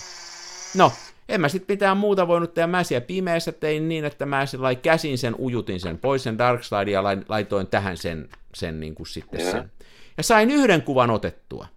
No, 0.75 0.91
en 1.29 1.41
mä 1.41 1.49
sitten 1.49 1.73
mitään 1.73 1.97
muuta 1.97 2.27
voinut 2.27 2.53
tehdä. 2.53 2.67
Mä 2.67 2.83
siellä 2.83 3.05
pimeässä 3.05 3.51
tein 3.51 3.89
niin, 3.89 4.05
että 4.05 4.25
mä 4.25 4.45
sillä 4.45 4.75
käsin 4.75 5.17
sen 5.17 5.35
ujutin 5.39 5.79
sen 5.79 5.97
pois 5.97 6.23
sen 6.23 6.37
Darkslide 6.37 6.91
ja 6.91 7.03
laitoin 7.03 7.67
tähän 7.67 7.97
sen, 7.97 8.29
sen 8.53 8.79
niin 8.79 8.95
kuin 8.95 9.07
sitten 9.07 9.39
yeah. 9.39 9.51
sen. 9.51 9.71
Ja 10.17 10.23
sain 10.23 10.51
yhden 10.51 10.81
kuvan 10.81 11.09
otettua. 11.09 11.67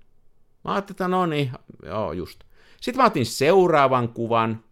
Mä 0.65 0.73
ajattelin, 0.73 0.95
että 0.95 1.09
no 1.09 1.27
niin, 1.27 1.51
joo 1.87 2.13
just. 2.13 2.41
Sitten 2.81 3.03
mä 3.03 3.07
otin 3.07 3.27
seuraavan 3.27 4.09
kuvan, 4.09 4.65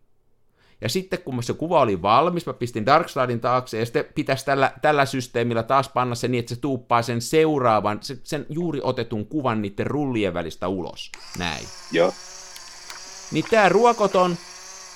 ja 0.81 0.89
sitten 0.89 1.23
kun 1.23 1.43
se 1.43 1.53
kuva 1.53 1.81
oli 1.81 2.03
valmis, 2.03 2.47
mä 2.47 2.53
pistin 2.53 2.87
Darkslidin 2.87 3.41
taakse, 3.41 3.79
ja 3.79 3.85
sitten 3.85 4.05
pitäisi 4.15 4.45
tällä, 4.45 4.73
tällä 4.83 5.07
systeemillä 5.07 5.63
taas 5.63 5.89
panna 5.89 6.15
se 6.15 6.29
niin, 6.29 6.39
että 6.39 6.55
se 6.55 6.61
tuuppaa 6.61 7.03
sen 7.03 7.21
seuraavan, 7.21 7.99
sen, 8.01 8.21
sen 8.23 8.47
juuri 8.49 8.81
otetun 8.83 9.27
kuvan 9.27 9.63
niiden 9.63 9.87
rullien 9.87 10.35
välistä 10.35 10.69
ulos. 10.69 11.13
Näin. 11.39 11.65
Joo. 11.93 12.13
Niin 13.33 13.45
tämä 13.51 13.69
ruokoton 13.69 14.37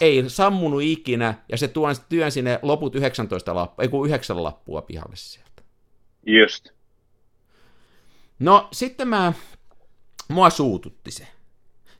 ei 0.00 0.24
sammunut 0.26 0.82
ikinä, 0.82 1.34
ja 1.48 1.56
se 1.56 1.68
tuon 1.68 1.94
työn 2.08 2.32
sinne 2.32 2.58
loput 2.62 2.94
19 2.94 3.54
lappua, 3.54 3.82
ei 3.82 3.88
kun 3.88 4.06
9 4.06 4.42
lappua 4.42 4.82
pihalle 4.82 5.16
sieltä. 5.16 5.62
Just. 6.26 6.68
No, 8.38 8.68
sitten 8.72 9.08
mä, 9.08 9.32
mua 10.28 10.50
suututti 10.50 11.10
se. 11.10 11.28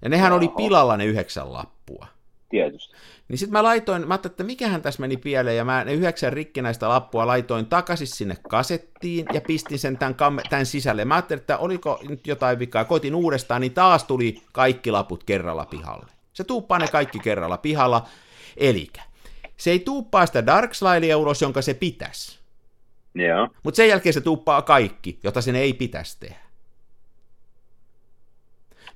Ja 0.03 0.09
nehän 0.09 0.33
Oho. 0.33 0.39
oli 0.39 0.49
pilalla 0.49 0.97
ne 0.97 1.05
yhdeksän 1.05 1.53
lappua. 1.53 2.07
Tietysti. 2.49 2.95
Niin 3.29 3.39
sitten 3.39 3.53
mä 3.53 3.63
laitoin, 3.63 4.09
mä 4.09 4.15
ajattelin, 4.15 4.33
että 4.33 4.45
mikähän 4.45 4.83
tässä 4.83 5.01
meni 5.01 5.17
pieleen, 5.17 5.57
ja 5.57 5.65
mä 5.65 5.85
ne 5.85 5.95
yhdeksän 5.95 6.33
rikkinäistä 6.33 6.89
lappua 6.89 7.27
laitoin 7.27 7.67
takaisin 7.67 8.07
sinne 8.07 8.37
kasettiin, 8.49 9.27
ja 9.33 9.41
pistin 9.41 9.79
sen 9.79 9.99
tämän, 9.99 10.15
kam- 10.15 10.49
tämän 10.51 10.67
sisälle. 10.67 11.05
Mä 11.05 11.15
ajattelin, 11.15 11.41
että 11.41 11.59
oliko 11.59 12.01
nyt 12.09 12.27
jotain 12.27 12.59
vikaa, 12.59 12.85
koitin 12.85 13.15
uudestaan, 13.15 13.61
niin 13.61 13.75
taas 13.75 14.05
tuli 14.05 14.43
kaikki 14.53 14.91
laput 14.91 15.25
kerralla 15.25 15.67
pihalle. 15.67 16.07
Se 16.33 16.45
tuuppaa 16.45 16.79
ne 16.79 16.89
kaikki 16.89 17.19
kerralla 17.19 17.59
pihalla, 17.59 18.07
eli 18.57 18.89
se 19.57 19.71
ei 19.71 19.79
tuuppaa 19.79 20.27
sitä 20.27 20.47
Darkslidea 20.47 21.19
ulos, 21.19 21.43
jonka 21.43 21.63
se 21.63 21.75
pitäisi. 21.75 22.39
Joo. 23.15 23.49
Mutta 23.63 23.77
sen 23.77 23.89
jälkeen 23.89 24.13
se 24.13 24.21
tuuppaa 24.21 24.63
kaikki, 24.63 25.19
jota 25.23 25.41
sen 25.41 25.57
ei 25.57 25.73
pitäisi 25.73 26.17
tehdä. 26.21 26.48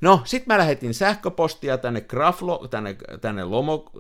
No, 0.03 0.20
sitten 0.24 0.55
mä 0.55 0.59
lähetin 0.59 0.94
sähköpostia 0.94 1.78
tänne 1.78 2.00
Graflo, 2.00 2.68
tänne, 2.70 2.96
tänne 3.20 3.44
Lomo, 3.44 3.90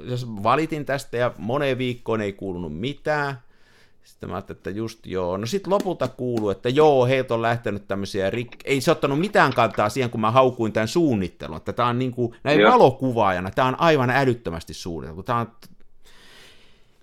valitin 0.42 0.84
tästä 0.84 1.16
ja 1.16 1.32
moneen 1.38 1.78
viikkoon 1.78 2.20
ei 2.20 2.32
kuulunut 2.32 2.78
mitään. 2.78 3.38
Sitten 4.04 4.28
mä 4.28 4.34
ajattelin, 4.34 4.58
että 4.58 4.70
just 4.70 5.06
joo. 5.06 5.36
No 5.36 5.46
sitten 5.46 5.72
lopulta 5.72 6.08
kuuluu, 6.08 6.50
että 6.50 6.68
joo, 6.68 7.06
heiltä 7.06 7.34
on 7.34 7.42
lähtenyt 7.42 7.88
tämmöisiä 7.88 8.30
rik... 8.30 8.56
Ei 8.64 8.80
se 8.80 8.90
ottanut 8.90 9.20
mitään 9.20 9.52
kantaa 9.52 9.88
siihen, 9.88 10.10
kun 10.10 10.20
mä 10.20 10.30
haukuin 10.30 10.72
tämän 10.72 10.88
suunnittelun. 10.88 11.56
Että 11.56 11.72
tämä 11.72 11.88
on 11.88 11.98
niin 11.98 12.12
kuin, 12.12 12.36
näin 12.44 12.60
joo. 12.60 12.72
valokuvaajana, 12.72 13.50
tämä 13.50 13.68
on 13.68 13.80
aivan 13.80 14.10
älyttömästi 14.10 14.74
suunniteltu. 14.74 15.22
Tämä 15.22 15.38
on 15.38 15.52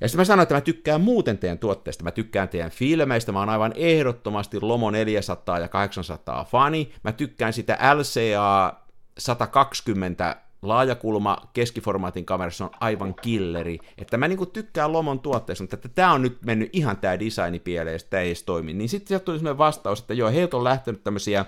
ja 0.01 0.07
sitten 0.07 0.19
mä 0.19 0.25
sanoin, 0.25 0.43
että 0.43 0.55
mä 0.55 0.61
tykkään 0.61 1.01
muuten 1.01 1.37
teidän 1.37 1.57
tuotteista, 1.57 2.03
mä 2.03 2.11
tykkään 2.11 2.49
teidän 2.49 2.71
filmeistä, 2.71 3.31
mä 3.31 3.39
oon 3.39 3.49
aivan 3.49 3.73
ehdottomasti 3.75 4.57
Lomo 4.61 4.91
400 4.91 5.59
ja 5.59 5.67
800 5.67 6.43
fani, 6.43 6.91
mä 7.03 7.11
tykkään 7.11 7.53
sitä 7.53 7.77
LCA 7.95 8.88
120 9.19 10.35
laajakulma 10.61 11.37
keskiformaatin 11.53 12.25
kamerassa 12.25 12.65
on 12.65 12.71
aivan 12.79 13.15
killeri, 13.21 13.79
että 13.97 14.17
mä 14.17 14.27
niinku 14.27 14.45
tykkään 14.45 14.93
Lomon 14.93 15.19
tuotteesta, 15.19 15.63
mutta 15.63 15.75
että 15.75 15.89
tämä 15.89 16.13
on 16.13 16.21
nyt 16.21 16.37
mennyt 16.45 16.69
ihan 16.73 16.97
tämä 16.97 17.19
designi 17.19 17.59
pieleen, 17.59 17.93
ja 17.95 17.99
tämä 18.09 18.21
ei 18.21 18.27
edes 18.27 18.43
toimi. 18.43 18.73
Niin 18.73 18.89
sitten 18.89 19.07
sieltä 19.07 19.25
tuli 19.25 19.37
sellainen 19.37 19.57
vastaus, 19.57 19.99
että 19.99 20.13
joo, 20.13 20.31
heiltä 20.31 20.57
on 20.57 20.63
lähtenyt 20.63 21.03
tämmöisiä 21.03 21.45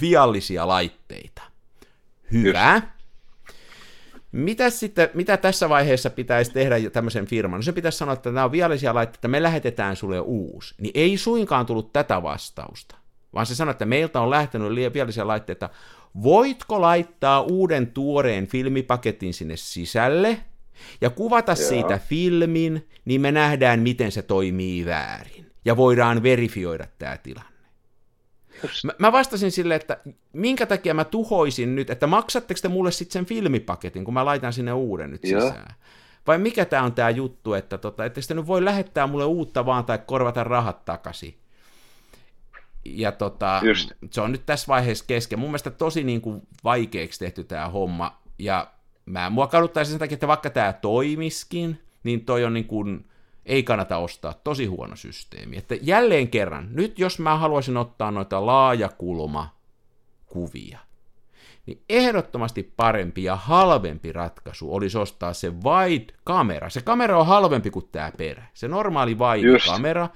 viallisia 0.00 0.68
laitteita. 0.68 1.42
Hyvä. 2.32 2.82
Mitä, 4.32 4.70
sitten, 4.70 5.10
mitä 5.14 5.36
tässä 5.36 5.68
vaiheessa 5.68 6.10
pitäisi 6.10 6.52
tehdä 6.52 6.90
tämmöisen 6.90 7.26
firman? 7.26 7.58
No 7.58 7.62
se 7.62 7.72
pitäisi 7.72 7.98
sanoa, 7.98 8.14
että 8.14 8.30
nämä 8.30 8.44
on 8.44 8.52
viallisia 8.52 8.94
laitteita, 8.94 9.28
me 9.28 9.42
lähetetään 9.42 9.96
sulle 9.96 10.20
uusi. 10.20 10.74
Niin 10.78 10.92
ei 10.94 11.16
suinkaan 11.16 11.66
tullut 11.66 11.92
tätä 11.92 12.22
vastausta, 12.22 12.96
vaan 13.34 13.46
se 13.46 13.54
sanoi, 13.54 13.70
että 13.70 13.84
meiltä 13.84 14.20
on 14.20 14.30
lähtenyt 14.30 14.92
viallisia 14.94 15.26
laitteita, 15.26 15.70
voitko 16.22 16.80
laittaa 16.80 17.40
uuden 17.40 17.86
tuoreen 17.86 18.46
filmipaketin 18.46 19.34
sinne 19.34 19.56
sisälle 19.56 20.40
ja 21.00 21.10
kuvata 21.10 21.52
Joo. 21.52 21.68
siitä 21.68 21.98
filmin, 21.98 22.88
niin 23.04 23.20
me 23.20 23.32
nähdään, 23.32 23.80
miten 23.80 24.12
se 24.12 24.22
toimii 24.22 24.86
väärin. 24.86 25.46
Ja 25.64 25.76
voidaan 25.76 26.22
verifioida 26.22 26.86
tämä 26.98 27.18
tilanne. 27.18 27.56
Mä, 28.84 28.92
mä 28.98 29.12
vastasin 29.12 29.52
sille, 29.52 29.74
että 29.74 29.98
minkä 30.32 30.66
takia 30.66 30.94
mä 30.94 31.04
tuhoisin 31.04 31.76
nyt, 31.76 31.90
että 31.90 32.06
maksatteko 32.06 32.58
te 32.62 32.68
mulle 32.68 32.90
sitten 32.90 33.12
sen 33.12 33.26
filmipaketin, 33.26 34.04
kun 34.04 34.14
mä 34.14 34.24
laitan 34.24 34.52
sinne 34.52 34.72
uuden 34.72 35.10
nyt 35.10 35.24
Joo. 35.24 35.40
sisään. 35.40 35.74
Vai 36.26 36.38
mikä 36.38 36.64
tämä 36.64 36.82
on 36.82 36.92
tämä 36.92 37.10
juttu, 37.10 37.54
että 37.54 37.78
tota, 37.78 38.04
ette 38.04 38.20
sitten 38.20 38.36
nyt 38.36 38.46
voi 38.46 38.64
lähettää 38.64 39.06
mulle 39.06 39.24
uutta 39.24 39.66
vaan 39.66 39.84
tai 39.84 39.98
korvata 40.06 40.44
rahat 40.44 40.84
takaisin. 40.84 41.34
Ja 42.94 43.12
tota, 43.12 43.60
Just. 43.64 43.92
se 44.10 44.20
on 44.20 44.32
nyt 44.32 44.46
tässä 44.46 44.68
vaiheessa 44.68 45.04
kesken. 45.08 45.38
Mun 45.38 45.48
mielestä 45.48 45.70
tosi 45.70 46.04
niin 46.04 46.20
kuin 46.20 46.42
vaikeaksi 46.64 47.18
tehty 47.18 47.44
tämä 47.44 47.68
homma, 47.68 48.22
ja 48.38 48.70
mä, 49.06 49.30
mua 49.30 49.46
kaduttaisi 49.46 49.90
sen 49.90 49.98
takia, 49.98 50.14
että 50.14 50.28
vaikka 50.28 50.50
tämä 50.50 50.72
toimiskin, 50.72 51.82
niin 52.02 52.24
toi 52.24 52.44
on 52.44 52.54
niin 52.54 52.66
kuin, 52.66 53.06
ei 53.46 53.62
kannata 53.62 53.96
ostaa, 53.96 54.34
tosi 54.44 54.66
huono 54.66 54.96
systeemi. 54.96 55.56
Että 55.56 55.74
jälleen 55.82 56.28
kerran, 56.28 56.68
nyt 56.70 56.98
jos 56.98 57.18
mä 57.18 57.38
haluaisin 57.38 57.76
ottaa 57.76 58.10
noita 58.10 58.46
laajakulma 58.46 59.56
kuvia, 60.26 60.78
niin 61.66 61.82
ehdottomasti 61.88 62.72
parempi 62.76 63.24
ja 63.24 63.36
halvempi 63.36 64.12
ratkaisu 64.12 64.74
olisi 64.74 64.98
ostaa 64.98 65.32
se 65.32 65.50
wide-kamera. 65.50 66.70
Se 66.70 66.80
kamera 66.80 67.18
on 67.18 67.26
halvempi 67.26 67.70
kuin 67.70 67.88
tämä 67.92 68.12
perä, 68.18 68.44
se 68.54 68.68
normaali 68.68 69.14
wide-kamera. 69.14 70.08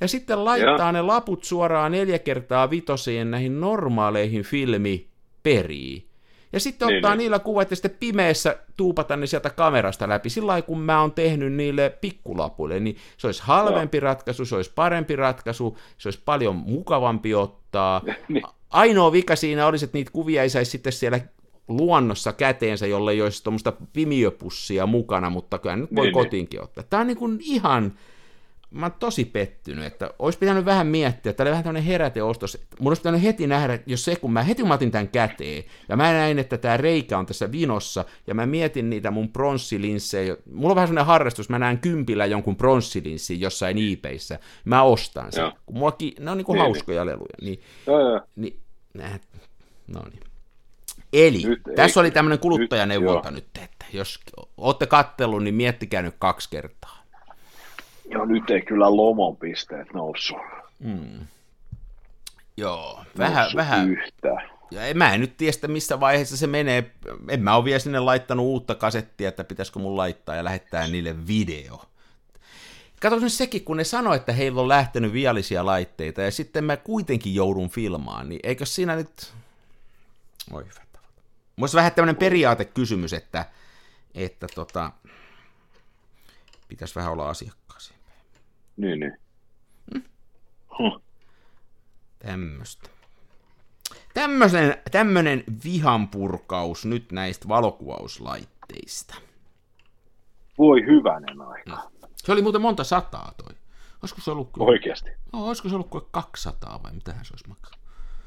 Ja 0.00 0.08
sitten 0.08 0.44
laittaa 0.44 0.88
ja. 0.88 0.92
ne 0.92 1.02
laput 1.02 1.44
suoraan 1.44 1.92
neljä 1.92 2.18
kertaa 2.18 2.70
vitoseen 2.70 3.30
näihin 3.30 3.60
normaaleihin 3.60 4.42
filmiperiin. 4.42 6.08
Ja 6.52 6.60
sitten 6.60 6.88
niin, 6.88 6.96
ottaa 6.96 7.10
niin. 7.10 7.18
niillä 7.18 7.38
kuvat 7.38 7.70
ja 7.70 7.76
sitten 7.76 7.96
pimeässä 8.00 8.56
tuupata 8.76 9.16
ne 9.16 9.26
sieltä 9.26 9.50
kamerasta 9.50 10.08
läpi. 10.08 10.30
Sillä 10.30 10.46
lailla, 10.46 10.66
kun 10.66 10.80
mä 10.80 11.00
oon 11.00 11.12
tehnyt 11.12 11.52
niille 11.52 11.98
pikkulapuille, 12.00 12.80
niin 12.80 12.96
se 13.16 13.26
olisi 13.26 13.42
halvempi 13.42 13.96
ja. 13.96 14.00
ratkaisu, 14.00 14.44
se 14.44 14.56
olisi 14.56 14.72
parempi 14.74 15.16
ratkaisu, 15.16 15.78
se 15.98 16.08
olisi 16.08 16.22
paljon 16.24 16.56
mukavampi 16.56 17.34
ottaa. 17.34 17.57
niin. 18.28 18.42
Ainoa 18.70 19.12
vika 19.12 19.36
siinä 19.36 19.66
olisi, 19.66 19.84
että 19.84 19.98
niitä 19.98 20.10
kuvia 20.10 20.42
ei 20.42 20.50
saisi 20.50 20.70
sitten 20.70 20.92
siellä 20.92 21.20
luonnossa 21.68 22.32
käteensä, 22.32 22.86
jolle 22.86 23.12
ei 23.12 23.22
olisi 23.22 23.44
tuommoista 23.44 23.72
pimiöpussia 23.92 24.86
mukana, 24.86 25.30
mutta 25.30 25.58
kyllä 25.58 25.76
nyt 25.76 25.94
voi 25.94 26.04
niin, 26.04 26.14
niin. 26.14 26.24
kotiinkin 26.24 26.62
ottaa. 26.62 26.84
Tämä 26.90 27.00
on 27.00 27.06
niin 27.06 27.16
kuin 27.16 27.38
ihan 27.42 27.98
mä 28.70 28.86
oon 28.86 28.94
tosi 28.98 29.24
pettynyt, 29.24 29.84
että 29.84 30.10
olisi 30.18 30.38
pitänyt 30.38 30.64
vähän 30.64 30.86
miettiä, 30.86 31.30
että 31.30 31.42
oli 31.42 31.50
vähän 31.50 31.64
tämmöinen 31.64 31.82
heräteostos. 31.82 32.58
Mun 32.80 32.90
olisi 32.90 33.02
pitänyt 33.02 33.22
heti 33.22 33.46
nähdä, 33.46 33.78
jos 33.86 34.04
se, 34.04 34.16
kun 34.16 34.32
mä 34.32 34.42
heti 34.42 34.64
mä 34.64 34.74
otin 34.74 34.90
tämän 34.90 35.08
käteen, 35.08 35.64
ja 35.88 35.96
mä 35.96 36.12
näin, 36.12 36.38
että 36.38 36.58
tämä 36.58 36.76
reikä 36.76 37.18
on 37.18 37.26
tässä 37.26 37.52
vinossa, 37.52 38.04
ja 38.26 38.34
mä 38.34 38.46
mietin 38.46 38.90
niitä 38.90 39.10
mun 39.10 39.28
pronssilinssejä, 39.28 40.36
mulla 40.52 40.72
on 40.72 40.76
vähän 40.76 40.88
semmoinen 40.88 41.06
harrastus, 41.06 41.48
mä 41.48 41.58
näen 41.58 41.78
kympillä 41.78 42.26
jonkun 42.26 42.56
pronssilinssin 42.56 43.40
jossain 43.40 43.78
iipeissä, 43.78 44.38
mä 44.64 44.82
ostan 44.82 45.32
sen, 45.32 45.52
kun 45.66 45.78
mullakin, 45.78 46.12
ne 46.20 46.30
on 46.30 46.36
niinku 46.36 46.52
niin, 46.52 46.62
hauskoja 46.62 47.04
niin. 47.04 47.12
leluja, 47.12 47.34
niin, 47.40 47.60
joo, 47.86 48.20
niin 48.36 48.60
nää, 48.94 49.18
no 49.86 50.00
niin. 50.10 50.22
Eli, 51.12 51.42
nyt 51.42 51.62
tässä 51.76 52.00
ei, 52.00 52.02
oli 52.02 52.10
tämmöinen 52.10 52.38
kuluttajaneuvonta 52.38 53.30
nyt, 53.30 53.44
nyt, 53.54 53.64
että 53.64 53.86
jos 53.92 54.20
olette 54.56 54.86
kattellut, 54.86 55.42
niin 55.42 55.54
miettikää 55.54 56.02
nyt 56.02 56.14
kaksi 56.18 56.50
kertaa. 56.50 56.97
Joo, 58.10 58.24
nyt 58.24 58.50
ei 58.50 58.62
kyllä 58.62 58.96
lomon 58.96 59.36
pisteet 59.36 59.94
noussut. 59.94 60.38
Mm. 60.78 61.26
Joo, 62.56 63.04
vähän, 63.18 63.36
noussut 63.36 63.56
vähän. 63.56 63.90
Yhtä. 63.90 64.28
Ja 64.70 64.86
en, 64.86 64.98
mä 64.98 65.14
en 65.14 65.20
nyt 65.20 65.36
tiedä, 65.36 65.68
missä 65.68 66.00
vaiheessa 66.00 66.36
se 66.36 66.46
menee. 66.46 66.90
En 67.28 67.42
mä 67.42 67.56
ole 67.56 67.64
vielä 67.64 67.78
sinne 67.78 68.00
laittanut 68.00 68.46
uutta 68.46 68.74
kasettia, 68.74 69.28
että 69.28 69.44
pitäisikö 69.44 69.78
mun 69.78 69.96
laittaa 69.96 70.36
ja 70.36 70.44
lähettää 70.44 70.88
niille 70.88 71.26
video. 71.26 71.84
Kato 73.00 73.18
nyt 73.18 73.32
sekin, 73.32 73.64
kun 73.64 73.76
ne 73.76 73.84
sanoo, 73.84 74.14
että 74.14 74.32
heillä 74.32 74.60
on 74.60 74.68
lähtenyt 74.68 75.12
viallisia 75.12 75.66
laitteita, 75.66 76.22
ja 76.22 76.30
sitten 76.30 76.64
mä 76.64 76.76
kuitenkin 76.76 77.34
joudun 77.34 77.70
filmaan, 77.70 78.28
niin 78.28 78.40
eikö 78.42 78.66
siinä 78.66 78.96
nyt... 78.96 79.32
Oi 80.52 80.64
hyvä 80.64 80.88
Muista 81.58 81.76
vähän 81.76 81.92
tämmöinen 81.92 82.16
periaatekysymys, 82.16 83.12
että, 83.12 83.44
että 84.14 84.46
tota, 84.54 84.92
pitäisi 86.68 86.94
vähän 86.94 87.12
olla 87.12 87.28
asiakkaasi. 87.28 87.67
Niin, 88.78 89.00
niin. 89.00 89.18
Hmm? 89.92 90.02
Huh. 90.78 91.02
Tämmöistä. 92.18 92.90
Tämmöisen, 94.14 94.76
tämmöinen 94.90 95.44
vihanpurkaus 95.64 96.86
nyt 96.86 97.12
näistä 97.12 97.48
valokuvauslaitteista. 97.48 99.14
Voi 100.58 100.86
hyvänen 100.86 101.40
aika. 101.40 101.70
No. 101.70 101.90
Se 102.16 102.32
oli 102.32 102.42
muuten 102.42 102.60
monta 102.60 102.84
sataa 102.84 103.32
toi. 103.36 103.54
Olisiko 104.02 104.20
se 104.20 104.30
ollut... 104.30 104.50
Oikeasti? 104.58 105.10
No, 105.32 105.46
olisiko 105.46 105.68
se 105.68 105.74
ollut 105.74 105.90
kuin 105.90 106.04
200 106.10 106.82
vai 106.82 106.92
mitä 106.92 107.12
se 107.12 107.32
olisi 107.32 107.48
maksanut? 107.48 107.78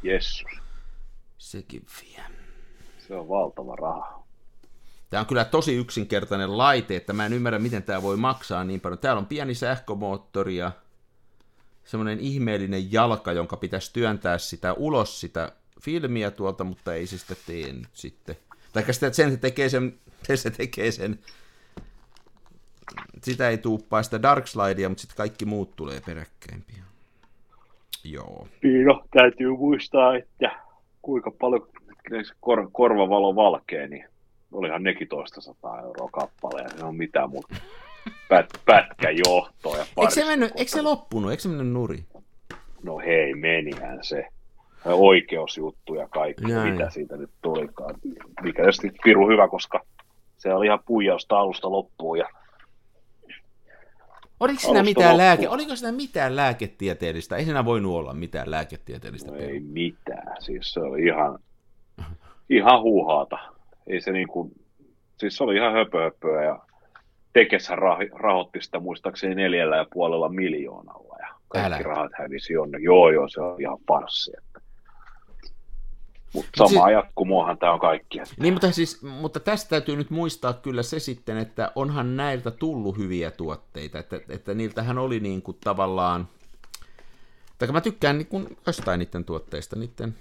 Jessus. 0.04 0.52
Sekin 1.38 1.86
vie. 2.02 2.24
Se 2.97 3.16
on 3.16 3.30
valtava 3.30 3.76
raha. 3.76 4.20
Tämä 5.12 5.22
on 5.22 5.28
kyllä 5.28 5.45
tosi 5.45 5.76
yksinkertainen 5.76 6.57
laite, 6.57 6.95
että 6.95 7.14
mä 7.14 7.26
en 7.26 7.34
ymmärrä, 7.34 7.59
miten 7.59 7.84
tämä 7.84 8.01
voi 8.01 8.18
maksaa 8.18 8.64
niin 8.64 8.80
paljon. 8.80 8.99
Täällä 8.99 9.20
on 9.20 9.26
pieni 9.26 9.53
sähkömoottori 9.53 10.57
ja 10.57 10.72
semmoinen 11.84 12.20
ihmeellinen 12.20 12.93
jalka, 12.93 13.32
jonka 13.32 13.57
pitäisi 13.57 13.93
työntää 13.93 14.38
sitä 14.38 14.74
ulos 14.74 15.20
sitä 15.20 15.51
filmiä 15.82 16.32
tuolta, 16.32 16.64
mutta 16.64 16.93
ei 16.93 17.07
se 17.07 17.18
sitä 17.18 17.36
tee 17.47 17.74
nyt 17.74 17.89
sitten. 17.93 18.36
Tai 18.74 18.93
sitä, 18.93 19.14
sen 19.14 19.32
se 19.32 19.38
tekee 19.38 19.70
sen, 19.70 19.93
se 20.36 20.49
tekee 20.49 20.91
sen, 20.91 21.20
sitä 23.24 23.49
ei 23.49 23.57
tuuppaa 23.57 24.03
sitä 24.03 24.22
Darkslidea, 24.22 24.89
mutta 24.89 25.01
sitten 25.01 25.18
kaikki 25.18 25.45
muut 25.45 25.76
tulee 25.76 26.01
peräkkäin 26.05 26.64
pian. 26.68 26.88
Joo. 28.03 28.47
No, 28.86 29.03
täytyy 29.12 29.49
muistaa, 29.49 30.16
että 30.16 30.62
kuinka 31.01 31.32
paljon 31.32 31.68
kor- 32.39 32.70
korvavalo 32.72 33.36
valkee, 33.36 33.88
niin 33.88 34.11
olihan 34.52 34.84
nekin 34.84 35.08
toista 35.08 35.41
sataa 35.41 35.82
euroa 35.82 36.10
kappale, 36.12 36.62
ja 36.62 36.70
se 36.70 36.86
on 36.86 36.95
mitään 36.95 37.30
muuta 37.30 37.56
pät, 38.30 38.49
pätkäjohtoa. 38.66 39.78
Ja 39.78 39.86
eikö, 39.97 40.14
se 40.14 40.26
mennyt, 40.26 40.52
eikö 40.56 40.72
se 40.72 40.82
loppunut, 40.82 41.32
eikö 41.32 41.41
se 41.43 41.49
mennyt 41.49 41.68
nuri? 41.68 42.04
No 42.84 42.99
hei, 42.99 43.34
menihän 43.34 43.99
se. 44.02 44.28
Oikeusjuttu 44.86 45.95
ja 45.95 46.08
kaikki, 46.08 46.45
Näin. 46.45 46.74
mitä 46.74 46.89
siitä 46.89 47.18
nyt 47.18 47.30
tulikaan. 47.41 47.95
Mikä 48.41 48.64
tietysti 48.64 48.91
piru 49.04 49.28
hyvä, 49.28 49.47
koska 49.47 49.86
se 50.38 50.54
oli 50.54 50.66
ihan 50.66 50.80
puijausta 50.86 51.39
alusta 51.39 51.72
loppuun 51.72 52.18
ja 52.18 52.28
Oliko 54.39 54.60
siinä, 54.60 54.84
mitään 54.84 55.18
lääke, 55.18 55.49
oliko 55.49 55.76
siinä 55.76 55.91
mitään 55.91 56.36
lääketieteellistä? 56.36 57.36
Ei 57.36 57.45
siinä 57.45 57.66
voinut 57.66 57.95
olla 57.95 58.14
mitään 58.14 58.52
lääketieteellistä. 58.52 59.32
No 59.32 59.38
ei 59.38 59.60
mitään. 59.60 60.36
Siis 60.39 60.74
se 60.74 60.80
oli 60.80 61.04
ihan, 61.04 61.39
ihan 62.49 62.82
huuhaata 62.82 63.38
ei 63.88 64.01
se 64.01 64.11
niin 64.11 64.27
kuin, 64.27 64.51
siis 65.17 65.38
se 65.38 65.43
oli 65.43 65.55
ihan 65.55 65.73
höpö 65.73 66.11
ja 66.45 66.59
Tekeshän 67.34 67.77
rah- 67.77 68.19
rahoitti 68.19 68.61
sitä 68.61 68.79
muistaakseni 68.79 69.36
neljällä 69.36 69.77
ja 69.77 69.86
puolella 69.93 70.29
miljoonalla 70.29 71.15
ja 71.19 71.27
kaikki 71.47 71.67
Älä. 71.67 71.84
rahat 71.84 72.11
hävisi 72.19 72.53
jonne. 72.53 72.79
Joo, 72.82 73.09
joo, 73.09 73.27
se 73.27 73.41
on 73.41 73.61
ihan 73.61 73.77
parssi. 73.86 74.32
Että. 74.38 74.61
Mutta 76.34 76.49
sama 76.57 76.69
siis, 76.69 76.91
jatkumoahan 76.91 77.57
tämä 77.57 77.73
on 77.73 77.79
kaikki. 77.79 78.19
Että. 78.19 78.34
Niin, 78.39 78.53
mutta, 78.53 78.71
siis, 78.71 79.01
mutta 79.01 79.39
tästä 79.39 79.69
täytyy 79.69 79.95
nyt 79.95 80.09
muistaa 80.09 80.53
kyllä 80.53 80.84
se 80.84 80.99
sitten, 80.99 81.38
että 81.38 81.71
onhan 81.75 82.17
näiltä 82.17 82.51
tullut 82.51 82.97
hyviä 82.97 83.32
tuotteita, 83.32 83.99
että, 83.99 84.19
että 84.29 84.53
niiltähän 84.53 84.97
oli 84.97 85.19
niin 85.19 85.41
kuin 85.41 85.57
tavallaan, 85.63 86.27
tai 87.57 87.67
mä 87.71 87.82
tykkään 87.82 88.17
niin 88.17 88.27
kuin 88.27 88.57
jostain 88.67 88.99
niiden 88.99 89.25
tuotteista, 89.25 89.75
niiden 89.75 90.15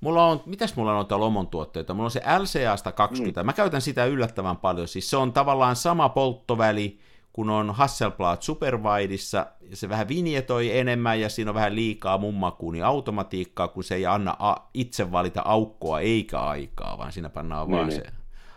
Mulla 0.00 0.26
on, 0.26 0.42
mitäs 0.46 0.76
mulla 0.76 0.90
on 0.90 0.96
noita 0.96 1.20
Lomon 1.20 1.46
tuotteita? 1.46 1.94
Mulla 1.94 2.06
on 2.06 2.10
se 2.10 2.22
LCA 2.38 2.76
120. 2.76 3.42
Mm. 3.42 3.46
Mä 3.46 3.52
käytän 3.52 3.80
sitä 3.80 4.04
yllättävän 4.04 4.56
paljon. 4.56 4.88
Siis 4.88 5.10
se 5.10 5.16
on 5.16 5.32
tavallaan 5.32 5.76
sama 5.76 6.08
polttoväli, 6.08 6.98
kun 7.32 7.50
on 7.50 7.74
Hasselblad 7.74 8.36
Superwideissa, 8.40 9.46
se 9.72 9.88
vähän 9.88 10.08
vinjetoi 10.08 10.78
enemmän 10.78 11.20
ja 11.20 11.28
siinä 11.28 11.50
on 11.50 11.54
vähän 11.54 11.74
liikaa 11.74 12.18
mun 12.18 12.34
makuun, 12.34 12.72
niin 12.72 12.84
automatiikkaa, 12.84 13.68
kun 13.68 13.84
se 13.84 13.94
ei 13.94 14.06
anna 14.06 14.36
a- 14.38 14.68
itse 14.74 15.12
valita 15.12 15.42
aukkoa 15.44 16.00
eikä 16.00 16.40
aikaa, 16.40 16.98
vaan 16.98 17.12
siinä 17.12 17.28
pannaan 17.28 17.68
niin, 17.68 17.76
vaan 17.76 17.88
niin. 17.88 18.00
se 18.00 18.12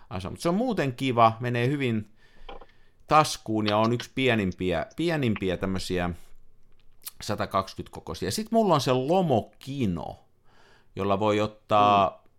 asia. 0.09 0.29
Mutta 0.29 0.43
se 0.43 0.49
on 0.49 0.55
muuten 0.55 0.93
kiva, 0.93 1.33
menee 1.39 1.67
hyvin 1.67 2.09
taskuun 3.07 3.67
ja 3.67 3.77
on 3.77 3.93
yksi 3.93 4.11
pienimpiä, 4.15 4.85
pienimpiä 4.95 5.57
tämmöisiä 5.57 6.09
120 7.21 7.93
kokoisia. 7.93 8.31
Sitten 8.31 8.57
mulla 8.57 8.73
on 8.73 8.81
se 8.81 8.91
Lomo 8.91 9.51
Kino, 9.59 10.19
jolla 10.99 11.19
voi 11.19 11.39
ottaa 11.39 12.09
mm. 12.09 12.29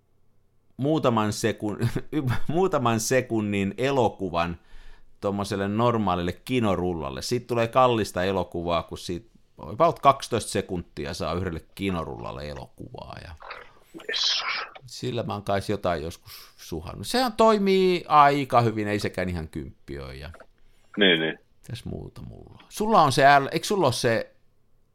muutaman, 0.76 1.32
sekun, 1.32 1.78
muutaman 2.48 3.00
sekunnin 3.00 3.74
elokuvan 3.78 4.58
tuommoiselle 5.20 5.68
normaalille 5.68 6.32
kinorullalle. 6.32 7.22
Siitä 7.22 7.46
tulee 7.46 7.68
kallista 7.68 8.24
elokuvaa, 8.24 8.82
kun 8.82 8.98
siitä 8.98 9.30
about 9.58 9.98
12 10.00 10.50
sekuntia 10.50 11.14
saa 11.14 11.34
yhdelle 11.34 11.60
kinorullalle 11.74 12.48
elokuvaa. 12.48 13.16
Ja. 13.24 13.34
Sillä 14.86 15.22
mä 15.22 15.32
oon 15.32 15.42
kai 15.42 15.60
jotain 15.68 16.02
joskus 16.02 16.32
suhannut. 16.56 17.06
Sehän 17.06 17.32
toimii 17.32 18.04
aika 18.08 18.60
hyvin, 18.60 18.88
ei 18.88 18.98
sekään 18.98 19.28
ihan 19.28 19.48
kymppi 19.48 19.98
ole. 19.98 20.14
Ja... 20.14 20.30
Niin, 20.96 21.20
niin. 21.20 21.38
Tässä 21.66 21.90
muuta 21.90 22.22
mulla. 22.22 22.62
Sulla 22.68 23.02
on 23.02 23.12
se, 23.12 23.24
eikö 23.52 23.66
sulla 23.66 23.86
ole 23.86 23.92
se 23.92 24.29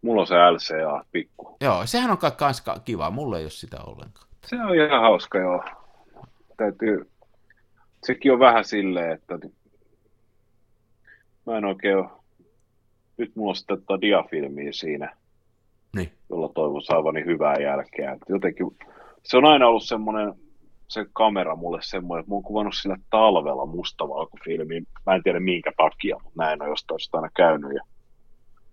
Mulla 0.05 0.21
on 0.21 0.27
se 0.27 0.35
LCA 0.35 1.05
pikku. 1.11 1.57
Joo, 1.61 1.85
sehän 1.85 2.11
on 2.11 2.17
kans 2.37 2.63
kiva. 2.85 3.11
Mulla 3.11 3.37
ei 3.37 3.43
ole 3.43 3.49
sitä 3.49 3.77
ollenkaan. 3.81 4.27
Se 4.45 4.55
on 4.55 4.75
ihan 4.75 5.01
hauska, 5.01 5.37
joo. 5.37 5.63
Täytyy... 6.57 7.09
Sekin 8.03 8.33
on 8.33 8.39
vähän 8.39 8.65
silleen, 8.65 9.11
että 9.11 9.39
mä 11.45 11.57
en 11.57 11.65
oikein 11.65 11.97
ole... 11.97 12.09
Nyt 13.17 13.35
mulla 13.35 13.49
on 13.49 13.55
sitten 13.55 13.77
tota 13.77 14.01
diafilmiä 14.01 14.71
siinä. 14.71 15.15
Niin. 15.95 16.11
jolla 16.29 16.49
toivon 16.49 16.81
saavani 16.81 17.25
hyvää 17.25 17.55
jälkeä. 17.61 18.17
Jotenkin, 18.29 18.67
se 19.23 19.37
on 19.37 19.45
aina 19.45 19.67
ollut 19.67 19.83
semmoinen, 19.83 20.33
se 20.87 21.05
kamera 21.13 21.55
mulle 21.55 21.79
semmoinen, 21.81 22.19
että 22.19 22.31
mä 22.31 22.35
oon 22.35 22.43
kuvannut 22.43 22.75
sillä 22.81 22.97
talvella 23.09 23.65
mustavalkofilmiin. 23.65 24.87
Mä 25.05 25.15
en 25.15 25.23
tiedä 25.23 25.39
minkä 25.39 25.71
takia, 25.77 26.17
mutta 26.23 26.43
näin 26.43 26.61
on 26.61 26.69
jostain 26.69 26.99
sitä 26.99 27.17
aina 27.17 27.29
käynyt. 27.35 27.71
Ja 27.73 27.81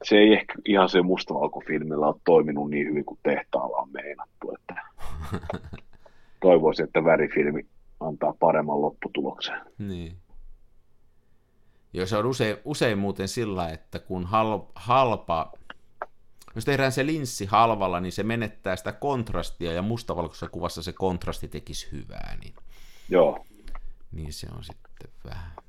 se 0.03 0.17
ei 0.17 0.33
ehkä 0.33 0.55
ihan 0.65 0.89
se 0.89 1.03
mustavalkofilmillä 1.03 2.07
ole 2.07 2.21
toiminut 2.25 2.71
niin 2.71 2.87
hyvin 2.87 3.05
kuin 3.05 3.21
tehtaalla 3.23 3.77
on 3.77 3.89
meinattu. 3.93 4.55
Että 4.55 4.83
toivoisin, 6.43 6.85
että 6.85 7.05
värifilmi 7.05 7.67
antaa 8.01 8.35
paremman 8.41 8.83
lopputuloksen. 8.83 9.61
Niin. 9.79 10.17
Joo, 11.93 12.07
se 12.07 12.17
on 12.17 12.27
usein, 12.27 12.57
usein 12.65 12.99
muuten 12.99 13.29
sillä, 13.29 13.69
että 13.69 13.99
kun 13.99 14.25
hal, 14.27 14.61
halpa, 14.75 15.53
jos 16.55 16.65
tehdään 16.65 16.93
se 16.93 17.07
linssi 17.07 17.47
halvalla, 17.47 18.01
niin 18.01 18.13
se 18.13 18.23
menettää 18.23 18.77
sitä 18.77 18.93
kontrastia, 18.93 19.73
ja 19.73 19.83
mustavalkoisessa 19.83 20.49
kuvassa 20.49 20.83
se 20.83 20.93
kontrasti 20.93 21.49
tekisi 21.49 21.89
hyvää, 21.93 22.37
niin, 22.41 22.55
Joo, 23.09 23.47
niin 24.13 24.33
se 24.33 24.47
on 24.57 24.65
sitten 24.65 25.11
vähän. 25.25 25.62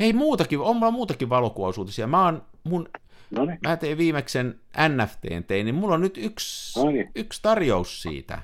Hei, 0.00 0.12
muutakin, 0.12 0.60
on 0.60 0.76
mulla 0.76 0.90
muutakin 0.90 1.28
valokuvausuutisia. 1.28 2.06
Mä, 2.06 2.24
oon, 2.24 2.42
mun, 2.64 2.88
no 3.30 3.44
niin. 3.44 3.58
mä 3.66 3.76
tein 3.76 3.98
viimeksen 3.98 4.60
NFTn 4.88 5.44
tein, 5.46 5.64
niin 5.66 5.74
mulla 5.74 5.94
on 5.94 6.00
nyt 6.00 6.18
yksi, 6.18 6.80
yksi 7.14 7.42
tarjous 7.42 8.02
siitä. 8.02 8.42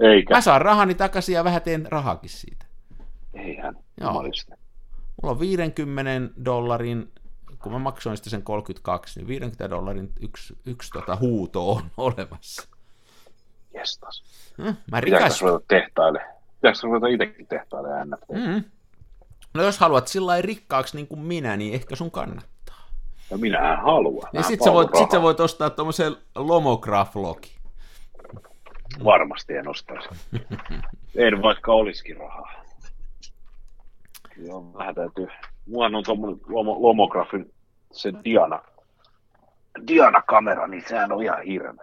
Eikä. 0.00 0.34
Mä 0.34 0.40
saan 0.40 0.62
rahani 0.62 0.94
takaisin 0.94 1.34
ja 1.34 1.44
vähän 1.44 1.62
teen 1.62 1.86
rahakin 1.90 2.30
siitä. 2.30 2.66
Eihän. 3.34 3.74
Joo. 4.00 4.12
Mulla 5.22 5.32
on 5.34 5.40
50 5.40 6.10
dollarin, 6.44 7.12
kun 7.62 7.72
mä 7.72 7.78
maksoin 7.78 8.16
sitten 8.16 8.30
sen 8.30 8.42
32, 8.42 9.20
niin 9.20 9.28
50 9.28 9.70
dollarin 9.70 10.12
yksi, 10.20 10.58
yksi 10.66 10.90
tota 10.90 11.16
huuto 11.16 11.72
on 11.72 11.82
olemassa. 11.96 12.68
Jestas. 13.74 14.22
Mm, 14.58 14.64
mä 14.64 14.74
Pitääkö 15.00 15.04
rikastun. 15.04 15.48
ruveta 15.48 15.64
tehtaille? 15.68 16.20
Pitääkö 16.54 16.78
ruveta 16.82 17.06
itsekin 17.06 17.46
tehtaille 17.46 17.88
NFT? 18.04 18.28
Mm. 18.46 18.64
No 19.54 19.62
jos 19.62 19.78
haluat 19.78 20.08
sillä 20.08 20.26
lailla 20.26 20.46
rikkaaksi 20.46 20.96
niin 20.96 21.06
kuin 21.06 21.20
minä, 21.20 21.56
niin 21.56 21.74
ehkä 21.74 21.96
sun 21.96 22.10
kannattaa. 22.10 22.88
Ja 23.30 23.38
minähän 23.38 23.82
haluan. 23.82 24.30
Ja 24.32 24.40
Mä 24.40 24.46
sit 24.46 24.62
sä, 24.64 24.72
voit, 24.72 24.88
sit 24.98 25.10
sä 25.10 25.22
voit 25.22 25.40
ostaa 25.40 25.70
tuommoisen 25.70 26.16
lomograph-logi. 26.34 27.58
Varmasti 29.04 29.56
en 29.56 29.68
ostaisi. 29.68 30.08
en 31.16 31.42
vaikka 31.42 31.72
olisikin 31.72 32.16
rahaa. 32.16 32.52
Joo, 34.46 34.72
vähän 34.78 34.94
täytyy. 34.94 35.26
Mulla 35.66 35.98
on 35.98 36.04
tuommoinen 36.04 36.40
lomo, 36.48 36.76
lomografin, 36.80 37.54
se 37.92 38.12
Diana, 38.24 38.62
Diana-kamera, 39.88 40.66
niin 40.66 40.84
sehän 40.88 41.12
on 41.12 41.22
ihan 41.22 41.42
hirveä. 41.42 41.74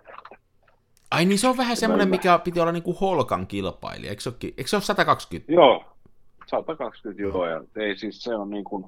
Ai 1.11 1.25
niin 1.25 1.39
se 1.39 1.47
on 1.47 1.57
vähän 1.57 1.77
semmoinen, 1.77 2.09
mikä 2.09 2.39
piti 2.39 2.59
olla 2.59 2.71
niin 2.71 2.83
kuin 2.83 2.97
Holkan 3.01 3.47
kilpailija. 3.47 4.09
Eikö 4.09 4.21
se, 4.21 4.29
ole, 4.29 4.37
eikö 4.41 4.67
se 4.67 4.75
ole 4.75 4.83
120? 4.83 5.53
Joo, 5.53 5.94
120 6.47 7.21
joo, 7.21 7.47
ja 7.47 7.63
ei 7.75 7.97
siis 7.97 8.23
se 8.23 8.35
on 8.35 8.49
niin 8.49 8.63
kuin, 8.63 8.85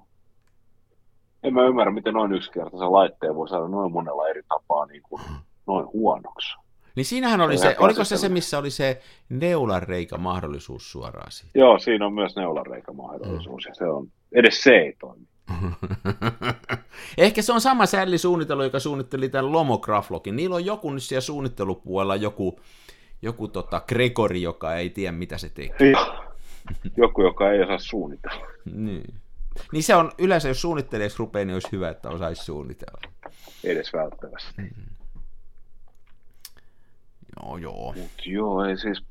en 1.44 1.54
mä 1.54 1.66
ymmärrä, 1.66 1.92
miten 1.92 2.14
noin 2.14 2.34
yksinkertaisen 2.34 2.92
laitteen 2.92 3.36
voi 3.36 3.50
saada 3.50 3.68
noin 3.68 3.92
monella 3.92 4.28
eri 4.28 4.42
tapaa 4.44 4.86
niin 4.86 5.02
kuin, 5.02 5.22
noin 5.68 5.88
huonoksi. 5.88 6.58
Niin 6.96 7.06
siinähän 7.06 7.42
oli 7.42 7.58
Se 7.58 7.76
oliko 7.80 8.04
se 8.04 8.18
se, 8.18 8.30
missä 8.30 8.58
oli 8.58 8.70
se 8.70 9.02
neulanreikä 9.30 10.18
mahdollisuus 10.18 10.92
suoraan 10.92 11.32
siitä? 11.32 11.60
Joo, 11.60 11.80
siinä 11.80 12.06
on 12.06 12.14
myös 12.14 12.36
neulareikämahdollisuus, 12.36 13.66
ja 13.66 13.76
se 13.76 13.84
on, 13.84 14.08
edes 14.32 14.64
se 14.64 14.72
ei 14.72 14.94
toimi. 15.00 15.28
Ehkä 17.18 17.42
se 17.42 17.54
on 17.54 17.62
sama 17.62 17.86
sällisuunnittelu, 17.86 18.64
joka 18.64 18.80
suunnitteli 18.80 19.30
tämän 19.30 19.52
Lomographlogin. 19.52 20.36
Niillä 20.36 20.56
on 20.56 20.66
joku 20.66 20.92
nyt 20.92 21.04
siellä 21.04 21.22
suunnittelupuolella, 21.22 22.16
joku, 22.16 22.60
joku 23.22 23.48
tota 23.48 23.82
Gregory, 23.88 24.38
joka 24.38 24.76
ei 24.76 24.90
tiedä, 24.90 25.12
mitä 25.12 25.38
se 25.38 25.50
tekee. 25.50 25.94
Joku, 26.98 27.22
joka 27.22 27.52
ei 27.52 27.62
osaa 27.64 27.78
suunnitella. 27.78 28.48
Niin. 28.66 29.14
Niin 29.72 29.84
se 29.84 29.96
on, 29.96 30.12
yleensä 30.18 30.48
jos 30.48 30.62
suunnittelijaksi 30.62 31.20
rupeaa, 31.20 31.46
niin 31.46 31.54
olisi 31.54 31.72
hyvä, 31.72 31.90
että 31.90 32.10
osaisi 32.10 32.46
suunnitella. 32.46 33.02
Edes 33.64 33.94
välttämättä. 33.94 34.64
Joo, 37.36 37.58
joo. 37.58 37.94
Mut 37.98 38.26
joo, 38.26 38.66
ei 38.66 38.78
siis... 38.78 39.04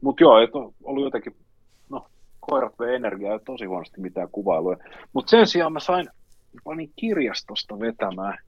Mut 0.00 0.20
joo, 0.20 0.38
et 0.38 0.54
on 0.54 0.74
ollut 0.84 1.04
jotenkin... 1.04 1.36
No, 1.88 2.06
koirat 2.40 2.78
vei 2.78 2.94
energiaa 2.94 3.32
ja 3.32 3.38
tosi 3.38 3.64
huonosti 3.64 4.00
mitään 4.00 4.28
kuvailuja. 4.32 4.76
Mut 5.12 5.28
sen 5.28 5.46
sijaan 5.46 5.72
mä 5.72 5.80
sain, 5.80 6.08
panin 6.64 6.92
kirjastosta 6.96 7.80
vetämään 7.80 8.38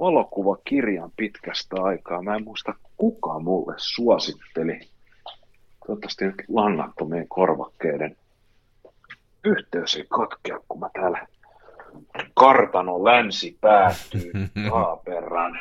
valokuvakirjan 0.00 1.12
pitkästä 1.16 1.76
aikaa. 1.82 2.22
Mä 2.22 2.36
en 2.36 2.44
muista 2.44 2.74
kuka 2.96 3.38
mulle 3.38 3.74
suositteli. 3.76 4.80
Toivottavasti 5.86 6.24
nyt 6.24 6.42
langattomien 6.48 7.28
korvakkeiden 7.28 8.16
yhteys 9.44 9.96
ei 9.96 10.06
katkea, 10.08 10.60
kun 10.68 10.80
mä 10.80 10.90
täällä 10.92 11.26
kartanon 12.34 13.04
länsi 13.04 13.58
päättyy 13.60 14.32
taaperran. 14.70 15.58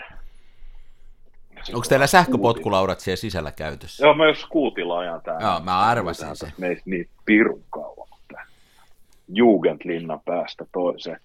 Onko 1.74 1.86
teillä 1.90 2.08
sähköpotkulaudat 2.08 3.00
siellä 3.00 3.16
sisällä 3.16 3.52
käytössä? 3.52 4.06
Joo, 4.06 4.14
mä 4.14 4.28
jos 4.28 4.46
kuutilla 4.46 5.00
ajan 5.00 5.22
täällä. 5.22 5.48
Joo, 5.48 5.60
mä 5.60 5.80
arvasin 5.80 6.36
se. 6.36 6.52
Meistä 6.58 6.84
niin 6.90 7.10
pirun 7.26 7.64
kauan. 7.70 8.08
Jugendlinnan 9.28 10.20
päästä 10.26 10.66
toiseen. 10.72 11.20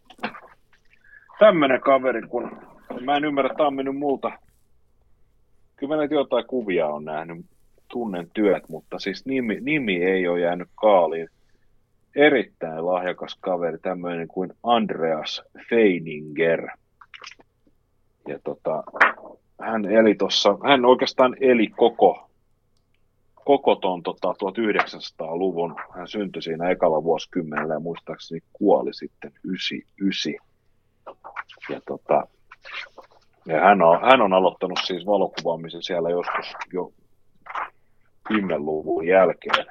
Tämmönen 1.39 1.81
kaveri, 1.81 2.23
kun 2.23 2.61
mä 3.01 3.17
en 3.17 3.25
ymmärrä, 3.25 3.55
tää 3.55 3.67
on 3.67 3.75
mennyt 3.75 3.97
multa. 3.97 4.33
Kyllä 5.77 5.95
mä 5.95 5.97
näitä 5.97 6.15
jotain 6.15 6.47
kuvia 6.47 6.87
on 6.87 7.05
nähnyt, 7.05 7.47
tunnen 7.89 8.31
työt, 8.35 8.69
mutta 8.69 8.99
siis 8.99 9.27
nimi, 9.27 9.59
nimi 9.61 10.05
ei 10.05 10.29
ole 10.29 10.41
jäänyt 10.41 10.69
kaaliin. 10.75 11.29
Erittäin 12.17 12.87
lahjakas 12.87 13.37
kaveri, 13.41 13.79
tämmöinen 13.79 14.29
kuin 14.29 14.53
Andreas 14.63 15.43
Feininger. 15.71 16.69
Ja 18.29 18.39
tota, 18.45 18.85
hän 19.61 19.85
eli 19.85 20.15
tossa, 20.15 20.59
hän 20.65 20.85
oikeastaan 20.85 21.37
eli 21.41 21.67
koko, 21.67 22.31
koko 23.35 23.75
ton 23.75 24.03
tota, 24.03 24.29
1900-luvun. 24.29 25.77
Hän 25.97 26.09
syntyi 26.09 26.43
siinä 26.43 26.71
ekalla 26.71 27.05
vuosikymmenellä 27.05 27.75
ja 27.75 27.81
muistaakseni 27.81 28.41
kuoli 28.53 28.95
sitten 28.95 29.33
99. 29.45 30.33
Ja, 31.71 31.81
tota, 31.87 32.27
ja 33.47 33.61
hän, 33.61 33.83
on, 33.83 34.01
hän 34.01 34.21
on 34.21 34.33
aloittanut 34.33 34.79
siis 34.85 35.07
valokuvaamisen 35.07 35.83
siellä 35.83 36.11
joskus 36.11 36.53
jo 36.73 36.93
10-luvun 38.33 39.07
jälkeen. 39.07 39.67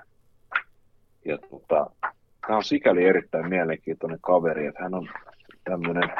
Ja 1.25 1.37
tota, 1.37 1.89
tämä 2.47 2.57
on 2.57 2.63
sikäli 2.63 3.05
erittäin 3.05 3.49
mielenkiintoinen 3.49 4.19
kaveri, 4.21 4.65
että 4.65 4.83
hän 4.83 4.93
on 4.93 5.09
tämmöinen 5.63 6.11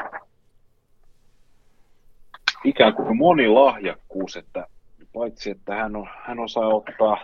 ikään 2.63 2.93
kuin 2.93 3.17
monilahjakkuus, 3.17 4.37
että 4.37 4.67
paitsi 5.13 5.49
että 5.49 5.75
hän, 5.75 5.95
on, 5.95 6.07
hän 6.23 6.39
osaa 6.39 6.67
ottaa, 6.67 7.17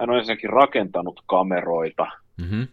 hän 0.00 0.10
on 0.10 0.18
ensinnäkin 0.18 0.50
rakentanut 0.50 1.22
kameroita 1.26 2.06
Mm-hmm. 2.38 2.68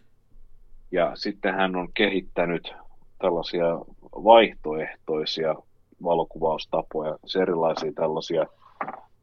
ja 0.92 1.12
sitten 1.14 1.54
hän 1.54 1.76
on 1.76 1.88
kehittänyt 1.94 2.74
tällaisia 3.18 3.66
vaihtoehtoisia 4.02 5.54
valokuvaustapoja, 6.02 7.16
erilaisia 7.42 7.92
tällaisia, 7.92 8.46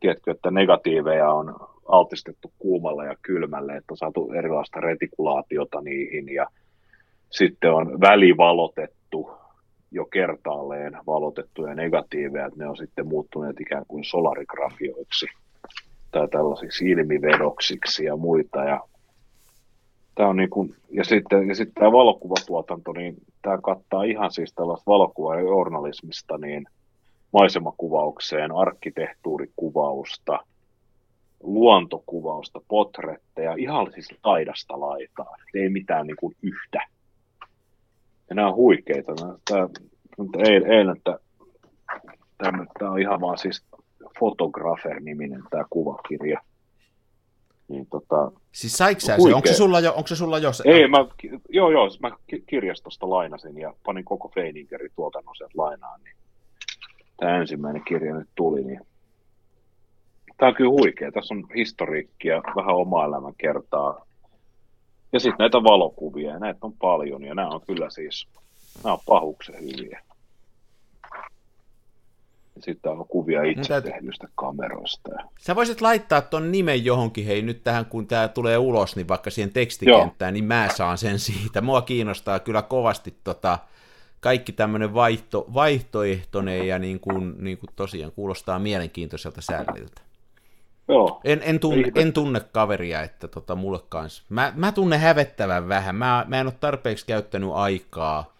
tiedätkö, 0.03 0.31
että 0.31 0.51
negatiiveja 0.51 1.31
on 1.31 1.55
altistettu 1.87 2.51
kuumalle 2.59 3.05
ja 3.05 3.15
kylmälle, 3.21 3.75
että 3.75 3.93
on 3.93 3.97
saatu 3.97 4.31
erilaista 4.31 4.79
retikulaatiota 4.79 5.81
niihin 5.81 6.33
ja 6.33 6.47
sitten 7.29 7.73
on 7.73 8.01
välivalotettu 8.01 9.31
jo 9.91 10.05
kertaalleen 10.05 10.97
valotettuja 11.07 11.75
negatiiveja, 11.75 12.45
että 12.45 12.59
ne 12.59 12.67
on 12.67 12.77
sitten 12.77 13.07
muuttuneet 13.07 13.59
ikään 13.59 13.83
kuin 13.87 14.03
solarigrafioiksi 14.03 15.25
tai 16.11 16.27
tällaisiksi 16.27 16.89
ilmivedoksiksi 16.89 18.05
ja 18.05 18.15
muita. 18.15 18.63
Ja 18.63 18.81
Tämä 20.15 20.29
on 20.29 20.35
niin 20.35 20.49
kuin, 20.49 20.75
ja 20.91 21.03
sitten, 21.03 21.47
ja 21.47 21.55
sitten 21.55 21.73
tämä 21.73 21.91
valokuvatuotanto, 21.91 22.91
niin 22.91 23.15
tämä 23.41 23.57
kattaa 23.63 24.03
ihan 24.03 24.31
siis 24.31 24.53
tällaista 24.53 24.91
valokuva- 24.91 25.35
ja 25.35 25.41
journalismista 25.41 26.37
niin 26.37 26.65
maisemakuvaukseen, 27.33 28.51
arkkitehtuurikuvausta, 28.51 30.39
luontokuvausta, 31.43 32.61
potretteja, 32.67 33.53
ihan 33.57 33.91
siis 33.91 34.09
laidasta 34.23 34.79
laitaa. 34.79 35.35
Ei 35.53 35.69
mitään 35.69 36.07
niin 36.07 36.17
kuin 36.19 36.35
yhtä. 36.41 36.87
Ja 38.29 38.35
nämä 38.35 38.47
on 38.47 38.55
huikeita. 38.55 39.13
Tämä, 39.49 39.67
eilen, 40.37 40.71
eilen 40.71 41.01
tämä, 42.37 42.65
tämä 42.79 42.91
on 42.91 43.01
ihan 43.01 43.21
vaan 43.21 43.37
siis 43.37 43.65
Photographer-niminen 44.19 45.43
tämä 45.49 45.63
kuvakirja. 45.69 46.41
Niin 47.67 47.87
tota, 47.87 48.31
Siis 48.51 48.77
saiko 48.77 48.99
sä 48.99 49.17
se? 49.17 49.33
Onko 49.35 49.47
se 49.47 49.53
sulla 49.53 49.79
jo? 49.79 49.93
Onko 49.93 50.07
se 50.07 50.15
sulla 50.15 50.39
jo? 50.39 50.53
Se? 50.53 50.63
ei, 50.65 50.87
mä, 50.87 50.97
joo, 51.49 51.71
joo, 51.71 51.89
mä 51.99 52.11
ki- 52.27 52.43
kirjastosta 52.47 53.09
lainasin 53.09 53.57
ja 53.57 53.73
panin 53.85 54.05
koko 54.05 54.31
Feiningerin 54.35 54.91
tuotannon 54.95 55.35
sieltä 55.35 55.53
lainaan. 55.57 56.01
Niin 56.03 56.15
tämä 57.17 57.37
ensimmäinen 57.37 57.83
kirja 57.87 58.15
nyt 58.15 58.29
tuli, 58.35 58.63
niin 58.63 58.81
tämä 60.37 60.49
on 60.49 60.55
kyllä 60.55 60.69
huikea. 60.69 61.11
Tässä 61.11 61.33
on 61.33 61.47
historiikkia, 61.55 62.43
vähän 62.55 62.75
oma 62.75 63.05
elämän 63.05 63.33
kertaa. 63.37 64.05
Ja 65.13 65.19
sitten 65.19 65.37
näitä 65.39 65.63
valokuvia, 65.63 66.31
ja 66.31 66.39
näitä 66.39 66.59
on 66.61 66.73
paljon, 66.73 67.23
ja 67.23 67.35
nämä 67.35 67.49
on 67.49 67.61
kyllä 67.67 67.89
siis, 67.89 68.27
nämä 68.83 68.93
on 68.93 68.99
pahuksen 69.05 69.55
hyviä. 69.55 70.01
Sitten 72.59 72.91
on 72.91 73.07
kuvia 73.07 73.43
itse 73.43 73.67
täytyy... 73.67 73.91
tehdyistä 73.91 74.27
kameroista. 74.35 75.09
Sä 75.39 75.55
voisit 75.55 75.81
laittaa 75.81 76.21
ton 76.21 76.51
nimen 76.51 76.85
johonkin, 76.85 77.25
hei 77.25 77.41
nyt 77.41 77.63
tähän 77.63 77.85
kun 77.85 78.07
tämä 78.07 78.27
tulee 78.27 78.57
ulos, 78.57 78.95
niin 78.95 79.07
vaikka 79.07 79.29
siihen 79.29 79.53
tekstikenttään, 79.53 80.29
Joo. 80.29 80.33
niin 80.33 80.45
mä 80.45 80.67
saan 80.75 80.97
sen 80.97 81.19
siitä. 81.19 81.61
Mua 81.61 81.81
kiinnostaa 81.81 82.39
kyllä 82.39 82.61
kovasti 82.61 83.13
tota, 83.23 83.59
kaikki 84.23 84.51
tämmöinen 84.51 84.93
vaihto, 84.93 85.45
vaihtoehtoinen 85.53 86.67
ja 86.67 86.79
niin 86.79 86.99
kuin, 86.99 87.35
niin 87.39 87.57
kuin 87.57 87.69
tosiaan 87.75 88.11
kuulostaa 88.11 88.59
mielenkiintoiselta 88.59 89.41
säälliltä. 89.41 90.01
Joo. 90.87 91.21
En, 91.23 91.41
en, 91.43 91.59
tunne, 91.59 91.91
en 91.95 92.13
tunne 92.13 92.39
kaveria, 92.39 93.01
että 93.01 93.27
tota, 93.27 93.55
mulle 93.55 93.79
kanssa. 93.89 94.23
Mä, 94.29 94.53
mä 94.55 94.71
tunnen 94.71 94.99
hävettävän 94.99 95.67
vähän. 95.67 95.95
Mä, 95.95 96.25
mä 96.27 96.39
en 96.39 96.47
ole 96.47 96.55
tarpeeksi 96.59 97.05
käyttänyt 97.05 97.49
aikaa. 97.53 98.33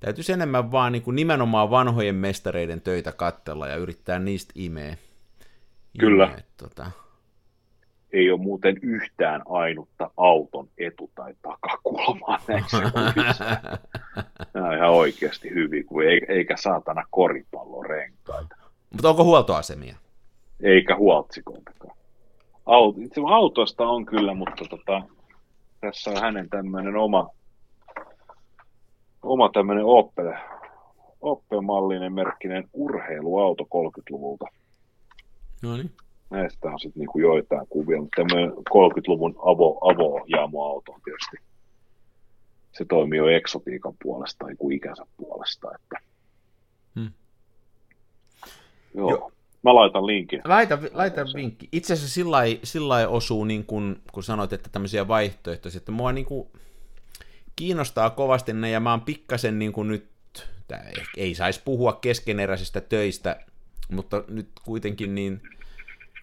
Täytyisi 0.00 0.32
enemmän 0.32 0.72
vaan 0.72 0.92
niin 0.92 1.02
kuin 1.02 1.16
nimenomaan 1.16 1.70
vanhojen 1.70 2.14
mestareiden 2.14 2.80
töitä 2.80 3.12
kattella 3.12 3.66
ja 3.66 3.76
yrittää 3.76 4.18
niistä 4.18 4.52
imeä. 4.54 4.96
Kyllä. 5.98 6.24
Imeä, 6.24 6.42
tota 6.56 6.90
ei 8.12 8.30
ole 8.30 8.40
muuten 8.40 8.76
yhtään 8.82 9.42
ainutta 9.48 10.10
auton 10.16 10.68
etu- 10.78 11.10
tai 11.14 11.34
takakulmaa 11.42 12.40
näissä 12.48 12.78
Nämä 14.54 14.68
on 14.68 14.76
ihan 14.76 14.90
oikeasti 14.90 15.50
hyvin, 15.50 15.86
kuin 15.86 16.08
eikä 16.28 16.56
saatana 16.56 17.04
koripallorenkaita. 17.10 18.56
Mutta 18.90 19.08
onko 19.08 19.24
huoltoasemia? 19.24 19.96
Eikä 20.62 20.96
huoltsikoitakaan. 20.96 21.96
Auto, 22.66 23.00
itse 23.00 23.20
autosta 23.30 23.88
on 23.88 24.06
kyllä, 24.06 24.34
mutta 24.34 24.64
tota, 24.70 25.02
tässä 25.80 26.10
on 26.10 26.20
hänen 26.20 26.48
tämmöinen 26.48 26.96
oma, 26.96 27.30
oma 29.22 29.50
tämmöinen 29.52 29.84
Opel, 29.84 30.32
Opel-mallinen 31.20 32.12
merkkinen 32.12 32.68
urheiluauto 32.72 33.64
30-luvulta. 33.64 34.44
No 35.62 35.76
niin 35.76 35.92
näistä 36.30 36.68
on 36.68 36.80
sitten 36.80 37.00
niinku 37.00 37.18
joitain 37.18 37.66
kuvia, 37.68 38.00
mutta 38.00 38.22
tämmöinen 38.22 38.50
30-luvun 38.50 39.36
avo, 39.38 39.78
avo-jaamoauto 39.80 40.92
on 40.92 41.00
tietysti, 41.04 41.36
se 42.72 42.84
toimii 42.84 43.18
jo 43.18 43.28
eksotiikan 43.28 43.94
puolesta 44.02 44.44
tai 44.44 44.56
kuin 44.56 44.76
ikänsä 44.76 45.06
puolesta. 45.16 45.68
Että... 45.74 45.96
Hmm. 46.94 47.10
Joo. 48.94 49.10
Jo. 49.10 49.32
Mä 49.62 49.74
laitan 49.74 50.06
linkin. 50.06 50.40
Laita, 50.44 50.78
laita 50.92 51.20
vinkki. 51.34 51.68
Itse 51.72 51.92
asiassa 51.92 52.14
sillä 52.14 52.38
sillä 52.62 53.08
osuu, 53.08 53.44
niin 53.44 53.64
kun, 53.64 54.00
kun 54.12 54.22
sanoit, 54.22 54.52
että 54.52 54.68
tämmöisiä 54.72 55.08
vaihtoehtoisia, 55.08 55.78
että 55.78 55.92
mua 55.92 56.12
niin 56.12 56.26
kuin 56.26 56.48
kiinnostaa 57.56 58.10
kovasti 58.10 58.52
ne, 58.52 58.70
ja 58.70 58.80
mä 58.80 58.90
oon 58.90 59.00
pikkasen 59.00 59.58
niin 59.58 59.72
kuin 59.72 59.88
nyt, 59.88 60.08
ei 61.16 61.34
saisi 61.34 61.62
puhua 61.64 61.92
keskeneräisistä 61.92 62.80
töistä, 62.80 63.40
mutta 63.90 64.24
nyt 64.28 64.48
kuitenkin 64.64 65.14
niin 65.14 65.42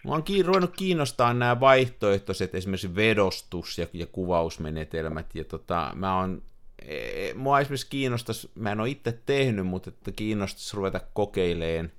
Mä 0.05 0.11
oon 0.11 0.23
ruvennut 0.45 0.77
kiinnostaa 0.77 1.33
nämä 1.33 1.59
vaihtoehtoiset 1.59 2.55
esimerkiksi 2.55 2.95
vedostus- 2.95 3.77
ja, 3.77 3.87
ja 3.93 4.05
kuvausmenetelmät, 4.05 5.35
ja 5.35 5.43
tota, 5.43 5.91
mä 5.95 6.19
oon, 6.19 6.41
e, 6.79 7.33
mua 7.33 7.59
esimerkiksi 7.59 7.87
kiinnostaisi, 7.89 8.51
mä 8.55 8.71
en 8.71 8.79
ole 8.79 8.89
itse 8.89 9.19
tehnyt, 9.25 9.67
mutta 9.67 9.89
että 9.89 10.11
kiinnostaisi 10.11 10.77
ruveta 10.77 10.99
kokeileen, 11.13 11.91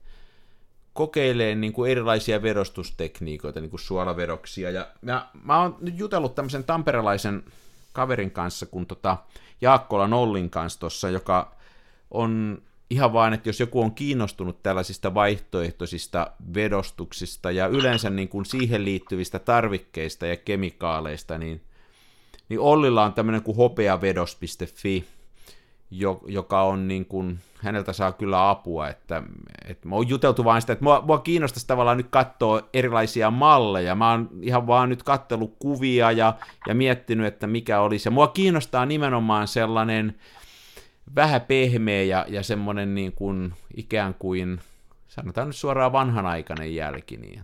kokeileen 0.92 1.60
niin 1.60 1.72
kuin 1.72 1.90
erilaisia 1.90 2.42
vedostustekniikoita, 2.42 3.60
niin 3.60 3.70
kuin 3.70 3.80
suolavedoksia, 3.80 4.70
ja 4.70 4.86
mä, 5.02 5.28
mä 5.44 5.60
oon 5.60 5.76
nyt 5.80 5.98
jutellut 5.98 6.34
tämmöisen 6.34 6.64
tamperelaisen 6.64 7.44
kaverin 7.92 8.30
kanssa, 8.30 8.66
kun 8.66 8.86
tota 8.86 9.16
Jaakkola 9.60 10.08
Nollin 10.08 10.50
kanssa 10.50 10.80
tuossa, 10.80 11.10
joka 11.10 11.56
on 12.10 12.62
ihan 12.90 13.12
vaan, 13.12 13.34
että 13.34 13.48
jos 13.48 13.60
joku 13.60 13.80
on 13.80 13.94
kiinnostunut 13.94 14.62
tällaisista 14.62 15.14
vaihtoehtoisista 15.14 16.30
vedostuksista 16.54 17.50
ja 17.50 17.66
yleensä 17.66 18.10
niin 18.10 18.28
kuin 18.28 18.44
siihen 18.44 18.84
liittyvistä 18.84 19.38
tarvikkeista 19.38 20.26
ja 20.26 20.36
kemikaaleista, 20.36 21.38
niin, 21.38 21.60
niin 22.48 22.60
Ollilla 22.60 23.04
on 23.04 23.12
tämmöinen 23.12 23.42
kuin 23.42 23.56
hopeavedos.fi, 23.56 25.04
joka 26.26 26.62
on 26.62 26.88
niin 26.88 27.06
kuin, 27.06 27.38
häneltä 27.58 27.92
saa 27.92 28.12
kyllä 28.12 28.50
apua, 28.50 28.88
että, 28.88 29.22
että 29.64 29.88
mä 29.88 29.94
oon 29.94 30.08
juteltu 30.08 30.44
vain 30.44 30.60
sitä, 30.60 30.72
että 30.72 30.84
mua, 30.84 31.02
mua 31.06 31.18
kiinnostaisi 31.18 31.66
tavallaan 31.66 31.96
nyt 31.96 32.10
katsoa 32.10 32.60
erilaisia 32.72 33.30
malleja, 33.30 33.94
mä 33.94 34.10
oon 34.10 34.28
ihan 34.42 34.66
vaan 34.66 34.88
nyt 34.88 35.02
kattellut 35.02 35.56
kuvia 35.58 36.12
ja, 36.12 36.34
ja 36.68 36.74
miettinyt, 36.74 37.26
että 37.26 37.46
mikä 37.46 37.80
olisi, 37.80 38.08
ja 38.08 38.10
mua 38.10 38.28
kiinnostaa 38.28 38.86
nimenomaan 38.86 39.48
sellainen, 39.48 40.14
vähän 41.14 41.40
pehmeä 41.40 42.02
ja, 42.02 42.26
ja 42.28 42.42
semmoinen 42.42 42.94
niin 42.94 43.12
kuin 43.12 43.54
ikään 43.76 44.14
kuin, 44.14 44.60
sanotaan 45.08 45.46
nyt 45.46 45.56
suoraan 45.56 45.92
vanhanaikainen 45.92 46.74
jälki, 46.74 47.16
niin, 47.16 47.42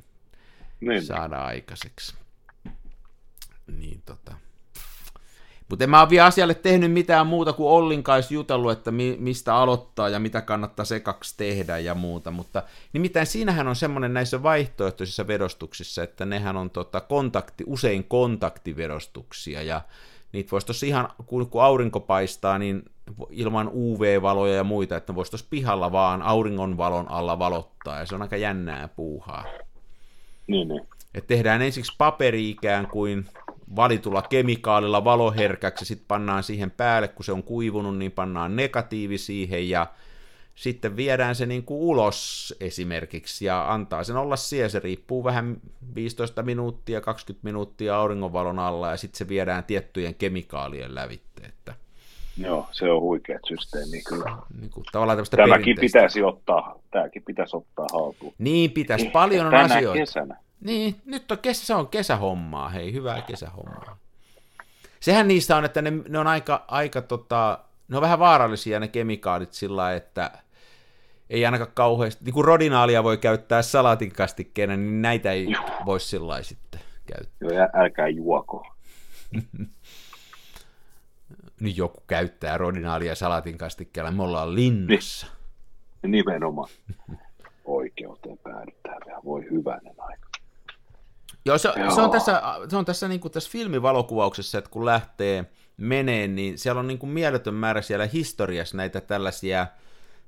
niin. 0.81 1.03
saada 1.03 1.37
aikaiseksi. 1.37 2.15
Niin 3.67 4.03
tota. 4.07 4.35
Mutta 5.69 5.85
en 5.85 5.91
mä 5.91 6.01
ole 6.01 6.11
vielä 6.11 6.27
asialle 6.27 6.55
tehnyt 6.55 6.93
mitään 6.93 7.27
muuta 7.27 7.53
kuin 7.53 7.69
Ollin 7.69 8.03
kanssa 8.03 8.35
jutellut, 8.35 8.73
että 8.73 8.91
mi- 8.91 9.17
mistä 9.21 9.55
aloittaa 9.55 10.09
ja 10.09 10.19
mitä 10.19 10.41
kannattaa 10.41 10.85
sekaksi 10.85 11.35
tehdä 11.37 11.79
ja 11.79 11.95
muuta, 11.95 12.31
mutta 12.31 12.63
nimittäin 12.93 13.27
siinähän 13.27 13.69
on 13.69 13.77
semmoinen 13.77 14.15
näissä 14.15 14.43
vaihtoehtoisissa 14.43 15.27
vedostuksissa, 15.27 16.03
että 16.03 16.25
nehän 16.25 16.57
on 16.57 16.71
tota 16.71 17.01
kontakti, 17.01 17.65
usein 17.67 18.05
kontaktivedostuksia 18.05 19.63
ja 19.63 19.81
niitä 20.33 20.51
voisi 20.51 20.67
tuossa 20.67 20.87
ihan, 20.87 21.09
kun, 21.27 21.51
aurinko 21.61 22.01
paistaa, 22.01 22.59
niin 22.59 22.83
ilman 23.31 23.71
UV-valoja 23.75 24.55
ja 24.55 24.65
muita, 24.65 24.97
että 24.97 25.15
voisi 25.15 25.31
tuossa 25.31 25.47
pihalla 25.51 25.93
vaan 25.93 26.23
auringonvalon 26.23 27.11
alla 27.11 27.39
valottaa, 27.39 27.99
ja 27.99 28.07
se 28.07 28.15
on 28.15 28.23
aika 28.23 28.37
jännää 28.37 28.89
puuhaa. 28.89 29.45
Niin, 30.47 30.69
niin. 30.69 30.89
Et 31.15 31.27
tehdään 31.27 31.63
ensiksi 31.63 31.93
paperi 31.99 32.51
ikään 32.51 32.87
kuin 32.87 33.25
valitulla 33.77 34.23
kemikaalilla 34.23 35.05
valoherkäksi, 35.05 35.85
sitten 35.85 36.09
pannaan 36.09 36.43
siihen 36.43 36.71
päälle, 36.71 37.09
kun 37.09 37.25
se 37.25 37.33
on 37.33 37.43
kuivunut, 37.43 37.99
niin 37.99 38.13
pannaan 38.13 38.57
negatiivi 38.57 39.19
siihen, 39.19 39.69
ja 39.69 39.87
sitten 40.55 40.97
viedään 40.97 41.35
se 41.35 41.47
niin 41.47 41.65
kuin 41.65 41.81
ulos 41.81 42.55
esimerkiksi 42.61 43.45
ja 43.45 43.73
antaa 43.73 44.05
sen 44.05 44.17
olla 44.17 44.37
siellä. 44.37 44.69
Se 44.69 44.79
riippuu 44.79 45.25
vähän 45.25 45.57
15 45.95 46.43
minuuttia, 46.43 47.01
20 47.01 47.45
minuuttia 47.45 47.97
auringonvalon 47.97 48.59
alla 48.59 48.91
ja 48.91 48.97
sitten 48.97 49.19
se 49.19 49.29
viedään 49.29 49.65
tiettyjen 49.65 50.15
kemikaalien 50.15 50.95
lävitte. 50.95 51.43
Että... 51.43 51.75
Joo, 52.39 52.69
se 52.71 52.91
on 52.91 53.01
huikea 53.01 53.39
systeemi 53.49 54.03
kyllä. 54.03 54.37
Niin 54.61 54.71
kuin, 54.71 54.85
tavallaan 54.93 55.25
tämäkin 55.31 55.77
pitäisi 55.81 56.23
ottaa, 56.23 56.79
tämäkin 56.91 57.23
pitäisi 57.23 57.57
ottaa 57.57 57.87
haltuun. 57.93 58.35
Niin 58.39 58.71
pitäisi, 58.71 59.09
paljon 59.09 59.47
on 59.47 59.53
Tänä 59.53 59.65
asioita. 59.65 59.99
kesänä. 59.99 60.37
Niin, 60.61 60.95
nyt 61.05 61.31
on 61.31 61.39
kesä, 61.39 61.67
se 61.67 61.75
on 61.75 61.89
kesähommaa, 61.89 62.69
hei, 62.69 62.93
hyvää 62.93 63.23
kesähommaa. 63.23 63.97
Sehän 65.01 65.29
niistä 65.29 65.57
on, 65.57 65.65
että 65.65 65.83
ne, 65.83 65.93
ne 66.09 66.19
on 66.19 66.27
aika, 66.27 66.65
aika 66.69 67.03
tota, 67.03 67.59
ne 67.93 67.97
on 67.97 68.03
vähän 68.03 68.19
vaarallisia 68.19 68.81
ne 68.81 68.89
kemikaalit 68.89 69.53
sillä 69.53 69.95
että 69.95 70.31
ei 71.31 71.45
ainakaan 71.47 71.71
kauheasti, 71.75 72.25
niin 72.25 72.35
kuin 72.35 72.45
rodinaalia 72.45 73.05
voi 73.05 73.19
käyttää 73.19 73.63
salatin 73.63 74.13
kastikkeena, 74.13 74.77
niin 74.77 75.03
näitä 75.03 75.33
ei 75.33 75.47
voisi 75.87 76.07
sillä 76.07 76.43
sitten 76.43 76.81
käyttää. 77.07 77.49
Joo, 77.51 77.69
älkää 77.75 78.09
juoko. 78.09 78.67
Nyt 81.61 81.77
joku 81.77 82.03
käyttää 82.07 82.59
rodinaalia 82.59 83.15
salatin 83.15 83.59
kastikkeella, 83.59 84.11
me 84.11 84.23
ollaan 84.23 84.55
linnassa. 84.55 85.27
Niin, 86.03 86.11
nimenomaan. 86.11 86.69
Oikeuteen 87.65 88.39
päädytään 88.39 89.01
vielä, 89.07 89.21
voi 89.25 89.43
hyvänen 89.51 89.95
aika. 89.99 90.29
Joo, 91.45 91.59
se, 91.59 91.73
Joo. 91.77 91.91
se 91.91 92.01
on 92.01 92.11
tässä, 92.11 92.43
se 92.69 92.77
on 92.77 92.85
tässä, 92.85 93.09
niin 93.09 93.21
kuin 93.21 93.33
tässä 93.33 93.51
filmivalokuvauksessa, 93.51 94.59
että 94.59 94.71
kun 94.71 94.85
lähtee 94.85 95.45
menee, 95.77 96.29
niin 96.29 96.59
siellä 96.59 96.79
on 96.79 96.87
niin 96.87 96.99
kuin 96.99 97.11
mieletön 97.11 97.55
määrä 97.55 97.83
siellä 97.83 98.07
historiassa 98.07 98.77
näitä 98.77 99.01
tällaisia 99.01 99.67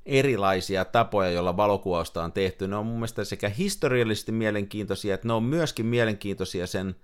erilaisia 0.06 0.84
tapoja, 0.84 1.30
joilla 1.30 1.56
valokuvausta 1.56 2.24
on 2.24 2.32
tehty. 2.32 2.68
Ne 2.68 2.76
on 2.76 2.86
mun 2.86 2.96
mielestä 2.96 3.24
sekä 3.24 3.48
historiallisesti 3.48 4.32
mielenkiintoisia, 4.32 5.14
että 5.14 5.28
ne 5.28 5.32
on 5.32 5.42
myöskin 5.42 5.86
mielenkiintoisia 5.86 6.66
sen 6.66 6.96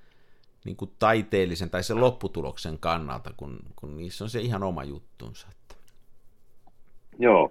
niin 0.64 0.76
kuin 0.76 0.91
taiteellisen 0.99 1.70
tai 1.70 1.82
sen 1.82 2.01
lopputuloksen 2.01 2.78
kannalta, 2.78 3.30
kun, 3.36 3.59
kun 3.76 3.97
niissä 3.97 4.24
on 4.24 4.30
se 4.30 4.41
ihan 4.41 4.62
oma 4.62 4.84
juttunsa. 4.84 5.49
Joo. 7.18 7.51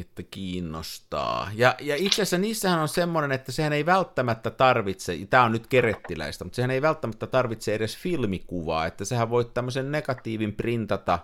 Että 0.00 0.22
kiinnostaa. 0.30 1.50
Ja, 1.54 1.74
ja 1.80 1.96
itse 1.96 2.22
asiassa 2.22 2.38
niissähän 2.38 2.80
on 2.80 2.88
semmoinen, 2.88 3.32
että 3.32 3.52
sehän 3.52 3.72
ei 3.72 3.86
välttämättä 3.86 4.50
tarvitse, 4.50 5.18
tämä 5.30 5.42
on 5.44 5.52
nyt 5.52 5.66
kerettiläistä, 5.66 6.44
mutta 6.44 6.56
sehän 6.56 6.70
ei 6.70 6.82
välttämättä 6.82 7.26
tarvitse 7.26 7.74
edes 7.74 7.98
filmikuvaa, 7.98 8.86
että 8.86 9.04
sehän 9.04 9.30
voit 9.30 9.54
tämmöisen 9.54 9.92
negatiivin 9.92 10.54
printata 10.54 11.18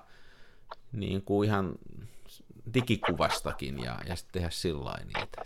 niin 0.92 1.22
kuin 1.22 1.48
ihan 1.48 1.72
digikuvastakin 2.74 3.78
ja, 3.78 3.98
ja 4.08 4.16
sitten 4.16 4.32
tehdä 4.32 4.50
sillä 4.50 4.94
niitä. 5.04 5.42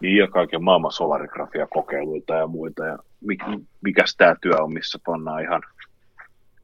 Niin, 0.00 0.16
ja 0.16 0.28
kaiken 0.28 0.64
maailman 0.64 0.92
solarigrafia-kokeiluita 0.92 2.34
ja 2.34 2.46
muita. 2.46 2.86
Ja 2.86 2.98
mik, 3.20 3.40
mikäs 3.80 4.16
tämä 4.16 4.34
työ 4.42 4.56
on, 4.62 4.72
missä 4.72 4.98
pannaan 5.06 5.42
ihan 5.42 5.62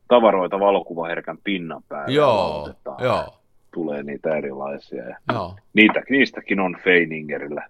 tavaroita 0.09 0.61
valokuvaherkän 0.61 1.39
pinnan 1.45 1.83
päälle. 1.89 2.15
Joo, 2.15 2.71
joo. 2.99 3.39
Tulee 3.77 4.03
niitä 4.03 4.37
erilaisia. 4.37 5.05
Ja 5.05 5.17
joo. 5.33 5.57
Niitä, 5.75 6.03
niistäkin 6.11 6.61
on 6.61 6.77
Feiningerillä 6.85 7.69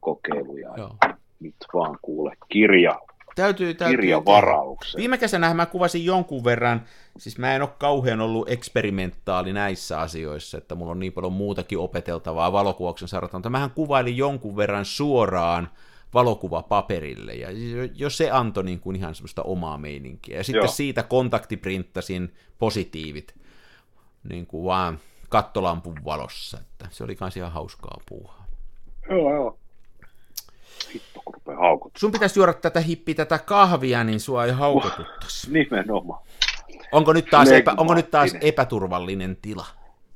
kokeiluja. 0.00 0.70
Joo. 0.76 0.96
Nyt 1.40 1.54
vaan 1.74 1.98
kuule 2.02 2.36
kirja 2.48 3.00
täytyy, 3.34 3.74
täytyy 3.74 3.96
kirjavarauksen. 3.96 4.98
Viime 4.98 5.18
kesänä 5.18 5.54
mä 5.54 5.66
kuvasin 5.66 6.04
jonkun 6.04 6.44
verran, 6.44 6.82
siis 7.18 7.38
mä 7.38 7.54
en 7.54 7.62
ole 7.62 7.70
kauhean 7.78 8.20
ollut 8.20 8.50
eksperimentaali 8.50 9.52
näissä 9.52 10.00
asioissa, 10.00 10.58
että 10.58 10.74
mulla 10.74 10.90
on 10.90 11.00
niin 11.00 11.12
paljon 11.12 11.32
muutakin 11.32 11.78
opeteltavaa 11.78 12.52
valokuvauksen 12.52 13.08
saralta, 13.08 13.38
mutta 13.38 13.50
mähän 13.50 13.70
kuvailin 13.70 14.16
jonkun 14.16 14.56
verran 14.56 14.84
suoraan 14.84 15.68
valokuvapaperille, 16.14 17.34
ja 17.34 17.48
jos 17.94 18.16
se 18.16 18.30
antoi 18.30 18.64
niin 18.64 18.80
kuin 18.80 18.96
ihan 18.96 19.14
semmoista 19.14 19.42
omaa 19.42 19.78
meininkiä. 19.78 20.36
Ja 20.36 20.44
sitten 20.44 20.62
Joo. 20.62 20.68
siitä 20.68 21.02
kontaktiprinttasin 21.02 22.34
positiivit 22.58 23.34
niin 24.28 24.46
kuin 24.46 24.64
vaan 24.64 24.98
kattolampun 25.30 26.04
valossa, 26.04 26.58
että 26.58 26.86
se 26.90 27.04
oli 27.04 27.16
kans 27.16 27.36
ihan 27.36 27.52
hauskaa 27.52 28.00
puuhaa. 28.08 28.44
Joo, 29.10 29.34
joo 29.34 29.58
hitto, 30.94 31.20
kun 31.24 31.34
rupeaa 31.34 31.58
haukuttaa. 31.58 32.00
Sun 32.00 32.12
pitäisi 32.12 32.38
juoda 32.38 32.52
tätä 32.52 32.80
hippiä, 32.80 33.14
tätä 33.14 33.38
kahvia, 33.38 34.04
niin 34.04 34.20
sua 34.20 34.44
ei 34.44 34.52
haukotuttaisi. 34.52 35.52
Nimenomaan. 35.52 36.22
Onko 36.92 37.12
nyt, 37.12 37.26
taas 37.30 37.48
epä, 37.48 37.74
onko 37.76 37.94
nyt 37.94 38.10
taas 38.10 38.34
epäturvallinen 38.40 39.36
tila? 39.42 39.66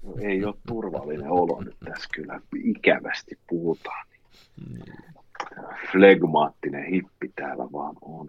No, 0.02 0.12
ei 0.20 0.44
ole 0.44 0.54
turvallinen 0.66 1.30
olo 1.30 1.60
nyt 1.60 1.76
tässä 1.84 2.08
kyllä. 2.14 2.40
Ikävästi 2.64 3.38
puhutaan. 3.46 4.06
Niin. 4.72 4.94
Flegmaattinen 5.92 6.84
hippi 6.84 7.32
täällä 7.36 7.64
vaan 7.72 7.96
on. 8.00 8.26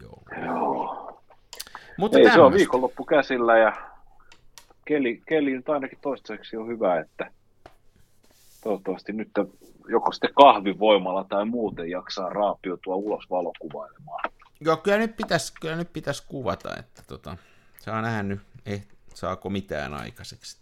Joo. 0.00 0.22
Joo. 0.44 1.22
Mutta 1.98 2.18
ei, 2.18 2.30
se 2.30 2.40
on 2.40 2.52
viikonloppu 2.52 3.04
käsillä 3.04 3.58
ja 3.58 3.72
keli, 4.88 5.22
keli 5.26 5.50
nyt 5.50 5.68
ainakin 5.68 5.98
toistaiseksi 6.02 6.56
on 6.56 6.68
hyvä, 6.68 7.00
että 7.00 7.30
toivottavasti 8.64 9.12
nyt 9.12 9.28
joko 9.88 10.12
sitten 10.12 10.34
kahvivoimalla 10.34 11.24
tai 11.24 11.44
muuten 11.44 11.90
jaksaa 11.90 12.30
raapiutua 12.30 12.94
ulos 12.94 13.30
valokuvailemaan. 13.30 14.30
Joo, 14.60 14.76
kyllä 14.76 14.98
nyt 14.98 15.16
pitäisi, 15.16 15.52
kyllä 15.60 15.76
nyt 15.76 15.92
pitäisi 15.92 16.22
kuvata, 16.28 16.76
että 16.76 17.02
tota, 17.08 17.36
saa 17.78 18.02
nähdä 18.02 18.22
nyt, 18.22 18.40
eh, 18.66 18.86
saako 19.14 19.50
mitään 19.50 19.94
aikaiseksi. 19.94 20.58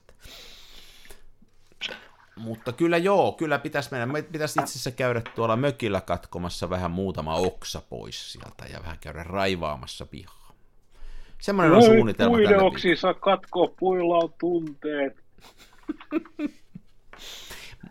Mutta 2.36 2.72
kyllä 2.72 2.96
joo, 2.96 3.32
kyllä 3.32 3.58
pitäisi 3.58 3.88
mennä. 3.90 4.06
Me 4.06 4.22
pitäisi 4.22 4.60
itse 4.60 4.70
asiassa 4.70 4.90
käydä 4.90 5.22
tuolla 5.34 5.56
mökillä 5.56 6.00
katkomassa 6.00 6.70
vähän 6.70 6.90
muutama 6.90 7.34
oksa 7.34 7.82
pois 7.88 8.32
sieltä 8.32 8.64
ja 8.72 8.80
vähän 8.82 8.98
käydä 9.00 9.22
raivaamassa 9.22 10.06
pihaa. 10.06 10.45
Semmoinen 11.40 11.72
on 11.72 11.82
suunnitelma 11.82 12.36
tällä 12.36 12.96
saa 12.96 13.14
katkoa, 13.14 13.68
puilla 13.78 14.18
on 14.18 14.34
tunteet. 14.38 15.16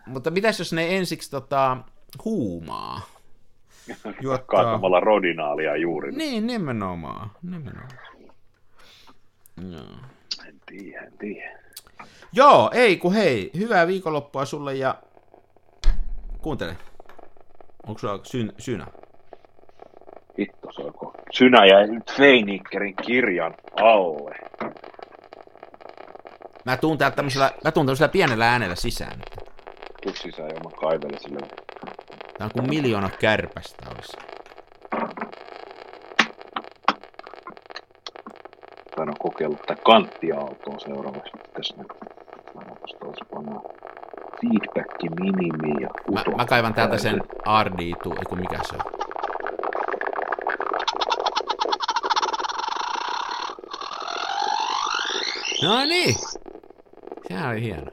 Mutta 0.06 0.30
mitäs 0.30 0.58
jos 0.58 0.72
ne 0.72 0.96
ensiksi 0.96 1.30
tota, 1.30 1.76
huumaa? 2.24 3.00
Juottaa... 4.22 4.62
Kaatamalla 4.62 5.00
rodinaalia 5.00 5.76
juuri. 5.76 6.12
Niin, 6.12 6.46
nimenomaan. 6.46 7.30
nimenomaan. 7.42 7.90
Joo. 9.70 9.82
En 10.48 10.60
tiedä, 10.66 11.00
en 11.00 11.12
tiedä. 11.18 11.58
Joo, 12.32 12.70
ei 12.74 12.96
kun 12.96 13.14
hei, 13.14 13.50
hyvää 13.58 13.86
viikonloppua 13.86 14.44
sulle 14.44 14.74
ja 14.74 15.02
kuuntele. 16.42 16.76
Onko 17.86 17.98
sulla 17.98 18.20
syn, 18.22 18.52
synä? 18.58 18.86
Hitto 20.38 20.72
soiko. 20.72 21.12
Synä 21.32 21.66
jäi 21.66 21.86
nyt 21.86 22.12
Feinikkerin 22.12 22.94
kirjan 23.06 23.54
alle. 23.80 24.36
Mä 26.64 26.76
tuun 26.76 26.98
täältä 26.98 27.16
tämmöisellä, 27.16 27.50
mä 27.64 27.70
tuun 27.70 27.86
tämmöisellä 27.86 28.08
pienellä 28.12 28.50
äänellä 28.50 28.74
sisään 28.74 29.20
tuu 30.06 30.14
sisään 30.14 30.48
ja 30.48 30.60
mä 30.64 30.70
kaivelen 30.80 31.20
sille. 31.20 31.38
Tää 32.38 32.44
on 32.44 32.50
kuin 32.52 32.68
miljoona 32.68 33.10
kärpästä 33.20 33.86
olisi. 33.94 34.16
Tän 38.96 39.08
on 39.08 39.14
kokeillut 39.18 39.60
tätä 39.66 39.82
kanttiaaltoa 39.82 40.78
seuraavaksi. 40.78 41.32
Tässä 41.52 41.74
Pannapas 42.54 42.90
tuossa 43.00 43.24
pannaan 43.30 43.62
feedback 44.40 45.20
minimi 45.20 45.82
ja 45.82 45.88
Mä, 46.12 46.36
mä 46.36 46.44
kaivan 46.44 46.74
täältä 46.74 46.98
sen 46.98 47.20
RD, 47.64 47.80
eiku 47.80 48.36
mikä 48.36 48.58
se 48.62 48.76
on. 48.76 48.95
No 55.66 55.84
niin. 55.84 56.14
Sehän 57.28 57.50
oli 57.50 57.60
hieno. 57.62 57.90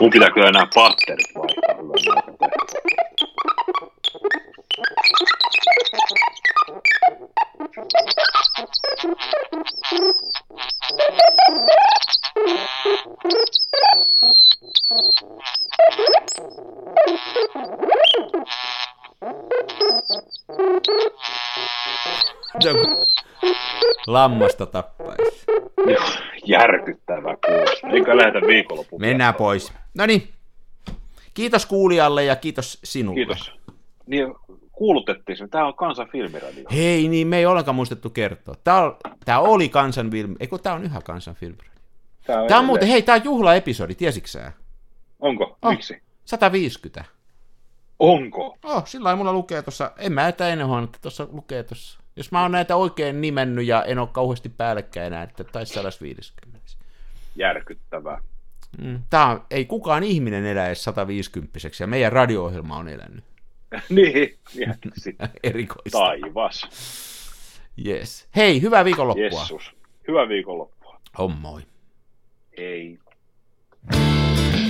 Mun 0.00 0.10
pitää 0.10 0.30
kyllä 0.30 0.50
nämä 0.50 0.66
Lammasta 24.12 24.66
tappaisi. 24.66 25.46
järkyttävä 26.46 27.36
kuulosta. 27.46 27.88
Eikä 27.88 28.16
lähdetä 28.16 28.46
viikonloppuun. 28.46 29.00
Mennään 29.00 29.34
pois. 29.34 29.72
No 29.94 30.06
niin. 30.06 30.28
Kiitos 31.34 31.66
kuulijalle 31.66 32.24
ja 32.24 32.36
kiitos 32.36 32.78
sinulle. 32.84 33.18
Kiitos. 33.18 33.52
Niin, 34.06 34.34
kuulutettiin 34.72 35.38
sen. 35.38 35.50
Tämä 35.50 35.66
on 35.66 35.74
kansan 35.74 36.08
filmiradio. 36.08 36.64
Hei, 36.72 37.08
niin 37.08 37.26
me 37.26 37.38
ei 37.38 37.46
ollenkaan 37.46 37.74
muistettu 37.74 38.10
kertoa. 38.10 38.54
Tämä, 39.24 39.38
oli 39.38 39.68
kansan 39.68 40.10
film... 40.10 40.36
Eikö 40.40 40.58
tämä 40.58 40.74
on 40.74 40.84
yhä 40.84 41.00
kansan 41.00 41.34
filmiradio. 41.34 41.70
Tämä 42.26 42.42
on, 42.42 42.48
tämä 42.48 42.60
on 42.60 42.66
muuten, 42.66 42.88
hei, 42.88 43.02
tämä 43.02 43.16
on 43.16 43.24
juhlaepisodi, 43.24 43.94
tiesitkö 43.94 44.50
Onko? 45.20 45.58
Oh, 45.62 45.70
Miksi? 45.70 46.02
150. 46.24 47.04
Onko? 47.98 48.56
Oh, 48.64 48.86
sillä 48.86 49.16
mulla 49.16 49.32
lukee 49.32 49.62
tuossa, 49.62 49.92
en 49.98 50.12
mä 50.12 50.28
etä 50.28 50.48
ennen 50.48 50.66
huomannut, 50.66 50.90
että 50.90 51.02
tuossa 51.02 51.28
lukee 51.32 51.62
tuossa. 51.62 51.99
Jos 52.20 52.32
mä 52.32 52.42
oon 52.42 52.52
näitä 52.52 52.76
oikein 52.76 53.20
nimennyt 53.20 53.66
ja 53.66 53.84
en 53.84 53.98
ole 53.98 54.08
kauheasti 54.12 54.48
päällekkäin 54.48 55.06
enää, 55.06 55.22
että 55.22 55.44
taisi 55.44 55.74
150. 55.74 56.60
Järkyttävää. 57.36 58.22
Mm, 58.82 59.02
Tämä 59.10 59.40
ei 59.50 59.64
kukaan 59.64 60.02
ihminen 60.02 60.46
elä 60.46 60.66
edes 60.66 60.84
150 60.84 61.58
ja 61.80 61.86
meidän 61.86 62.12
radio-ohjelma 62.12 62.76
on 62.76 62.88
elänyt. 62.88 63.24
niin, 63.88 64.38
erikoista. 65.42 65.98
Taivas. 65.98 66.68
Yes. 67.86 68.28
Hei, 68.36 68.62
hyvää 68.62 68.84
viikonloppua. 68.84 69.24
Jessus. 69.24 69.76
Hyvää 70.08 70.28
viikonloppua. 70.28 71.00
On 71.18 71.32
moi. 71.32 71.62
Ei. 72.52 72.98
En 73.92 74.69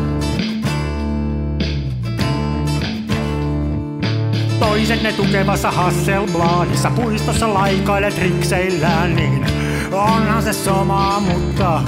Toiset 4.71 5.03
ne 5.03 5.13
tukevassa 5.13 5.71
Hasselbladissa 5.71 6.91
puistossa 6.91 7.53
laikailet 7.53 8.17
rikseillään, 8.17 9.15
niin 9.15 9.45
onhan 9.91 10.43
se 10.43 10.53
somaa, 10.53 11.19
mutta 11.19 11.81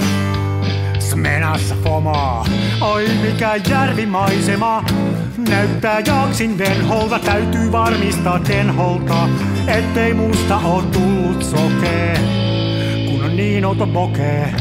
Smenassa 0.98 1.74
fomaa, 1.84 2.46
oi 2.80 3.08
mikä 3.22 3.56
järvimaisema. 3.70 4.84
Näyttää 5.48 6.00
jaksin 6.06 6.58
venholta, 6.58 7.18
täytyy 7.18 7.72
varmistaa 7.72 8.38
tenholta, 8.38 9.28
ettei 9.66 10.14
musta 10.14 10.56
oo 10.64 10.82
tullut 10.82 11.42
sokee, 11.42 12.18
kun 13.10 13.24
on 13.24 13.36
niin 13.36 13.64
outo 13.64 13.86
bokee. 13.86 14.54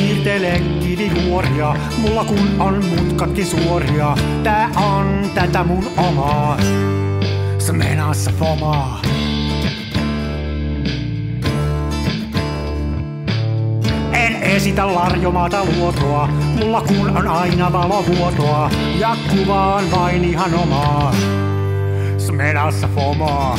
Siirtele 0.00 0.62
kivijuoria, 0.80 1.74
mulla 1.98 2.24
kun 2.24 2.60
on 2.60 2.84
mutkatkin 2.84 3.46
suoria. 3.46 4.16
Tää 4.42 4.70
on 4.76 5.30
tätä 5.34 5.64
mun 5.64 5.84
omaa, 5.96 6.56
smenassa 7.58 8.32
fomaa. 8.38 9.02
En 14.12 14.42
esitä 14.42 14.94
larjomaata 14.94 15.64
luotoa, 15.64 16.26
mulla 16.26 16.80
kun 16.80 17.16
on 17.16 17.28
aina 17.28 17.72
valovuotoa. 17.72 18.70
Ja 18.98 19.16
kuvaan 19.30 19.90
vain 19.90 20.24
ihan 20.24 20.54
omaa, 20.54 21.14
smenassa 22.18 22.88
fomaa. 22.94 23.58